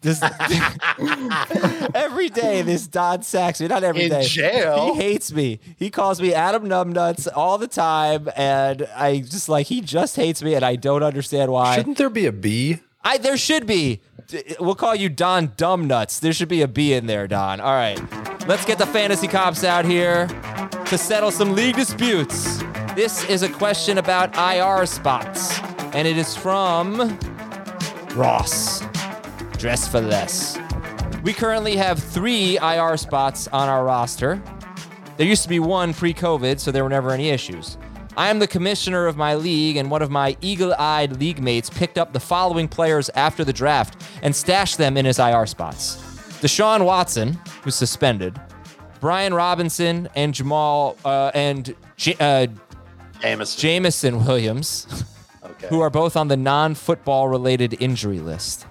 This, 0.01 0.21
every 1.95 2.27
day, 2.29 2.61
this 2.61 2.87
Don 2.87 3.21
Saxby, 3.23 3.67
not 3.69 3.83
every 3.83 4.03
In 4.03 4.09
day. 4.09 4.23
jail? 4.25 4.93
He 4.95 5.01
hates 5.01 5.31
me. 5.31 5.59
He 5.77 5.89
calls 5.89 6.21
me 6.21 6.33
Adam 6.33 6.65
Numbnuts 6.65 7.27
all 7.33 7.57
the 7.57 7.67
time, 7.67 8.27
and 8.35 8.85
I 8.95 9.19
just 9.19 9.47
like 9.47 9.67
he 9.67 9.79
just 9.81 10.15
hates 10.17 10.43
me, 10.43 10.55
and 10.55 10.65
I 10.65 10.75
don't 10.75 11.03
understand 11.03 11.51
why. 11.53 11.75
Shouldn't 11.77 11.97
there 11.97 12.09
be 12.09 12.25
a 12.25 12.31
B? 12.33 12.79
I 13.01 13.17
there 13.17 13.37
should 13.37 13.65
be. 13.65 14.01
We'll 14.59 14.75
call 14.75 14.95
you 14.95 15.07
Don 15.09 15.49
Dumbnuts. 15.49 16.19
There 16.19 16.33
should 16.33 16.49
be 16.49 16.61
a 16.61 16.67
B 16.67 16.93
in 16.93 17.05
there, 17.07 17.27
Don. 17.27 17.59
All 17.61 17.73
right, 17.73 17.99
let's 18.47 18.65
get 18.65 18.77
the 18.77 18.85
fantasy 18.87 19.27
cops 19.27 19.63
out 19.63 19.85
here 19.85 20.27
to 20.85 20.97
settle 20.97 21.31
some 21.31 21.53
league 21.55 21.75
disputes. 21.75 22.61
This 22.95 23.23
is 23.29 23.41
a 23.41 23.49
question 23.49 23.97
about 23.97 24.35
IR 24.37 24.85
spots, 24.85 25.59
and 25.93 26.07
it 26.07 26.17
is 26.17 26.35
from 26.35 27.17
Ross. 28.15 28.81
Dress 29.63 29.87
for 29.87 30.01
less. 30.01 30.59
We 31.23 31.31
currently 31.31 31.77
have 31.77 31.97
three 31.97 32.57
IR 32.57 32.97
spots 32.97 33.47
on 33.47 33.69
our 33.69 33.85
roster. 33.85 34.43
There 35.15 35.25
used 35.25 35.41
to 35.43 35.47
be 35.47 35.61
one 35.61 35.93
pre 35.93 36.13
COVID, 36.13 36.59
so 36.59 36.69
there 36.69 36.83
were 36.83 36.89
never 36.89 37.11
any 37.11 37.29
issues. 37.29 37.77
I 38.17 38.29
am 38.29 38.39
the 38.39 38.47
commissioner 38.47 39.07
of 39.07 39.15
my 39.15 39.35
league, 39.35 39.77
and 39.77 39.89
one 39.89 40.01
of 40.01 40.11
my 40.11 40.35
eagle 40.41 40.73
eyed 40.77 41.17
league 41.17 41.41
mates 41.41 41.69
picked 41.69 41.97
up 41.97 42.11
the 42.11 42.19
following 42.19 42.67
players 42.67 43.09
after 43.15 43.45
the 43.45 43.53
draft 43.53 44.01
and 44.21 44.35
stashed 44.35 44.77
them 44.77 44.97
in 44.97 45.05
his 45.05 45.17
IR 45.17 45.45
spots 45.45 45.95
Deshaun 46.41 46.83
Watson, 46.83 47.39
who's 47.61 47.75
suspended, 47.75 48.37
Brian 48.99 49.33
Robinson, 49.33 50.09
and 50.13 50.33
Jamal, 50.33 50.97
uh, 51.05 51.31
and 51.33 51.73
J- 51.95 52.17
uh, 52.19 52.47
Jameson. 53.21 53.61
Jamison 53.61 54.25
Williams 54.25 55.05
okay. 55.41 55.67
who 55.69 55.79
are 55.79 55.89
both 55.89 56.17
on 56.17 56.27
the 56.27 56.35
non 56.35 56.75
football 56.75 57.29
related 57.29 57.77
injury 57.79 58.19
list. 58.19 58.67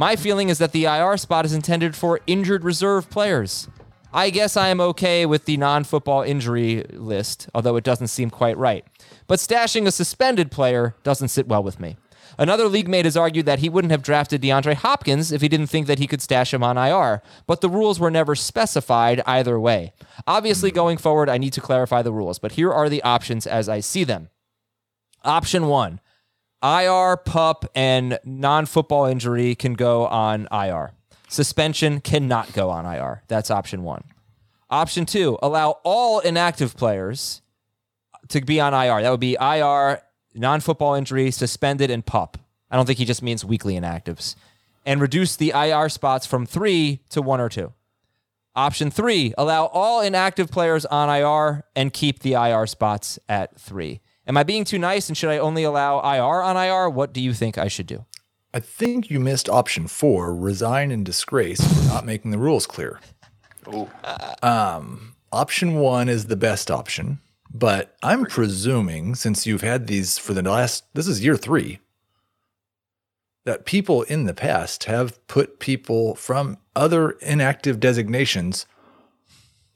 My 0.00 0.16
feeling 0.16 0.48
is 0.48 0.56
that 0.56 0.72
the 0.72 0.86
IR 0.86 1.18
spot 1.18 1.44
is 1.44 1.52
intended 1.52 1.94
for 1.94 2.20
injured 2.26 2.64
reserve 2.64 3.10
players. 3.10 3.68
I 4.14 4.30
guess 4.30 4.56
I 4.56 4.68
am 4.68 4.80
okay 4.80 5.26
with 5.26 5.44
the 5.44 5.58
non 5.58 5.84
football 5.84 6.22
injury 6.22 6.86
list, 6.88 7.50
although 7.54 7.76
it 7.76 7.84
doesn't 7.84 8.06
seem 8.08 8.30
quite 8.30 8.56
right. 8.56 8.82
But 9.26 9.40
stashing 9.40 9.86
a 9.86 9.90
suspended 9.90 10.50
player 10.50 10.96
doesn't 11.02 11.28
sit 11.28 11.48
well 11.48 11.62
with 11.62 11.78
me. 11.78 11.98
Another 12.38 12.66
league 12.66 12.88
mate 12.88 13.04
has 13.04 13.14
argued 13.14 13.44
that 13.44 13.58
he 13.58 13.68
wouldn't 13.68 13.90
have 13.90 14.02
drafted 14.02 14.40
DeAndre 14.40 14.72
Hopkins 14.72 15.32
if 15.32 15.42
he 15.42 15.50
didn't 15.50 15.66
think 15.66 15.86
that 15.86 15.98
he 15.98 16.06
could 16.06 16.22
stash 16.22 16.54
him 16.54 16.62
on 16.62 16.78
IR, 16.78 17.20
but 17.46 17.60
the 17.60 17.68
rules 17.68 18.00
were 18.00 18.10
never 18.10 18.34
specified 18.34 19.20
either 19.26 19.60
way. 19.60 19.92
Obviously, 20.26 20.70
going 20.70 20.96
forward, 20.96 21.28
I 21.28 21.36
need 21.36 21.52
to 21.52 21.60
clarify 21.60 22.00
the 22.00 22.10
rules, 22.10 22.38
but 22.38 22.52
here 22.52 22.72
are 22.72 22.88
the 22.88 23.02
options 23.02 23.46
as 23.46 23.68
I 23.68 23.80
see 23.80 24.04
them. 24.04 24.30
Option 25.24 25.66
one 25.66 26.00
IR, 26.62 27.16
pup, 27.16 27.70
and 27.74 28.18
non 28.24 28.66
football 28.66 29.06
injury 29.06 29.54
can 29.54 29.74
go 29.74 30.06
on 30.06 30.46
IR. 30.52 30.92
Suspension 31.28 32.00
cannot 32.00 32.52
go 32.52 32.70
on 32.70 32.84
IR. 32.84 33.22
That's 33.28 33.50
option 33.50 33.82
one. 33.82 34.04
Option 34.68 35.06
two 35.06 35.38
allow 35.42 35.78
all 35.84 36.20
inactive 36.20 36.76
players 36.76 37.40
to 38.28 38.40
be 38.40 38.60
on 38.60 38.74
IR. 38.74 39.02
That 39.02 39.10
would 39.10 39.20
be 39.20 39.36
IR, 39.40 40.02
non 40.34 40.60
football 40.60 40.94
injury, 40.94 41.30
suspended, 41.30 41.90
and 41.90 42.04
pup. 42.04 42.36
I 42.70 42.76
don't 42.76 42.86
think 42.86 42.98
he 42.98 43.04
just 43.04 43.22
means 43.22 43.44
weekly 43.44 43.74
inactives. 43.74 44.36
And 44.86 45.00
reduce 45.00 45.36
the 45.36 45.50
IR 45.50 45.88
spots 45.88 46.26
from 46.26 46.46
three 46.46 47.00
to 47.10 47.22
one 47.22 47.40
or 47.40 47.48
two. 47.48 47.72
Option 48.54 48.90
three, 48.90 49.32
allow 49.38 49.66
all 49.66 50.00
inactive 50.00 50.50
players 50.50 50.84
on 50.84 51.08
IR 51.08 51.64
and 51.76 51.92
keep 51.92 52.20
the 52.20 52.32
IR 52.32 52.66
spots 52.66 53.18
at 53.28 53.58
three. 53.58 54.00
Am 54.30 54.36
I 54.36 54.44
being 54.44 54.62
too 54.62 54.78
nice 54.78 55.08
and 55.08 55.18
should 55.18 55.30
I 55.30 55.38
only 55.38 55.64
allow 55.64 55.98
IR 55.98 56.40
on 56.40 56.56
IR? 56.56 56.88
What 56.88 57.12
do 57.12 57.20
you 57.20 57.34
think 57.34 57.58
I 57.58 57.66
should 57.66 57.88
do? 57.88 58.06
I 58.54 58.60
think 58.60 59.10
you 59.10 59.18
missed 59.18 59.48
option 59.48 59.88
four 59.88 60.32
resign 60.32 60.92
in 60.92 61.02
disgrace 61.02 61.60
for 61.60 61.88
not 61.88 62.06
making 62.06 62.30
the 62.30 62.38
rules 62.38 62.64
clear. 62.64 63.00
Um, 64.40 65.16
option 65.32 65.80
one 65.80 66.08
is 66.08 66.26
the 66.26 66.36
best 66.36 66.70
option, 66.70 67.18
but 67.52 67.96
I'm 68.04 68.24
presuming 68.24 69.16
since 69.16 69.48
you've 69.48 69.62
had 69.62 69.88
these 69.88 70.16
for 70.16 70.32
the 70.32 70.42
last, 70.42 70.84
this 70.94 71.08
is 71.08 71.24
year 71.24 71.36
three, 71.36 71.80
that 73.44 73.66
people 73.66 74.02
in 74.02 74.26
the 74.26 74.34
past 74.34 74.84
have 74.84 75.26
put 75.26 75.58
people 75.58 76.14
from 76.14 76.56
other 76.76 77.10
inactive 77.20 77.80
designations 77.80 78.66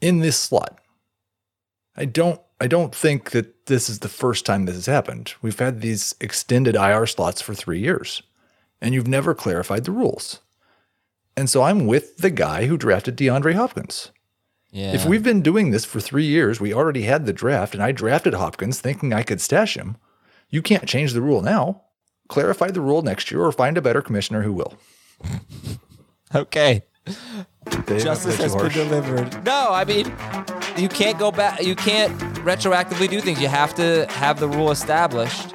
in 0.00 0.20
this 0.20 0.38
slot. 0.38 0.78
I 1.96 2.04
don't 2.04 2.40
I 2.60 2.66
don't 2.66 2.94
think 2.94 3.32
that 3.32 3.66
this 3.66 3.88
is 3.88 3.98
the 3.98 4.08
first 4.08 4.46
time 4.46 4.64
this 4.64 4.76
has 4.76 4.86
happened. 4.86 5.34
We've 5.42 5.58
had 5.58 5.80
these 5.80 6.14
extended 6.20 6.76
IR 6.76 7.06
slots 7.06 7.42
for 7.42 7.54
3 7.54 7.78
years 7.78 8.22
and 8.84 8.94
you've 8.94 9.08
never 9.08 9.34
clarified 9.34 9.84
the 9.84 9.92
rules. 9.92 10.40
And 11.36 11.48
so 11.48 11.62
I'm 11.62 11.86
with 11.86 12.18
the 12.18 12.30
guy 12.30 12.66
who 12.66 12.76
drafted 12.76 13.16
DeAndre 13.16 13.54
Hopkins. 13.54 14.12
Yeah. 14.70 14.92
If 14.92 15.06
we've 15.06 15.22
been 15.22 15.40
doing 15.40 15.70
this 15.70 15.84
for 15.84 16.00
three 16.00 16.26
years, 16.26 16.60
we 16.60 16.74
already 16.74 17.02
had 17.02 17.24
the 17.24 17.32
draft, 17.32 17.74
and 17.74 17.82
I 17.82 17.92
drafted 17.92 18.34
Hopkins 18.34 18.80
thinking 18.80 19.12
I 19.12 19.22
could 19.22 19.40
stash 19.40 19.76
him. 19.76 19.96
You 20.50 20.62
can't 20.62 20.86
change 20.88 21.12
the 21.12 21.22
rule 21.22 21.40
now. 21.40 21.82
Clarify 22.28 22.70
the 22.72 22.80
rule 22.80 23.00
next 23.00 23.30
year 23.30 23.40
or 23.40 23.52
find 23.52 23.78
a 23.78 23.82
better 23.82 24.02
commissioner 24.02 24.42
who 24.42 24.52
will. 24.52 24.74
okay. 26.34 26.82
Dave, 27.86 28.02
Justice 28.02 28.36
has 28.38 28.54
been 28.56 28.70
delivered. 28.70 29.44
No, 29.44 29.68
I 29.70 29.84
mean, 29.84 30.06
you 30.76 30.88
can't 30.88 31.18
go 31.18 31.30
back. 31.30 31.62
You 31.62 31.74
can't 31.76 32.18
retroactively 32.44 33.08
do 33.08 33.20
things. 33.20 33.40
You 33.40 33.48
have 33.48 33.74
to 33.74 34.06
have 34.10 34.40
the 34.40 34.48
rule 34.48 34.70
established. 34.70 35.54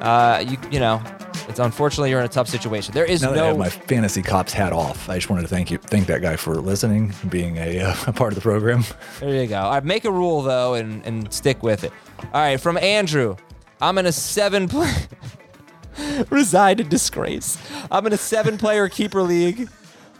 Uh, 0.00 0.42
you 0.46 0.58
you 0.70 0.80
know, 0.80 1.00
it's 1.48 1.60
unfortunately 1.60 2.10
you're 2.10 2.18
in 2.20 2.26
a 2.26 2.28
tough 2.28 2.48
situation. 2.48 2.94
There 2.94 3.04
is 3.04 3.22
Now 3.22 3.32
that 3.32 3.42
I 3.42 3.46
have 3.46 3.56
no. 3.56 3.62
my 3.62 3.68
fantasy 3.68 4.22
cops 4.22 4.52
hat 4.52 4.72
off, 4.72 5.08
I 5.08 5.16
just 5.16 5.30
wanted 5.30 5.42
to 5.42 5.48
thank 5.48 5.70
you, 5.70 5.78
thank 5.78 6.06
that 6.08 6.20
guy 6.22 6.34
for 6.36 6.56
listening, 6.56 7.12
being 7.28 7.58
a, 7.58 7.80
uh, 7.80 7.94
a 8.08 8.12
part 8.12 8.32
of 8.32 8.34
the 8.36 8.40
program. 8.42 8.84
There 9.20 9.34
you 9.42 9.46
go. 9.46 9.60
All 9.60 9.70
right, 9.72 9.84
make 9.84 10.04
a 10.04 10.10
rule 10.10 10.42
though, 10.42 10.74
and 10.74 11.04
and 11.06 11.32
stick 11.32 11.62
with 11.62 11.84
it. 11.84 11.92
All 12.34 12.40
right, 12.40 12.60
from 12.60 12.76
Andrew, 12.78 13.36
I'm 13.80 13.98
in 13.98 14.06
a 14.06 14.12
seven 14.12 14.68
play. 14.68 14.92
Reside 16.30 16.80
in 16.80 16.88
disgrace. 16.88 17.58
I'm 17.90 18.06
in 18.06 18.12
a 18.12 18.16
seven 18.16 18.56
player 18.58 18.88
keeper 18.88 19.22
league. 19.22 19.68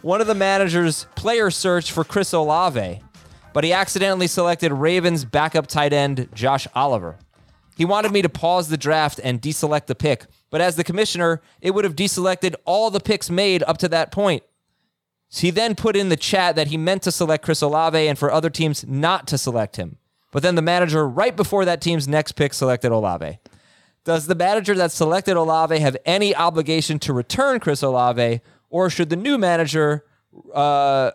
One 0.03 0.19
of 0.19 0.27
the 0.27 0.35
managers 0.35 1.07
player 1.15 1.49
searched 1.49 1.91
for 1.91 2.03
Chris 2.03 2.33
Olave, 2.33 3.01
but 3.53 3.63
he 3.63 3.71
accidentally 3.71 4.27
selected 4.27 4.73
Ravens 4.73 5.23
backup 5.23 5.65
tight 5.65 5.93
end 5.93 6.27
Josh 6.33 6.67
Oliver. 6.75 7.17
He 7.77 7.85
wanted 7.85 8.11
me 8.11 8.21
to 8.21 8.27
pause 8.27 8.67
the 8.67 8.75
draft 8.75 9.21
and 9.23 9.41
deselect 9.41 9.85
the 9.85 9.95
pick, 9.95 10.25
but 10.49 10.59
as 10.59 10.75
the 10.75 10.83
commissioner, 10.83 11.41
it 11.61 11.73
would 11.73 11.85
have 11.85 11.95
deselected 11.95 12.55
all 12.65 12.91
the 12.91 12.99
picks 12.99 13.29
made 13.29 13.63
up 13.63 13.77
to 13.77 13.87
that 13.87 14.11
point. 14.11 14.43
He 15.29 15.51
then 15.51 15.73
put 15.73 15.95
in 15.95 16.09
the 16.09 16.17
chat 16.17 16.57
that 16.57 16.67
he 16.67 16.75
meant 16.75 17.03
to 17.03 17.11
select 17.11 17.45
Chris 17.45 17.61
Olave 17.61 18.05
and 18.05 18.19
for 18.19 18.29
other 18.29 18.49
teams 18.49 18.85
not 18.85 19.25
to 19.27 19.37
select 19.37 19.77
him. 19.77 19.99
But 20.31 20.43
then 20.43 20.55
the 20.55 20.61
manager, 20.61 21.07
right 21.07 21.33
before 21.33 21.63
that 21.63 21.79
team's 21.79 22.09
next 22.09 22.33
pick, 22.33 22.53
selected 22.53 22.91
Olave. 22.91 23.39
Does 24.03 24.27
the 24.27 24.35
manager 24.35 24.75
that 24.75 24.91
selected 24.91 25.37
Olave 25.37 25.79
have 25.79 25.95
any 26.05 26.35
obligation 26.35 26.99
to 26.99 27.13
return 27.13 27.61
Chris 27.61 27.81
Olave, 27.81 28.41
or 28.73 28.89
should 28.89 29.11
the 29.11 29.15
new 29.15 29.37
manager 29.37 30.03
uh, 30.51 31.11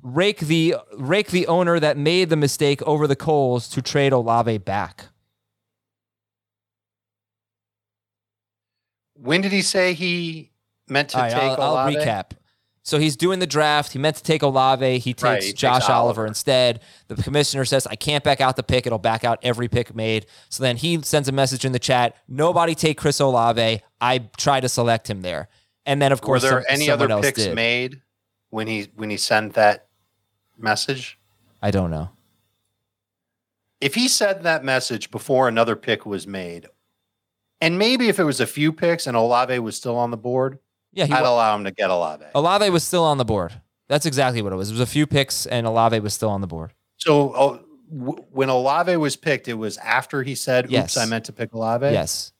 rake 0.00 0.40
the 0.40 0.74
rake 0.96 1.28
the 1.28 1.46
owner 1.46 1.78
that 1.78 1.98
made 1.98 2.30
the 2.30 2.36
mistake 2.36 2.80
over 2.82 3.06
the 3.06 3.14
coals 3.14 3.68
to 3.68 3.82
trade 3.82 4.14
Olave 4.14 4.56
back? 4.58 5.04
When 9.12 9.42
did 9.42 9.52
he 9.52 9.60
say 9.60 9.92
he 9.92 10.52
meant 10.88 11.10
to 11.10 11.18
right, 11.18 11.30
take 11.30 11.42
I'll, 11.42 11.60
I'll 11.60 11.72
Olave? 11.72 11.96
recap. 11.96 12.30
So 12.82 12.98
he's 12.98 13.16
doing 13.16 13.40
the 13.40 13.46
draft. 13.46 13.92
He 13.92 13.98
meant 13.98 14.16
to 14.16 14.22
take 14.22 14.42
Olave. 14.42 14.98
He 15.00 15.12
takes 15.12 15.22
Right, 15.22 15.42
he 15.42 15.48
takes 15.50 15.60
Josh 15.60 15.90
Oliver. 15.90 16.22
Oliver. 16.22 16.26
instead. 16.26 16.80
The 17.08 17.16
commissioner 17.20 17.64
says, 17.64 17.86
I 17.86 17.96
can't 17.96 18.22
back 18.24 18.40
out 18.40 18.56
the 18.56 18.62
pick. 18.62 18.86
It'll 18.86 18.98
back 18.98 19.22
out 19.24 19.40
every 19.42 19.68
pick 19.68 19.94
made. 19.94 20.26
So 20.48 20.62
then 20.62 20.76
he 20.76 21.02
sends 21.02 21.28
a 21.28 21.32
message 21.32 21.64
in 21.64 21.72
the 21.72 21.80
chat 21.80 22.16
Nobody 22.28 22.74
take 22.76 22.96
Chris 22.96 23.18
Olave. 23.20 23.82
I 24.00 24.18
try 24.38 24.60
to 24.60 24.68
select 24.68 25.10
him 25.10 25.22
there. 25.22 25.48
And 25.86 26.02
then, 26.02 26.12
of 26.12 26.20
course, 26.20 26.42
Were 26.42 26.50
there 26.50 26.62
some- 26.62 26.66
any 26.74 26.90
other 26.90 27.08
picks 27.20 27.44
did. 27.44 27.54
made 27.54 28.02
when 28.50 28.66
he 28.66 28.88
when 28.96 29.08
he 29.08 29.16
sent 29.16 29.54
that 29.54 29.86
message? 30.58 31.18
I 31.62 31.70
don't 31.70 31.90
know. 31.90 32.10
If 33.80 33.94
he 33.94 34.08
said 34.08 34.42
that 34.42 34.64
message 34.64 35.10
before 35.10 35.48
another 35.48 35.76
pick 35.76 36.06
was 36.06 36.26
made, 36.26 36.68
and 37.60 37.78
maybe 37.78 38.08
if 38.08 38.18
it 38.18 38.24
was 38.24 38.40
a 38.40 38.46
few 38.46 38.72
picks 38.72 39.06
and 39.06 39.16
Olave 39.16 39.58
was 39.60 39.76
still 39.76 39.96
on 39.96 40.10
the 40.10 40.16
board, 40.16 40.58
Yeah, 40.92 41.04
I'd 41.04 41.22
wa- 41.22 41.28
allow 41.30 41.54
him 41.54 41.64
to 41.64 41.70
get 41.70 41.90
Olave. 41.90 42.24
Olave 42.34 42.70
was 42.70 42.84
still 42.84 43.04
on 43.04 43.18
the 43.18 43.24
board. 43.24 43.60
That's 43.88 44.06
exactly 44.06 44.42
what 44.42 44.52
it 44.52 44.56
was. 44.56 44.70
It 44.70 44.72
was 44.74 44.80
a 44.80 44.86
few 44.86 45.06
picks, 45.06 45.46
and 45.46 45.66
Olave 45.66 46.00
was 46.00 46.14
still 46.14 46.30
on 46.30 46.40
the 46.40 46.46
board. 46.46 46.72
So 46.96 47.32
oh, 47.36 47.60
w- 47.96 48.24
when 48.30 48.48
Olave 48.48 48.96
was 48.96 49.14
picked, 49.14 49.46
it 49.46 49.54
was 49.54 49.76
after 49.78 50.22
he 50.22 50.34
said, 50.34 50.64
"Oops, 50.64 50.72
Yes. 50.72 50.96
I 50.96 51.04
meant 51.04 51.26
to 51.26 51.32
pick 51.32 51.52
Olave." 51.54 51.90
Yes. 51.92 52.32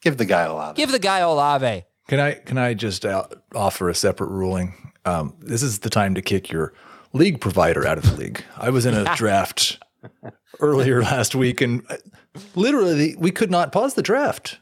give 0.00 0.16
the 0.16 0.24
guy 0.24 0.42
Olave. 0.42 0.74
Give 0.76 0.90
the 0.90 0.98
guy 0.98 1.20
Olave. 1.20 1.84
Can 2.08 2.20
I 2.20 2.32
can 2.34 2.58
I 2.58 2.74
just 2.74 3.06
uh, 3.06 3.26
offer 3.54 3.88
a 3.88 3.94
separate 3.94 4.28
ruling? 4.28 4.92
Um, 5.04 5.34
this 5.40 5.62
is 5.62 5.80
the 5.80 5.90
time 5.90 6.14
to 6.14 6.22
kick 6.22 6.50
your 6.50 6.74
league 7.12 7.40
provider 7.40 7.86
out 7.86 7.98
of 7.98 8.04
the 8.04 8.16
league. 8.16 8.44
I 8.56 8.70
was 8.70 8.86
in 8.86 8.94
a 8.94 9.04
draft 9.16 9.82
earlier 10.60 11.02
last 11.02 11.34
week, 11.34 11.60
and 11.60 11.84
uh, 11.88 11.96
literally 12.54 13.14
we 13.18 13.30
could 13.30 13.50
not 13.50 13.72
pause 13.72 13.94
the 13.94 14.02
draft, 14.02 14.58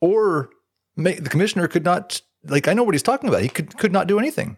or 0.00 0.50
make, 0.96 1.22
the 1.22 1.30
commissioner 1.30 1.68
could 1.68 1.84
not. 1.84 2.20
Like 2.44 2.68
I 2.68 2.74
know 2.74 2.82
what 2.82 2.94
he's 2.94 3.02
talking 3.02 3.28
about. 3.28 3.42
He 3.42 3.48
could 3.48 3.76
could 3.78 3.92
not 3.92 4.06
do 4.06 4.18
anything. 4.18 4.56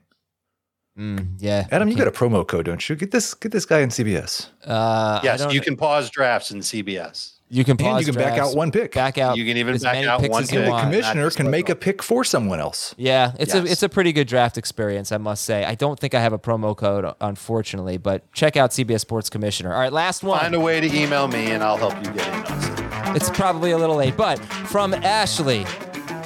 Mm, 0.98 1.36
yeah. 1.38 1.66
Adam, 1.72 1.88
you 1.88 1.96
got 1.96 2.06
a 2.06 2.12
promo 2.12 2.46
code, 2.46 2.66
don't 2.66 2.88
you? 2.88 2.94
Get 2.96 3.10
this 3.10 3.34
get 3.34 3.52
this 3.52 3.66
guy 3.66 3.80
in 3.80 3.88
CBS. 3.88 4.48
Uh, 4.64 5.20
yes, 5.24 5.52
you 5.52 5.60
can 5.60 5.76
pause 5.76 6.08
drafts 6.08 6.50
in 6.50 6.60
CBS. 6.60 7.33
You 7.54 7.64
can 7.64 7.80
And 7.80 8.00
you 8.00 8.12
can 8.12 8.16
back 8.16 8.36
out 8.36 8.56
one 8.56 8.72
pick. 8.72 8.92
Back 8.94 9.16
out. 9.16 9.36
You 9.36 9.44
can 9.44 9.56
even 9.56 9.76
as 9.76 9.84
back 9.84 9.94
many 9.94 10.08
out 10.08 10.20
picks 10.20 10.32
one 10.32 10.42
as 10.42 10.52
you 10.52 10.58
pick. 10.58 10.70
the 10.70 10.80
commissioner 10.80 11.30
can 11.30 11.50
make 11.50 11.68
a 11.68 11.76
pick 11.76 12.02
for 12.02 12.24
someone 12.24 12.58
else. 12.58 12.96
Yeah, 12.98 13.32
it's 13.38 13.54
a 13.54 13.64
it's 13.64 13.84
a 13.84 13.88
pretty 13.88 14.12
good 14.12 14.26
draft 14.26 14.58
experience, 14.58 15.12
I 15.12 15.18
must 15.18 15.44
say. 15.44 15.64
I 15.64 15.76
don't 15.76 15.98
think 15.98 16.14
I 16.14 16.20
have 16.20 16.32
a 16.32 16.38
promo 16.38 16.76
code, 16.76 17.14
unfortunately, 17.20 17.96
but 17.96 18.30
check 18.32 18.56
out 18.56 18.70
CBS 18.70 19.00
Sports 19.00 19.30
Commissioner. 19.30 19.72
All 19.72 19.78
right, 19.78 19.92
last 19.92 20.24
one. 20.24 20.40
Find 20.40 20.56
a 20.56 20.60
way 20.60 20.80
to 20.80 20.92
email 20.92 21.28
me, 21.28 21.52
and 21.52 21.62
I'll 21.62 21.76
help 21.76 21.94
you 22.04 22.12
get 22.12 22.26
in. 22.26 23.14
It's 23.14 23.30
probably 23.30 23.70
a 23.70 23.78
little 23.78 23.96
late, 23.96 24.16
but 24.16 24.40
from 24.66 24.92
Ashley. 24.92 25.64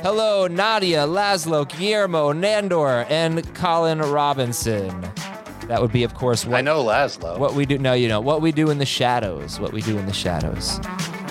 Hello, 0.00 0.46
Nadia, 0.46 1.00
Laszlo, 1.00 1.68
Guillermo, 1.68 2.32
Nandor, 2.32 3.04
and 3.10 3.54
Colin 3.54 3.98
Robinson. 3.98 5.02
That 5.66 5.82
would 5.82 5.92
be, 5.92 6.04
of 6.04 6.14
course, 6.14 6.46
what 6.46 6.56
I 6.56 6.60
know 6.62 6.82
Laszlo. 6.82 7.38
What 7.38 7.52
we 7.52 7.66
do, 7.66 7.76
no, 7.76 7.92
you 7.92 8.08
know, 8.08 8.20
what 8.20 8.40
we 8.40 8.52
do 8.52 8.70
in 8.70 8.78
the 8.78 8.86
shadows. 8.86 9.60
What 9.60 9.72
we 9.74 9.82
do 9.82 9.98
in 9.98 10.06
the 10.06 10.14
shadows. 10.14 10.80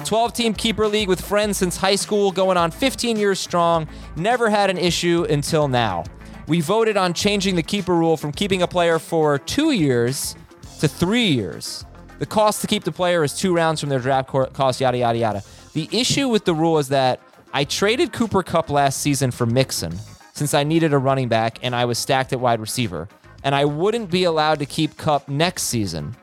12 0.08 0.32
team 0.32 0.54
keeper 0.54 0.88
league 0.88 1.10
with 1.10 1.20
friends 1.20 1.58
since 1.58 1.76
high 1.76 1.98
school, 1.98 2.32
going 2.32 2.56
on 2.56 2.72
15 2.72 3.18
years 3.18 3.42
strong. 3.42 3.90
Never 4.16 4.50
had 4.50 4.70
an 4.70 4.78
issue 4.78 5.26
until 5.30 5.68
now. 5.68 6.06
We 6.48 6.62
voted 6.62 6.96
on 6.96 7.14
changing 7.14 7.58
the 7.58 7.64
keeper 7.64 7.94
rule 7.94 8.16
from 8.16 8.32
keeping 8.32 8.62
a 8.62 8.68
player 8.68 9.00
for 9.00 9.38
two 9.38 9.72
years 9.72 10.38
to 10.80 10.88
three 10.88 11.28
years. 11.28 11.84
The 12.20 12.26
cost 12.26 12.62
to 12.62 12.68
keep 12.68 12.86
the 12.86 12.92
player 12.94 13.22
is 13.22 13.38
two 13.38 13.54
rounds 13.54 13.82
from 13.82 13.90
their 13.90 14.00
draft 14.00 14.30
cost, 14.30 14.80
yada, 14.80 14.98
yada, 14.98 15.18
yada. 15.18 15.44
The 15.74 15.90
issue 15.92 16.30
with 16.30 16.46
the 16.46 16.54
rule 16.54 16.78
is 16.78 16.88
that 16.88 17.20
I 17.54 17.66
traded 17.66 18.14
Cooper 18.14 18.44
Kupp 18.44 18.70
last 18.70 19.02
season 19.02 19.32
for 19.32 19.46
Mixon 19.46 19.94
since 20.32 20.54
I 20.54 20.64
needed 20.64 20.94
a 20.94 20.98
running 20.98 21.28
back 21.28 21.60
and 21.64 21.76
I 21.76 21.84
was 21.84 22.00
stacked 22.00 22.32
at 22.32 22.40
wide 22.40 22.62
receiver. 22.62 23.10
And 23.44 23.54
I 23.54 23.66
wouldn't 23.66 24.10
be 24.10 24.24
allowed 24.24 24.60
to 24.60 24.66
keep 24.66 24.96
Kupp 24.96 25.28
next 25.28 25.64
season. 25.64 26.16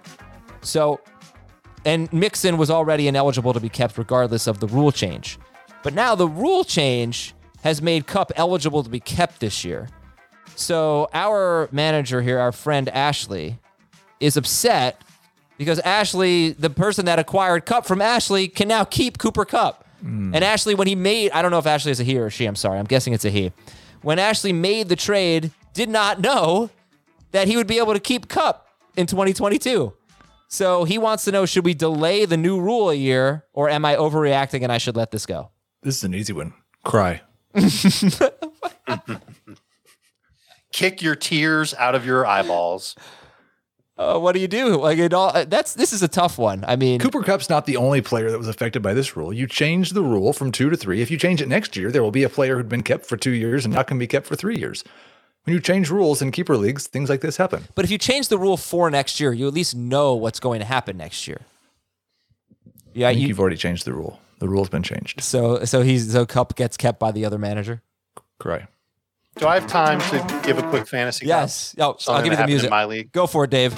So, 0.62 1.00
and 1.84 2.12
Mixon 2.12 2.56
was 2.56 2.70
already 2.70 3.08
ineligible 3.08 3.52
to 3.52 3.60
be 3.60 3.68
kept 3.68 3.98
regardless 3.98 4.46
of 4.46 4.60
the 4.60 4.66
rule 4.66 4.92
change. 4.92 5.38
But 5.82 5.94
now 5.94 6.14
the 6.14 6.28
rule 6.28 6.64
change 6.64 7.34
has 7.62 7.82
made 7.82 8.06
Kupp 8.06 8.32
eligible 8.36 8.82
to 8.82 8.90
be 8.90 9.00
kept 9.00 9.40
this 9.40 9.64
year. 9.64 9.88
So 10.56 11.08
our 11.12 11.68
manager 11.72 12.22
here, 12.22 12.38
our 12.38 12.52
friend 12.52 12.88
Ashley, 12.88 13.58
is 14.20 14.36
upset 14.36 15.02
because 15.58 15.78
Ashley, 15.80 16.52
the 16.52 16.70
person 16.70 17.06
that 17.06 17.18
acquired 17.18 17.66
Kupp 17.66 17.86
from 17.86 18.00
Ashley, 18.00 18.48
can 18.48 18.68
now 18.68 18.84
keep 18.84 19.18
Cooper 19.18 19.44
Kupp. 19.44 19.86
Hmm. 20.00 20.34
And 20.34 20.44
Ashley, 20.44 20.74
when 20.74 20.86
he 20.86 20.94
made, 20.94 21.30
I 21.32 21.42
don't 21.42 21.50
know 21.50 21.58
if 21.58 21.66
Ashley 21.66 21.92
is 21.92 22.00
a 22.00 22.04
he 22.04 22.18
or 22.18 22.26
a 22.26 22.30
she, 22.30 22.46
I'm 22.46 22.56
sorry, 22.56 22.78
I'm 22.78 22.86
guessing 22.86 23.12
it's 23.12 23.24
a 23.24 23.30
he. 23.30 23.52
When 24.02 24.18
Ashley 24.18 24.52
made 24.52 24.88
the 24.88 24.96
trade, 24.96 25.50
did 25.72 25.88
not 25.88 26.20
know 26.20 26.70
that 27.32 27.48
he 27.48 27.56
would 27.56 27.66
be 27.66 27.78
able 27.78 27.94
to 27.94 28.00
keep 28.00 28.28
Kupp 28.28 28.68
in 28.96 29.06
2022. 29.06 29.92
So 30.48 30.84
he 30.84 30.98
wants 30.98 31.24
to 31.24 31.32
know 31.32 31.46
should 31.46 31.64
we 31.64 31.74
delay 31.74 32.24
the 32.26 32.36
new 32.36 32.60
rule 32.60 32.90
a 32.90 32.94
year 32.94 33.44
or 33.52 33.68
am 33.68 33.84
I 33.84 33.96
overreacting 33.96 34.62
and 34.62 34.70
I 34.70 34.78
should 34.78 34.96
let 34.96 35.10
this 35.10 35.26
go? 35.26 35.50
This 35.82 35.96
is 35.96 36.04
an 36.04 36.14
easy 36.14 36.32
one. 36.32 36.54
Cry. 36.84 37.22
Kick 40.72 41.02
your 41.02 41.14
tears 41.14 41.74
out 41.74 41.94
of 41.94 42.04
your 42.04 42.26
eyeballs. 42.26 42.96
Uh, 43.96 44.18
what 44.18 44.32
do 44.32 44.40
you 44.40 44.48
do? 44.48 44.76
Like 44.76 44.98
it 44.98 45.14
all 45.14 45.30
uh, 45.34 45.44
that's 45.44 45.74
this 45.74 45.92
is 45.92 46.02
a 46.02 46.08
tough 46.08 46.36
one. 46.36 46.64
I 46.66 46.74
mean, 46.74 46.98
Cooper 46.98 47.22
Kupp's 47.22 47.48
not 47.48 47.64
the 47.64 47.76
only 47.76 48.00
player 48.00 48.28
that 48.30 48.38
was 48.38 48.48
affected 48.48 48.82
by 48.82 48.92
this 48.92 49.16
rule. 49.16 49.32
You 49.32 49.46
change 49.46 49.90
the 49.90 50.02
rule 50.02 50.32
from 50.32 50.50
two 50.50 50.68
to 50.68 50.76
three. 50.76 51.00
If 51.00 51.12
you 51.12 51.16
change 51.16 51.40
it 51.40 51.46
next 51.46 51.76
year, 51.76 51.92
there 51.92 52.02
will 52.02 52.10
be 52.10 52.24
a 52.24 52.28
player 52.28 52.56
who'd 52.56 52.68
been 52.68 52.82
kept 52.82 53.06
for 53.06 53.16
two 53.16 53.30
years 53.30 53.64
and 53.64 53.72
now 53.74 53.84
can 53.84 53.98
be 53.98 54.08
kept 54.08 54.26
for 54.26 54.34
three 54.34 54.56
years. 54.56 54.82
When 55.44 55.54
you 55.54 55.60
change 55.60 55.90
rules 55.90 56.22
in 56.22 56.30
keeper 56.30 56.56
leagues, 56.56 56.86
things 56.86 57.10
like 57.10 57.20
this 57.20 57.36
happen. 57.36 57.64
but 57.74 57.84
if 57.84 57.90
you 57.90 57.98
change 57.98 58.28
the 58.28 58.38
rule 58.38 58.56
for 58.56 58.90
next 58.90 59.20
year, 59.20 59.32
you 59.32 59.46
at 59.46 59.52
least 59.54 59.74
know 59.74 60.14
what's 60.14 60.40
going 60.40 60.60
to 60.60 60.64
happen 60.66 60.96
next 60.96 61.28
year. 61.28 61.42
Yeah, 62.94 63.08
I 63.08 63.12
think 63.12 63.22
you, 63.22 63.28
you've 63.28 63.40
already 63.40 63.56
changed 63.56 63.84
the 63.84 63.92
rule. 63.92 64.20
The 64.38 64.48
rule's 64.48 64.68
been 64.68 64.82
changed. 64.82 65.20
so 65.22 65.64
so 65.64 65.82
he's 65.82 66.12
so 66.12 66.26
Kupp 66.26 66.54
gets 66.56 66.76
kept 66.76 66.98
by 66.98 67.12
the 67.12 67.24
other 67.24 67.38
manager. 67.38 67.82
Cry. 68.38 68.66
Do 69.36 69.46
I 69.46 69.54
have 69.54 69.66
time 69.66 70.00
to 70.00 70.40
give 70.46 70.58
a 70.58 70.62
quick 70.70 70.86
fantasy? 70.86 71.26
Yes. 71.26 71.74
Oh, 71.78 71.96
Something 71.98 72.14
I'll 72.16 72.22
give 72.22 72.32
you 72.32 72.36
the 72.38 72.46
music. 72.46 72.66
In 72.66 72.70
my 72.70 72.84
league, 72.84 73.10
Go 73.12 73.26
for 73.26 73.44
it, 73.44 73.50
Dave. 73.50 73.74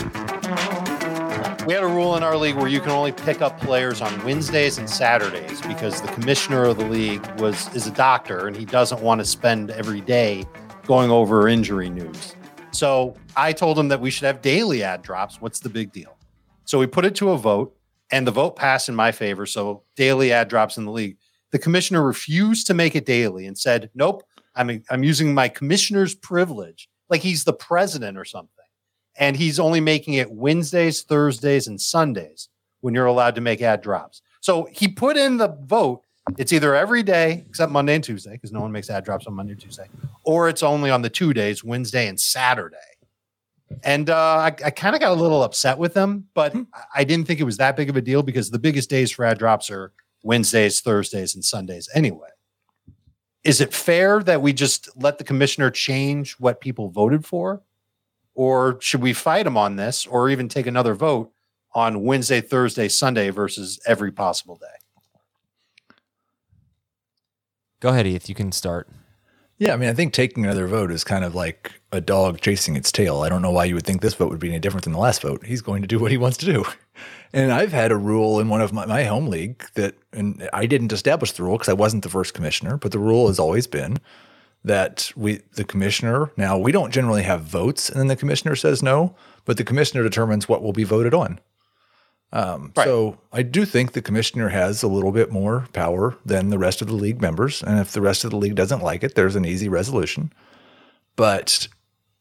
we 1.66 1.72
had 1.72 1.82
a 1.82 1.86
rule 1.88 2.16
in 2.16 2.22
our 2.22 2.36
league 2.36 2.56
where 2.56 2.68
you 2.68 2.78
can 2.80 2.90
only 2.90 3.12
pick 3.12 3.40
up 3.40 3.58
players 3.60 4.00
on 4.02 4.24
Wednesdays 4.24 4.78
and 4.78 4.88
Saturdays 4.88 5.60
because 5.62 6.00
the 6.02 6.08
commissioner 6.08 6.64
of 6.64 6.76
the 6.78 6.84
league 6.84 7.24
was 7.40 7.74
is 7.74 7.86
a 7.86 7.90
doctor 7.92 8.46
and 8.46 8.56
he 8.56 8.64
doesn't 8.64 9.00
want 9.00 9.20
to 9.20 9.24
spend 9.24 9.70
every 9.70 10.00
day 10.02 10.44
going 10.86 11.10
over 11.10 11.48
injury 11.48 11.90
news. 11.90 12.34
So 12.70 13.16
I 13.36 13.52
told 13.52 13.78
him 13.78 13.88
that 13.88 14.00
we 14.00 14.10
should 14.10 14.24
have 14.24 14.40
daily 14.40 14.82
add 14.82 15.02
drops. 15.02 15.40
What's 15.40 15.60
the 15.60 15.68
big 15.68 15.92
deal? 15.92 16.16
So 16.64 16.78
we 16.78 16.86
put 16.86 17.04
it 17.04 17.14
to 17.16 17.30
a 17.30 17.38
vote, 17.38 17.76
and 18.10 18.26
the 18.26 18.30
vote 18.30 18.56
passed 18.56 18.88
in 18.88 18.94
my 18.94 19.12
favor. 19.12 19.46
So 19.46 19.82
daily 19.96 20.32
add 20.32 20.48
drops 20.48 20.76
in 20.76 20.84
the 20.84 20.92
league. 20.92 21.16
The 21.50 21.58
commissioner 21.58 22.02
refused 22.02 22.66
to 22.68 22.74
make 22.74 22.94
it 22.94 23.06
daily 23.06 23.46
and 23.46 23.56
said, 23.56 23.90
"Nope, 23.94 24.24
I'm 24.54 24.82
I'm 24.90 25.04
using 25.04 25.34
my 25.34 25.48
commissioner's 25.48 26.14
privilege, 26.14 26.88
like 27.08 27.20
he's 27.20 27.44
the 27.44 27.52
president 27.52 28.18
or 28.18 28.24
something." 28.24 28.50
And 29.18 29.36
he's 29.36 29.58
only 29.58 29.80
making 29.80 30.14
it 30.14 30.30
Wednesdays, 30.30 31.02
Thursdays, 31.02 31.66
and 31.66 31.80
Sundays 31.80 32.48
when 32.80 32.92
you're 32.94 33.06
allowed 33.06 33.34
to 33.36 33.40
make 33.40 33.62
add 33.62 33.80
drops. 33.80 34.20
So 34.40 34.68
he 34.70 34.88
put 34.88 35.16
in 35.16 35.38
the 35.38 35.56
vote. 35.64 36.02
It's 36.38 36.52
either 36.52 36.74
every 36.74 37.02
day 37.02 37.44
except 37.48 37.70
Monday 37.72 37.94
and 37.94 38.04
Tuesday 38.04 38.32
because 38.32 38.52
no 38.52 38.60
one 38.60 38.72
makes 38.72 38.90
add 38.90 39.04
drops 39.04 39.26
on 39.26 39.34
Monday 39.34 39.52
or 39.52 39.56
Tuesday, 39.56 39.88
or 40.24 40.48
it's 40.48 40.62
only 40.62 40.90
on 40.90 41.02
the 41.02 41.08
two 41.10 41.32
days, 41.32 41.62
Wednesday 41.62 42.08
and 42.08 42.18
Saturday. 42.18 42.76
And 43.84 44.10
uh, 44.10 44.16
I, 44.16 44.46
I 44.46 44.70
kind 44.70 44.94
of 44.94 45.00
got 45.00 45.12
a 45.12 45.20
little 45.20 45.42
upset 45.42 45.78
with 45.78 45.94
them, 45.94 46.26
but 46.34 46.54
I- 46.54 46.84
I 46.96 47.04
didn't 47.04 47.26
think 47.26 47.40
it 47.40 47.44
was 47.44 47.56
that 47.58 47.76
big 47.76 47.88
of 47.90 47.96
a 47.96 48.02
deal 48.02 48.22
because 48.22 48.50
the 48.50 48.58
biggest 48.58 48.90
days 48.90 49.10
for 49.10 49.24
add 49.24 49.38
drops 49.38 49.70
are 49.70 49.92
Wednesdays, 50.22 50.80
Thursdays, 50.80 51.34
and 51.34 51.44
Sundays 51.44 51.88
anyway. 51.94 52.28
Is 53.44 53.60
it 53.60 53.72
fair 53.72 54.22
that 54.24 54.42
we 54.42 54.52
just 54.52 54.88
let 55.00 55.18
the 55.18 55.24
commissioner 55.24 55.70
change 55.70 56.32
what 56.34 56.60
people 56.60 56.90
voted 56.90 57.24
for? 57.24 57.62
Or 58.34 58.78
should 58.80 59.00
we 59.00 59.12
fight 59.12 59.46
him 59.46 59.56
on 59.56 59.76
this 59.76 60.06
or 60.06 60.28
even 60.28 60.48
take 60.48 60.66
another 60.66 60.94
vote 60.94 61.32
on 61.74 62.02
Wednesday, 62.02 62.40
Thursday, 62.40 62.88
Sunday 62.88 63.30
versus 63.30 63.80
every 63.86 64.10
possible 64.12 64.56
day? 64.56 64.66
Go 67.80 67.90
ahead, 67.90 68.06
Heath. 68.06 68.28
You 68.28 68.34
can 68.34 68.52
start. 68.52 68.88
Yeah, 69.58 69.72
I 69.72 69.76
mean, 69.76 69.88
I 69.88 69.94
think 69.94 70.12
taking 70.12 70.44
another 70.44 70.66
vote 70.66 70.90
is 70.90 71.02
kind 71.02 71.24
of 71.24 71.34
like 71.34 71.72
a 71.90 72.00
dog 72.00 72.40
chasing 72.40 72.76
its 72.76 72.92
tail. 72.92 73.22
I 73.22 73.30
don't 73.30 73.40
know 73.40 73.50
why 73.50 73.64
you 73.64 73.74
would 73.74 73.86
think 73.86 74.02
this 74.02 74.14
vote 74.14 74.28
would 74.28 74.38
be 74.38 74.48
any 74.48 74.58
different 74.58 74.84
than 74.84 74.92
the 74.92 74.98
last 74.98 75.22
vote. 75.22 75.46
He's 75.46 75.62
going 75.62 75.80
to 75.80 75.88
do 75.88 75.98
what 75.98 76.10
he 76.10 76.18
wants 76.18 76.36
to 76.38 76.46
do. 76.46 76.64
And 77.32 77.52
I've 77.52 77.72
had 77.72 77.90
a 77.90 77.96
rule 77.96 78.40
in 78.40 78.48
one 78.48 78.62
of 78.62 78.72
my, 78.72 78.86
my 78.86 79.04
home 79.04 79.26
league 79.26 79.64
that, 79.74 79.94
and 80.12 80.48
I 80.52 80.64
didn't 80.64 80.92
establish 80.92 81.32
the 81.32 81.42
rule 81.42 81.56
because 81.56 81.68
I 81.68 81.74
wasn't 81.74 82.02
the 82.02 82.08
first 82.08 82.32
commissioner, 82.32 82.76
but 82.76 82.92
the 82.92 82.98
rule 82.98 83.26
has 83.26 83.38
always 83.38 83.66
been 83.66 83.98
that 84.64 85.12
we, 85.16 85.42
the 85.52 85.64
commissioner, 85.64 86.30
now 86.36 86.56
we 86.56 86.72
don't 86.72 86.92
generally 86.92 87.24
have 87.24 87.42
votes 87.42 87.90
and 87.90 87.98
then 87.98 88.06
the 88.06 88.16
commissioner 88.16 88.56
says 88.56 88.82
no, 88.82 89.14
but 89.44 89.56
the 89.56 89.64
commissioner 89.64 90.02
determines 90.02 90.48
what 90.48 90.62
will 90.62 90.72
be 90.72 90.84
voted 90.84 91.12
on. 91.12 91.38
Um, 92.32 92.72
Right. 92.76 92.84
So 92.84 93.18
I 93.32 93.42
do 93.42 93.64
think 93.64 93.92
the 93.92 94.02
commissioner 94.02 94.48
has 94.48 94.82
a 94.82 94.88
little 94.88 95.12
bit 95.12 95.30
more 95.30 95.68
power 95.72 96.16
than 96.24 96.50
the 96.50 96.58
rest 96.58 96.82
of 96.82 96.88
the 96.88 96.94
league 96.94 97.20
members. 97.20 97.62
And 97.62 97.78
if 97.78 97.92
the 97.92 98.00
rest 98.00 98.24
of 98.24 98.30
the 98.30 98.36
league 98.36 98.54
doesn't 98.56 98.82
like 98.82 99.04
it, 99.04 99.14
there's 99.14 99.36
an 99.36 99.44
easy 99.44 99.68
resolution. 99.68 100.32
But 101.14 101.68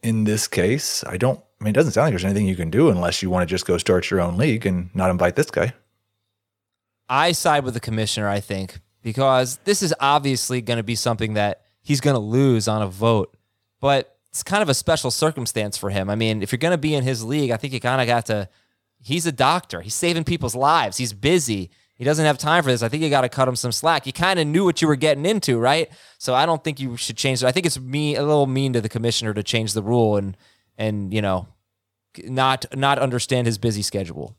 in 0.02 0.24
this 0.24 0.48
case, 0.48 1.04
I 1.06 1.18
don't, 1.18 1.40
I 1.60 1.64
mean, 1.64 1.72
it 1.72 1.76
doesn't 1.76 1.94
sound 1.94 2.06
like 2.06 2.12
there's 2.12 2.26
anything 2.26 2.48
you 2.48 2.56
can 2.56 2.70
do 2.70 2.90
unless 2.90 3.22
you 3.22 3.30
want 3.30 3.48
to 3.48 3.54
just 3.54 3.66
go 3.66 3.78
start 3.78 4.10
your 4.10 4.22
own 4.22 4.38
league 4.38 4.66
and 4.66 4.90
not 4.94 5.10
invite 5.10 5.36
this 5.36 5.52
guy. 5.52 5.74
I 7.10 7.34
side 7.34 7.64
with 7.64 7.74
the 7.74 7.80
commissioner, 7.80 8.28
I 8.28 8.40
think, 8.40 8.80
because 9.02 9.58
this 9.66 9.84
is 9.84 9.94
obviously 10.00 10.62
going 10.62 10.78
to 10.78 10.84
be 10.84 10.96
something 10.96 11.34
that 11.34 11.62
he's 11.82 12.02
going 12.02 12.16
to 12.16 12.20
lose 12.20 12.68
on 12.68 12.82
a 12.82 12.88
vote. 12.88 13.36
But 13.80 14.18
it's 14.30 14.44
kind 14.44 14.62
of 14.62 14.70
a 14.70 14.74
special 14.74 15.12
circumstance 15.12 15.78
for 15.78 15.90
him. 15.90 16.10
I 16.10 16.16
mean, 16.16 16.42
if 16.42 16.52
you're 16.52 16.58
going 16.58 16.72
to 16.72 16.78
be 16.78 16.96
in 16.96 17.04
his 17.04 17.24
league, 17.24 17.52
I 17.52 17.58
think 17.58 17.74
you 17.74 17.80
kind 17.80 18.02
of 18.02 18.08
got 18.08 18.28
to. 18.28 18.50
He's 19.06 19.28
a 19.28 19.32
doctor. 19.32 19.82
He's 19.82 19.94
saving 19.94 20.24
people's 20.24 20.56
lives. 20.56 20.98
He's 20.98 21.14
busy. 21.14 21.70
He 21.94 22.04
doesn't 22.04 22.26
have 22.26 22.40
time 22.40 22.64
for 22.64 22.72
this. 22.72 22.82
I 22.82 22.90
think 22.90 23.04
you 23.04 23.10
got 23.12 23.22
to 23.22 23.30
cut 23.30 23.48
him 23.48 23.56
some 23.56 23.72
slack. 23.72 24.08
You 24.08 24.12
kind 24.12 24.40
of 24.40 24.48
knew 24.48 24.66
what 24.66 24.82
you 24.82 24.88
were 24.88 24.96
getting 24.96 25.28
into, 25.28 25.60
right? 25.60 25.90
So 26.18 26.34
I 26.34 26.48
don't 26.48 26.64
think 26.64 26.80
you 26.80 26.98
should 26.98 27.16
change 27.16 27.44
it. 27.44 27.46
I 27.46 27.52
think 27.52 27.68
it's 27.68 27.80
me 27.80 28.16
a 28.16 28.24
little 28.24 28.48
mean 28.48 28.74
to 28.74 28.82
the 28.82 28.90
commissioner 28.90 29.32
to 29.36 29.44
change 29.44 29.74
the 29.74 29.84
rule 29.84 30.18
and 30.18 30.36
and 30.76 31.14
you 31.14 31.22
know 31.22 31.48
not 32.24 32.66
not 32.76 32.98
understand 32.98 33.46
his 33.46 33.60
busy 33.60 33.84
schedule. 33.84 34.36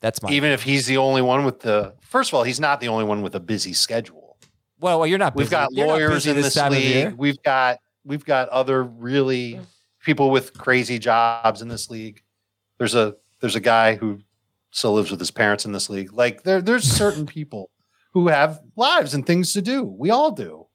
That's 0.00 0.22
my 0.22 0.30
Even 0.30 0.50
if 0.50 0.62
he's 0.62 0.86
the 0.86 0.96
only 0.96 1.20
one 1.20 1.44
with 1.44 1.60
the, 1.60 1.94
first 2.00 2.30
of 2.30 2.34
all, 2.34 2.44
he's 2.44 2.60
not 2.60 2.80
the 2.80 2.88
only 2.88 3.04
one 3.04 3.20
with 3.20 3.34
a 3.34 3.40
busy 3.40 3.74
schedule. 3.74 4.38
well, 4.80 4.98
well, 5.00 5.06
you're 5.06 5.18
not. 5.18 5.34
We've 5.36 5.50
got 5.50 5.70
You're 5.72 5.86
lawyers 5.86 6.24
busy 6.24 6.30
in 6.30 6.36
this 6.36 6.56
year. 6.56 6.70
league. 6.70 7.14
We've 7.14 7.42
got 7.42 7.78
we've 8.04 8.24
got 8.24 8.48
other 8.48 8.82
really 8.82 9.60
people 10.02 10.30
with 10.30 10.56
crazy 10.56 10.98
jobs 10.98 11.60
in 11.60 11.68
this 11.68 11.90
league. 11.90 12.22
There's 12.78 12.94
a 12.94 13.16
there's 13.44 13.54
a 13.56 13.60
guy 13.60 13.94
who 13.96 14.20
still 14.70 14.94
lives 14.94 15.10
with 15.10 15.20
his 15.20 15.30
parents 15.30 15.66
in 15.66 15.72
this 15.72 15.90
league. 15.90 16.14
Like 16.14 16.44
there 16.44 16.62
there's 16.62 16.84
certain 16.84 17.26
people 17.26 17.70
who 18.14 18.28
have 18.28 18.58
lives 18.74 19.12
and 19.12 19.26
things 19.26 19.52
to 19.52 19.60
do. 19.60 19.82
We 19.82 20.08
all 20.08 20.30
do. 20.30 20.66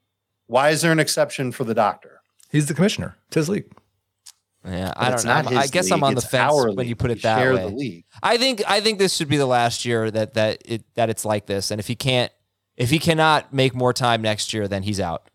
Why 0.46 0.70
is 0.70 0.84
there 0.84 0.92
an 0.92 1.00
exception 1.00 1.52
for 1.52 1.64
the 1.64 1.74
doctor? 1.74 2.22
He's 2.52 2.68
the 2.68 2.76
commissioner. 2.76 3.18
It's 3.28 3.36
his 3.36 3.50
league. 3.50 3.72
Yeah, 4.64 4.94
But 4.96 4.98
I 5.04 5.10
don't 5.10 5.26
know. 5.26 5.58
I 5.58 5.62
his 5.64 5.72
guess 5.72 5.90
I'm 5.92 5.98
league, 6.02 6.04
on 6.04 6.14
the 6.14 6.22
it's 6.22 6.30
fence 6.30 6.54
when 6.54 6.76
league. 6.76 6.90
you 6.90 6.96
put 6.96 7.10
We 7.10 7.14
it 7.16 7.22
that 7.24 7.40
share 7.40 7.56
way. 7.56 7.62
the 7.62 7.68
league. 7.76 8.06
I 8.22 8.38
think 8.38 8.62
I 8.68 8.82
think 8.82 9.00
this 9.00 9.16
should 9.16 9.30
be 9.30 9.38
the 9.38 9.48
last 9.48 9.84
year 9.86 10.12
that 10.12 10.36
that 10.36 10.62
it 10.66 10.84
that 10.94 11.10
it's 11.10 11.26
like 11.26 11.48
this. 11.48 11.72
And 11.72 11.80
if 11.80 11.88
he 11.88 11.96
can't, 11.96 12.32
if 12.78 12.92
he 12.92 13.00
cannot 13.00 13.52
make 13.52 13.74
more 13.74 13.94
time 13.94 14.22
next 14.22 14.54
year, 14.54 14.68
then 14.68 14.84
he's 14.84 15.00
out. 15.00 15.30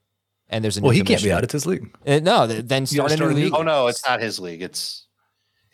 And 0.49 0.63
there's 0.63 0.77
a 0.77 0.81
new 0.83 0.85
Well, 0.87 0.95
he 0.95 1.03
can't 1.03 1.23
be 1.23 1.33
out. 1.33 1.43
It's 1.43 1.53
his 1.55 1.67
league. 1.67 1.91
Uh, 2.07 2.21
no, 2.23 2.47
then 2.47 2.83
You 2.83 2.87
start 2.87 3.09
gotta 3.11 3.15
a 3.15 3.17
new 3.17 3.17
start 3.17 3.31
a 3.33 3.35
new 3.35 3.45
league. 3.47 3.55
Oh 3.57 3.63
no, 3.63 3.87
it's 3.89 4.05
not 4.07 4.21
his 4.21 4.39
league. 4.39 4.63
It's 4.63 5.04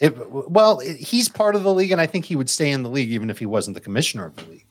it. 0.01 0.31
Well, 0.31 0.81
it, 0.81 0.97
he's 0.97 1.29
part 1.29 1.55
of 1.55 1.63
the 1.63 1.73
league, 1.73 1.93
and 1.93 2.01
I 2.01 2.07
think 2.07 2.25
he 2.25 2.37
would 2.37 2.51
stay 2.51 2.71
in 2.71 2.83
the 2.83 2.91
league 2.91 3.11
even 3.11 3.31
if 3.31 3.39
he 3.39 3.47
wasn't 3.47 3.75
the 3.75 3.81
commissioner 3.81 4.27
of 4.27 4.37
the 4.37 4.45
league. 4.51 4.67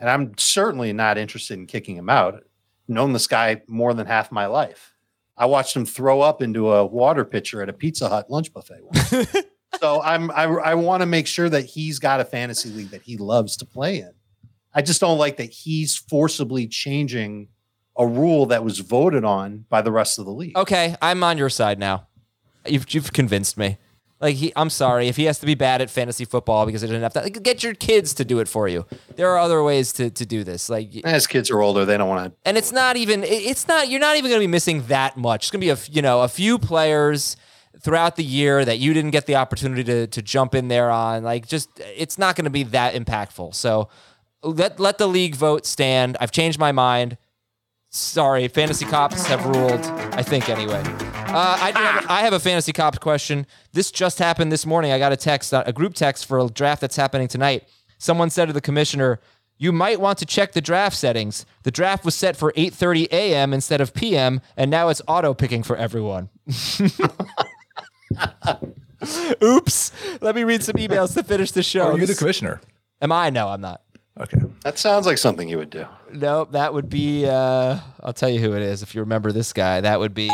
And 0.00 0.10
I'm 0.10 0.36
certainly 0.36 0.92
not 0.92 1.18
interested 1.18 1.58
in 1.58 1.66
kicking 1.66 1.96
him 1.96 2.08
out. 2.08 2.34
I've 2.34 2.42
known 2.88 3.12
this 3.12 3.26
guy 3.26 3.62
more 3.68 3.94
than 3.94 4.06
half 4.06 4.32
my 4.32 4.46
life. 4.46 4.94
I 5.36 5.46
watched 5.46 5.76
him 5.76 5.86
throw 5.86 6.20
up 6.20 6.42
into 6.42 6.72
a 6.72 6.84
water 6.84 7.24
pitcher 7.24 7.62
at 7.62 7.68
a 7.68 7.72
Pizza 7.72 8.08
Hut 8.08 8.30
lunch 8.30 8.52
buffet. 8.52 8.80
once. 8.82 9.36
so 9.80 10.02
I'm 10.02 10.30
I, 10.30 10.44
I 10.44 10.74
want 10.74 11.02
to 11.02 11.06
make 11.06 11.26
sure 11.26 11.48
that 11.48 11.64
he's 11.64 11.98
got 11.98 12.20
a 12.20 12.24
fantasy 12.24 12.70
league 12.70 12.90
that 12.90 13.02
he 13.02 13.16
loves 13.16 13.56
to 13.58 13.64
play 13.64 13.98
in. 13.98 14.12
I 14.74 14.82
just 14.82 15.00
don't 15.00 15.18
like 15.18 15.36
that 15.36 15.50
he's 15.50 15.96
forcibly 15.96 16.66
changing 16.66 17.48
a 17.96 18.06
rule 18.06 18.46
that 18.46 18.64
was 18.64 18.78
voted 18.78 19.24
on 19.24 19.66
by 19.68 19.82
the 19.82 19.92
rest 19.92 20.18
of 20.18 20.24
the 20.24 20.32
league. 20.32 20.56
Okay, 20.56 20.96
I'm 21.02 21.22
on 21.22 21.38
your 21.38 21.50
side 21.50 21.78
now. 21.78 22.06
You've 22.66 22.92
you've 22.92 23.12
convinced 23.12 23.56
me. 23.56 23.78
Like 24.22 24.36
he, 24.36 24.52
I'm 24.54 24.70
sorry 24.70 25.08
if 25.08 25.16
he 25.16 25.24
has 25.24 25.40
to 25.40 25.46
be 25.46 25.56
bad 25.56 25.82
at 25.82 25.90
fantasy 25.90 26.24
football 26.24 26.64
because 26.64 26.80
he 26.80 26.86
doesn't 26.86 27.02
have 27.02 27.12
to. 27.14 27.22
Like, 27.22 27.42
get 27.42 27.64
your 27.64 27.74
kids 27.74 28.14
to 28.14 28.24
do 28.24 28.38
it 28.38 28.46
for 28.46 28.68
you. 28.68 28.86
There 29.16 29.28
are 29.28 29.38
other 29.38 29.64
ways 29.64 29.92
to 29.94 30.10
to 30.10 30.24
do 30.24 30.44
this. 30.44 30.70
Like 30.70 31.04
As 31.04 31.26
kids 31.26 31.50
are 31.50 31.60
older, 31.60 31.84
they 31.84 31.96
don't 31.96 32.08
want 32.08 32.30
to 32.30 32.32
and 32.48 32.56
it's 32.56 32.70
not 32.70 32.96
even 32.96 33.24
it's 33.24 33.66
not 33.66 33.90
you're 33.90 34.00
not 34.00 34.16
even 34.16 34.30
going 34.30 34.40
to 34.40 34.46
be 34.46 34.50
missing 34.50 34.82
that 34.86 35.16
much. 35.16 35.44
It's 35.44 35.50
going 35.50 35.60
to 35.60 35.66
be 35.66 35.70
a 35.70 35.92
you 35.92 36.02
know 36.02 36.22
a 36.22 36.28
few 36.28 36.56
players 36.56 37.36
throughout 37.80 38.14
the 38.14 38.22
year 38.22 38.64
that 38.64 38.78
you 38.78 38.94
didn't 38.94 39.10
get 39.10 39.26
the 39.26 39.34
opportunity 39.34 39.82
to 39.82 40.06
to 40.06 40.22
jump 40.22 40.54
in 40.54 40.68
there 40.68 40.88
on. 40.90 41.24
Like 41.24 41.48
just 41.48 41.68
it's 41.80 42.16
not 42.16 42.36
going 42.36 42.44
to 42.44 42.50
be 42.50 42.62
that 42.62 42.94
impactful. 42.94 43.56
So 43.56 43.88
let 44.44 44.78
let 44.78 44.98
the 44.98 45.08
league 45.08 45.34
vote 45.34 45.66
stand. 45.66 46.16
I've 46.20 46.30
changed 46.30 46.60
my 46.60 46.70
mind. 46.70 47.18
Sorry, 47.94 48.48
fantasy 48.48 48.86
cops 48.86 49.26
have 49.26 49.44
ruled. 49.44 49.84
I 50.14 50.22
think 50.22 50.48
anyway. 50.48 50.82
Uh, 50.82 51.58
I, 51.60 51.72
have, 51.76 52.06
I 52.08 52.20
have 52.22 52.32
a 52.32 52.40
fantasy 52.40 52.72
cops 52.72 52.96
question. 52.96 53.46
This 53.74 53.90
just 53.90 54.18
happened 54.18 54.50
this 54.50 54.64
morning. 54.64 54.92
I 54.92 54.98
got 54.98 55.12
a 55.12 55.16
text, 55.16 55.52
uh, 55.52 55.62
a 55.66 55.74
group 55.74 55.92
text 55.92 56.24
for 56.24 56.38
a 56.38 56.48
draft 56.48 56.80
that's 56.80 56.96
happening 56.96 57.28
tonight. 57.28 57.68
Someone 57.98 58.30
said 58.30 58.46
to 58.46 58.54
the 58.54 58.62
commissioner, 58.62 59.20
"You 59.58 59.72
might 59.72 60.00
want 60.00 60.16
to 60.18 60.26
check 60.26 60.52
the 60.52 60.62
draft 60.62 60.96
settings. 60.96 61.44
The 61.64 61.70
draft 61.70 62.02
was 62.02 62.14
set 62.14 62.34
for 62.34 62.54
8:30 62.56 63.08
a.m. 63.12 63.52
instead 63.52 63.82
of 63.82 63.92
p.m., 63.92 64.40
and 64.56 64.70
now 64.70 64.88
it's 64.88 65.02
auto 65.06 65.34
picking 65.34 65.62
for 65.62 65.76
everyone." 65.76 66.30
Oops. 69.42 69.92
Let 70.22 70.34
me 70.34 70.44
read 70.44 70.62
some 70.62 70.76
emails 70.76 71.12
to 71.14 71.22
finish 71.22 71.52
the 71.52 71.62
show. 71.62 71.92
Are 71.92 71.98
you 71.98 72.06
the 72.06 72.14
commissioner? 72.14 72.62
Am 73.02 73.12
I? 73.12 73.28
No, 73.28 73.48
I'm 73.48 73.60
not. 73.60 73.81
Okay. 74.20 74.38
That 74.62 74.78
sounds 74.78 75.06
like 75.06 75.16
something 75.18 75.48
you 75.48 75.56
would 75.56 75.70
do. 75.70 75.86
Nope, 76.12 76.52
that 76.52 76.74
would 76.74 76.88
be. 76.90 77.26
Uh, 77.26 77.78
I'll 78.02 78.12
tell 78.12 78.28
you 78.28 78.40
who 78.40 78.52
it 78.54 78.62
is 78.62 78.82
if 78.82 78.94
you 78.94 79.00
remember 79.00 79.32
this 79.32 79.52
guy. 79.52 79.80
That 79.80 79.98
would 80.00 80.12
be 80.14 80.28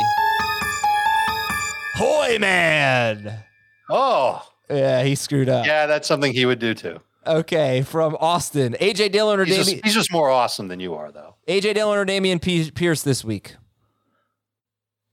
Hoy 1.95 2.39
Man. 2.41 3.45
Oh, 3.89 4.47
Yeah, 4.69 5.03
he 5.05 5.15
screwed 5.15 5.49
up. 5.49 5.65
yeah, 5.67 5.87
that's 5.87 6.07
something 6.09 6.33
he 6.33 6.45
would 6.45 6.59
do 6.59 6.75
too. 6.75 7.01
Okay, 7.27 7.83
from 7.83 8.17
Austin, 8.21 8.75
AJ 8.81 9.13
Dillon 9.13 9.39
or 9.41 9.45
He's 9.45 9.57
just, 9.57 9.71
Dameon, 9.71 9.85
he's 9.85 9.95
just 9.95 10.13
more 10.13 10.31
awesome 10.31 10.69
than 10.69 10.81
you 10.81 10.95
are, 10.95 11.13
though. 11.13 11.35
AJ 11.47 11.75
Dillon 11.75 11.99
or 11.99 12.05
Dameon 12.07 12.41
P- 12.43 12.71
Pierce 12.71 13.03
this 13.03 13.25
week. 13.25 13.55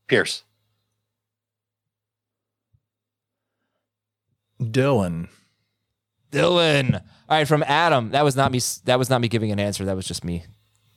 Pierce. 0.08 0.44
Dillon. 4.72 5.28
Dillon. 6.36 6.96
All 6.96 7.02
right, 7.30 7.48
from 7.48 7.64
Adam. 7.64 8.12
That 8.12 8.24
was 8.24 8.36
not 8.36 8.52
me. 8.52 8.60
That 8.86 9.00
was 9.00 9.10
not 9.10 9.22
me 9.22 9.28
giving 9.28 9.52
an 9.52 9.60
answer. 9.60 9.86
That 9.86 9.96
was 9.96 10.06
just 10.06 10.24
me 10.24 10.44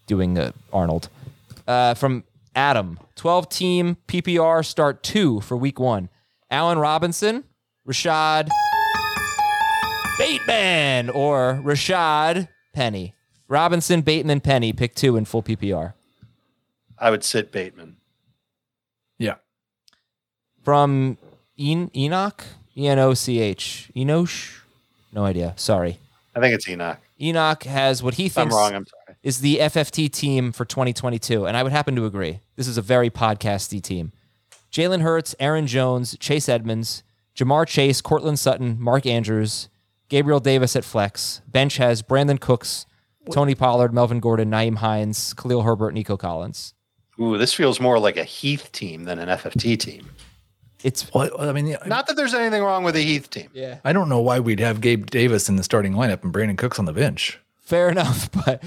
doing 0.07 0.37
uh, 0.39 0.51
Arnold. 0.73 1.09
Uh, 1.67 1.95
from 1.95 2.25
Adam, 2.57 2.99
twelve 3.15 3.49
team 3.49 3.97
PPR 4.09 4.65
start 4.65 5.03
two 5.03 5.41
for 5.43 5.57
week 5.57 5.79
one. 5.79 6.09
Allen 6.51 6.79
Robinson, 6.79 7.45
Rashod 7.85 8.49
Bateman, 10.19 11.11
or 11.11 11.61
Rashaad 11.63 12.49
Penny. 12.75 13.15
Robinson, 13.47 14.01
Bateman, 14.03 14.41
Penny. 14.41 14.73
Pick 14.73 14.95
two 14.95 15.17
in 15.17 15.25
full 15.25 15.43
PPR. 15.43 15.95
I 16.99 17.11
would 17.11 17.23
sit 17.23 17.53
Bateman. 17.53 17.97
Yeah. 19.19 19.37
from 20.63 21.17
en- 21.59 21.91
Enoch, 21.95 22.45
E 22.77 22.87
N 22.89 22.99
O 22.99 23.15
C 23.15 23.39
H, 23.41 23.91
Enosh. 23.97 24.57
No 25.19 25.25
idea. 25.25 25.53
Sorry. 25.57 25.99
I 26.37 26.39
think 26.39 26.55
it's 26.55 26.69
Enoch. 26.69 27.01
Enoch 27.21 27.65
has 27.65 28.05
what 28.05 28.15
he 28.15 28.27
If 28.27 28.39
I'm 28.39 28.45
thinks 28.45 28.55
wrong, 28.55 28.73
I'm 28.73 28.87
sorry. 28.87 29.17
is 29.25 29.41
the 29.41 29.57
FFT 29.57 30.09
team 30.09 30.53
for 30.53 30.65
2022, 30.65 31.45
and 31.45 31.57
I 31.57 31.65
would 31.65 31.73
happen 31.73 31.97
to 31.97 32.05
agree. 32.07 32.39
This 32.55 32.69
is 32.69 32.79
a 32.79 32.83
very 32.83 33.11
podcasty 33.11 33.83
team. 33.83 34.13
Jalen 34.71 35.01
Hurts, 35.01 35.35
Aaron 35.41 35.67
Jones, 35.67 36.17
Chase 36.21 36.49
Edmonds, 36.49 37.03
Ja'Marr 37.35 37.67
Chase, 37.67 38.01
Courtland 38.01 38.39
Sutton, 38.39 38.77
Mark 38.79 39.07
Andrews, 39.07 39.69
Gabriel 40.09 40.39
Davis 40.39 40.77
at 40.77 40.85
flex. 40.85 41.41
Bench 41.49 41.79
has 41.79 42.01
Brandin 42.01 42.39
Cooks, 42.39 42.87
Tony 43.33 43.57
Pollard, 43.57 43.93
Melvin 43.93 44.21
Gordon, 44.21 44.53
Nyheim 44.53 44.77
Hines, 44.77 45.35
Khalil 45.35 45.63
Herbert, 45.63 45.95
Nico 45.95 46.17
Collins. 46.17 46.75
Ooh, 47.21 47.37
this 47.37 47.53
feels 47.53 47.81
more 47.81 47.99
like 47.99 48.17
a 48.17 48.23
Heath 48.23 48.71
team 48.71 49.03
than 49.03 49.19
an 49.19 49.29
FFT 49.29 49.77
team. 49.81 50.11
It's 50.85 51.13
Well, 51.13 51.31
I 51.41 51.53
mean, 51.53 51.77
Not 51.87 52.07
that 52.07 52.17
there's 52.17 52.35
anything 52.35 52.63
wrong 52.63 52.85
with 52.85 52.95
the 52.95 53.03
Heath 53.03 53.29
team. 53.31 53.49
yeah. 53.53 53.79
I 53.85 53.93
don't 53.93 54.09
know 54.09 54.21
why 54.21 54.39
we'd 54.41 54.61
have 54.61 54.81
Gabe 54.81 55.07
Davis 55.07 55.49
in 55.49 55.57
the 55.57 55.63
starting 55.65 55.95
lineup 55.95 56.23
and 56.23 56.33
Brandin 56.33 56.57
Cooks 56.57 56.79
on 56.79 56.85
the 56.85 56.93
bench. 56.93 57.41
Fair 57.61 57.89
enough, 57.89 58.31
but 58.45 58.63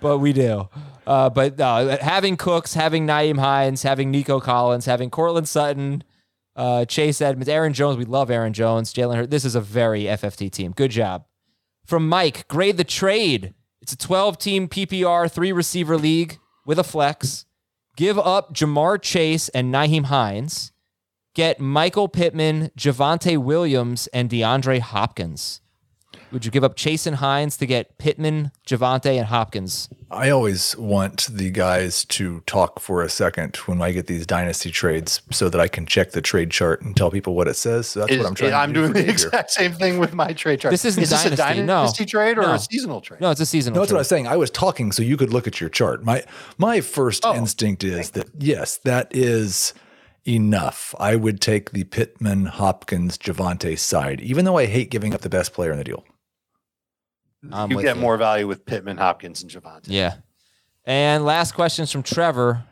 but 0.00 0.18
we 0.18 0.32
do. 0.32 0.68
Uh, 1.06 1.28
but 1.30 1.60
uh, 1.60 1.98
having 2.00 2.36
Cooks, 2.36 2.74
having 2.74 3.06
Nyheim 3.06 3.38
Hines, 3.38 3.82
having 3.82 4.10
Nico 4.10 4.40
Collins, 4.40 4.86
having 4.86 5.10
Courtland 5.10 5.48
Sutton, 5.48 6.02
uh, 6.56 6.84
Chase 6.84 7.20
Edmonds, 7.20 7.48
Aaron 7.48 7.72
Jones. 7.72 7.96
We 7.96 8.04
love 8.04 8.30
Aaron 8.30 8.52
Jones, 8.52 8.92
Jalen 8.94 9.16
Hurts. 9.16 9.30
This 9.30 9.44
is 9.44 9.54
a 9.54 9.60
very 9.60 10.04
FFT 10.04 10.50
team. 10.50 10.72
Good 10.72 10.90
job. 10.90 11.24
From 11.84 12.08
Mike, 12.08 12.46
grade 12.48 12.76
the 12.76 12.84
trade. 12.84 13.54
It's 13.82 13.92
a 13.92 13.96
12 13.98 14.38
team 14.38 14.68
PPR, 14.68 15.30
three 15.30 15.52
receiver 15.52 15.96
league 15.96 16.38
with 16.64 16.78
a 16.78 16.84
flex. 16.84 17.46
Give 17.96 18.18
up 18.18 18.54
Ja'Marr 18.54 19.00
Chase 19.02 19.48
and 19.50 19.72
Nyheim 19.74 20.04
Hines. 20.06 20.72
Get 21.34 21.60
Michael 21.60 22.08
Pittman, 22.08 22.70
Javonte 22.76 23.38
Williams, 23.38 24.08
and 24.08 24.28
DeAndre 24.28 24.80
Hopkins. 24.80 25.60
Would 26.32 26.44
you 26.44 26.50
give 26.52 26.62
up 26.62 26.76
Chase 26.76 27.06
and 27.06 27.16
Hines 27.16 27.56
to 27.56 27.66
get 27.66 27.98
Pittman, 27.98 28.52
Javante, 28.66 29.16
and 29.16 29.26
Hopkins? 29.26 29.88
I 30.12 30.30
always 30.30 30.76
want 30.76 31.28
the 31.30 31.50
guys 31.50 32.04
to 32.06 32.40
talk 32.46 32.78
for 32.80 33.02
a 33.02 33.08
second 33.08 33.56
when 33.66 33.80
I 33.82 33.90
get 33.90 34.06
these 34.06 34.26
dynasty 34.26 34.70
trades 34.70 35.22
so 35.32 35.48
that 35.48 35.60
I 35.60 35.66
can 35.66 35.86
check 35.86 36.12
the 36.12 36.20
trade 36.22 36.50
chart 36.52 36.82
and 36.82 36.96
tell 36.96 37.10
people 37.10 37.34
what 37.34 37.48
it 37.48 37.54
says. 37.54 37.88
So 37.88 38.00
that's 38.00 38.12
Is- 38.12 38.18
what 38.18 38.26
I'm 38.28 38.34
trying 38.36 38.50
to 38.52 38.56
I'm 38.56 38.72
do. 38.72 38.80
doing 38.80 38.92
the 38.92 39.00
Dave 39.00 39.06
here. 39.06 39.12
exact 39.28 39.50
same 39.50 39.72
thing 39.72 39.98
with 39.98 40.12
my 40.14 40.32
trade 40.32 40.60
chart. 40.60 40.70
This 40.72 40.84
isn't 40.84 41.02
Is 41.02 41.10
this 41.10 41.24
a 41.26 41.36
dynasty, 41.36 41.62
no. 41.62 41.66
dynasty 41.78 42.06
trade 42.06 42.38
or 42.38 42.42
No. 42.42 42.54
a 42.54 42.58
seasonal 42.60 43.00
trade? 43.00 43.20
No, 43.20 43.30
it's 43.30 43.40
a 43.40 43.46
seasonal. 43.46 43.76
No, 43.76 43.80
that's 43.82 43.92
what 43.92 43.98
I 43.98 44.00
was 44.00 44.08
saying. 44.08 44.26
I 44.28 44.36
was 44.36 44.50
talking 44.50 44.92
so 44.92 45.02
you 45.02 45.16
could 45.16 45.32
look 45.32 45.46
at 45.48 45.60
your 45.60 45.70
chart. 45.70 46.04
My 46.04 46.24
my 46.58 46.80
first 46.80 47.24
Oh. 47.24 47.34
instinct 47.34 47.82
is 47.84 48.10
that 48.10 48.28
yes, 48.38 48.78
that 48.84 49.08
is 49.10 49.74
enough. 50.26 50.94
I 50.98 51.16
would 51.16 51.40
take 51.40 51.70
the 51.72 51.84
Pittman 51.84 52.46
Hopkins 52.46 53.18
Javonte 53.18 53.78
side, 53.78 54.20
even 54.20 54.44
though 54.44 54.58
I 54.58 54.66
hate 54.66 54.90
giving 54.90 55.14
up 55.14 55.22
the 55.22 55.28
best 55.28 55.52
player 55.52 55.72
in 55.72 55.78
the 55.78 55.84
deal. 55.84 56.04
I'm 57.52 57.70
you 57.70 57.80
get 57.80 57.96
you. 57.96 58.02
more 58.02 58.16
value 58.16 58.46
with 58.46 58.66
Pittman, 58.66 58.98
Hopkins, 58.98 59.42
and 59.42 59.50
Javonte. 59.50 59.86
Yeah. 59.86 60.16
And 60.84 61.24
last 61.24 61.52
questions 61.52 61.90
from 61.90 62.02
Trevor. 62.02 62.64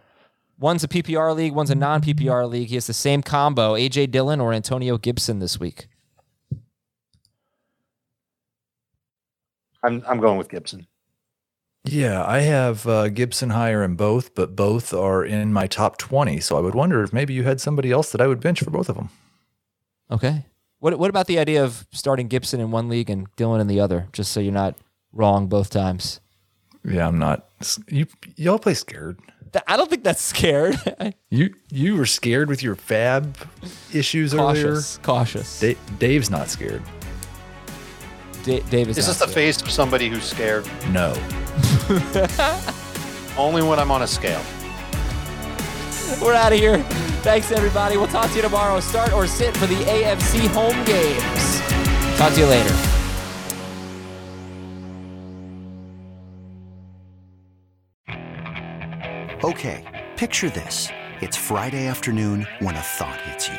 One's 0.59 0.82
a 0.82 0.88
PPR 0.88 1.34
league, 1.36 1.53
one's 1.53 1.70
a 1.70 1.74
non 1.74 2.03
PPR 2.03 2.49
league. 2.49 2.68
He 2.68 2.74
has 2.74 2.86
the 2.86 2.92
same 2.92 3.22
combo 3.22 3.74
AJ 3.74 4.11
Dillon 4.11 4.40
or 4.40 4.53
Antonio 4.53 4.99
Gibson 4.99 5.38
this 5.38 5.61
week. 5.61 5.86
I'm 9.82 10.03
I'm 10.07 10.20
going 10.20 10.36
with 10.36 10.49
Gibson. 10.49 10.86
Yeah, 11.91 12.24
I 12.24 12.41
have 12.41 12.86
uh, 12.86 13.09
Gibson 13.09 13.51
higher 13.51 13.82
in 13.82 13.95
both, 13.97 14.34
but 14.34 14.55
both 14.55 14.93
are 14.93 15.24
in 15.24 15.53
my 15.53 15.66
top 15.66 15.97
20. 15.99 16.41
So 16.41 16.57
I 16.57 16.61
would 16.61 16.74
wonder 16.74 17.03
if 17.03 17.12
maybe 17.12 17.34
you 17.34 17.45
had 17.45 17.61
somebody 17.61 17.91
else 17.91 18.12
that 18.12 18.20
I 18.20 18.26
would 18.26 18.41
bench 18.41 18.61
for 18.62 18.70
both 18.70 18.89
of 18.89 18.97
them. 18.97 19.09
Okay. 20.11 20.45
What 20.80 20.99
what 20.99 21.11
about 21.11 21.26
the 21.26 21.39
idea 21.39 21.64
of 21.64 21.86
starting 21.93 22.28
Gibson 22.28 22.61
in 22.61 22.70
one 22.70 22.89
league 22.89 23.11
and 23.11 23.26
Dillon 23.36 23.61
in 23.61 23.66
the 23.66 23.80
other, 23.80 24.07
just 24.12 24.30
so 24.32 24.39
you're 24.41 24.53
not 24.53 24.76
wrong 25.12 25.49
both 25.49 25.70
times? 25.70 26.20
Yeah, 26.84 27.09
I'm 27.09 27.18
not. 27.18 27.49
You 27.89 28.07
y'all 28.36 28.59
play 28.61 28.74
scared. 28.74 29.18
I 29.66 29.76
don't 29.76 29.89
think 29.91 30.05
that's 30.05 30.22
scared. 30.22 30.76
You 31.30 31.55
you 31.70 31.95
were 31.97 32.07
scared 32.07 32.49
with 32.49 32.62
your 32.62 32.74
fab 32.74 33.36
issues 33.93 34.32
earlier. 34.34 34.72
cautious. 34.72 34.99
Cautious. 35.03 35.61
Da- 35.61 35.76
Dave's 35.99 36.30
not 36.30 36.49
scared. 36.49 36.82
Da- 38.45 38.61
Dave 38.70 38.89
is 38.89 38.99
Is 38.99 39.07
this 39.07 39.18
the 39.18 39.24
scared. 39.26 39.34
face 39.34 39.62
of 39.62 39.70
somebody 39.70 40.09
who's 40.09 40.24
scared? 40.24 40.66
No. 40.91 41.12
Only 43.36 43.62
when 43.62 43.78
I'm 43.78 43.91
on 43.91 44.03
a 44.03 44.07
scale. 44.07 44.43
We're 46.22 46.34
out 46.34 46.53
of 46.53 46.59
here. 46.59 46.78
Thanks, 47.22 47.53
everybody. 47.53 47.97
We'll 47.97 48.07
talk 48.09 48.28
to 48.30 48.36
you 48.36 48.43
tomorrow. 48.43 48.80
Start 48.80 49.12
or 49.12 49.26
sit 49.26 49.57
for 49.57 49.66
the 49.66 49.76
AFC 49.84 50.47
home 50.49 50.82
games. 50.84 51.61
Talk 52.18 52.32
to 52.34 52.41
you 52.41 52.47
later. 52.47 52.74
Okay, 59.45 59.84
picture 60.16 60.51
this. 60.51 60.89
It's 61.20 61.36
Friday 61.36 61.86
afternoon 61.86 62.47
when 62.61 62.74
a 62.76 62.80
thought 62.80 63.20
hits 63.22 63.49
you. 63.49 63.59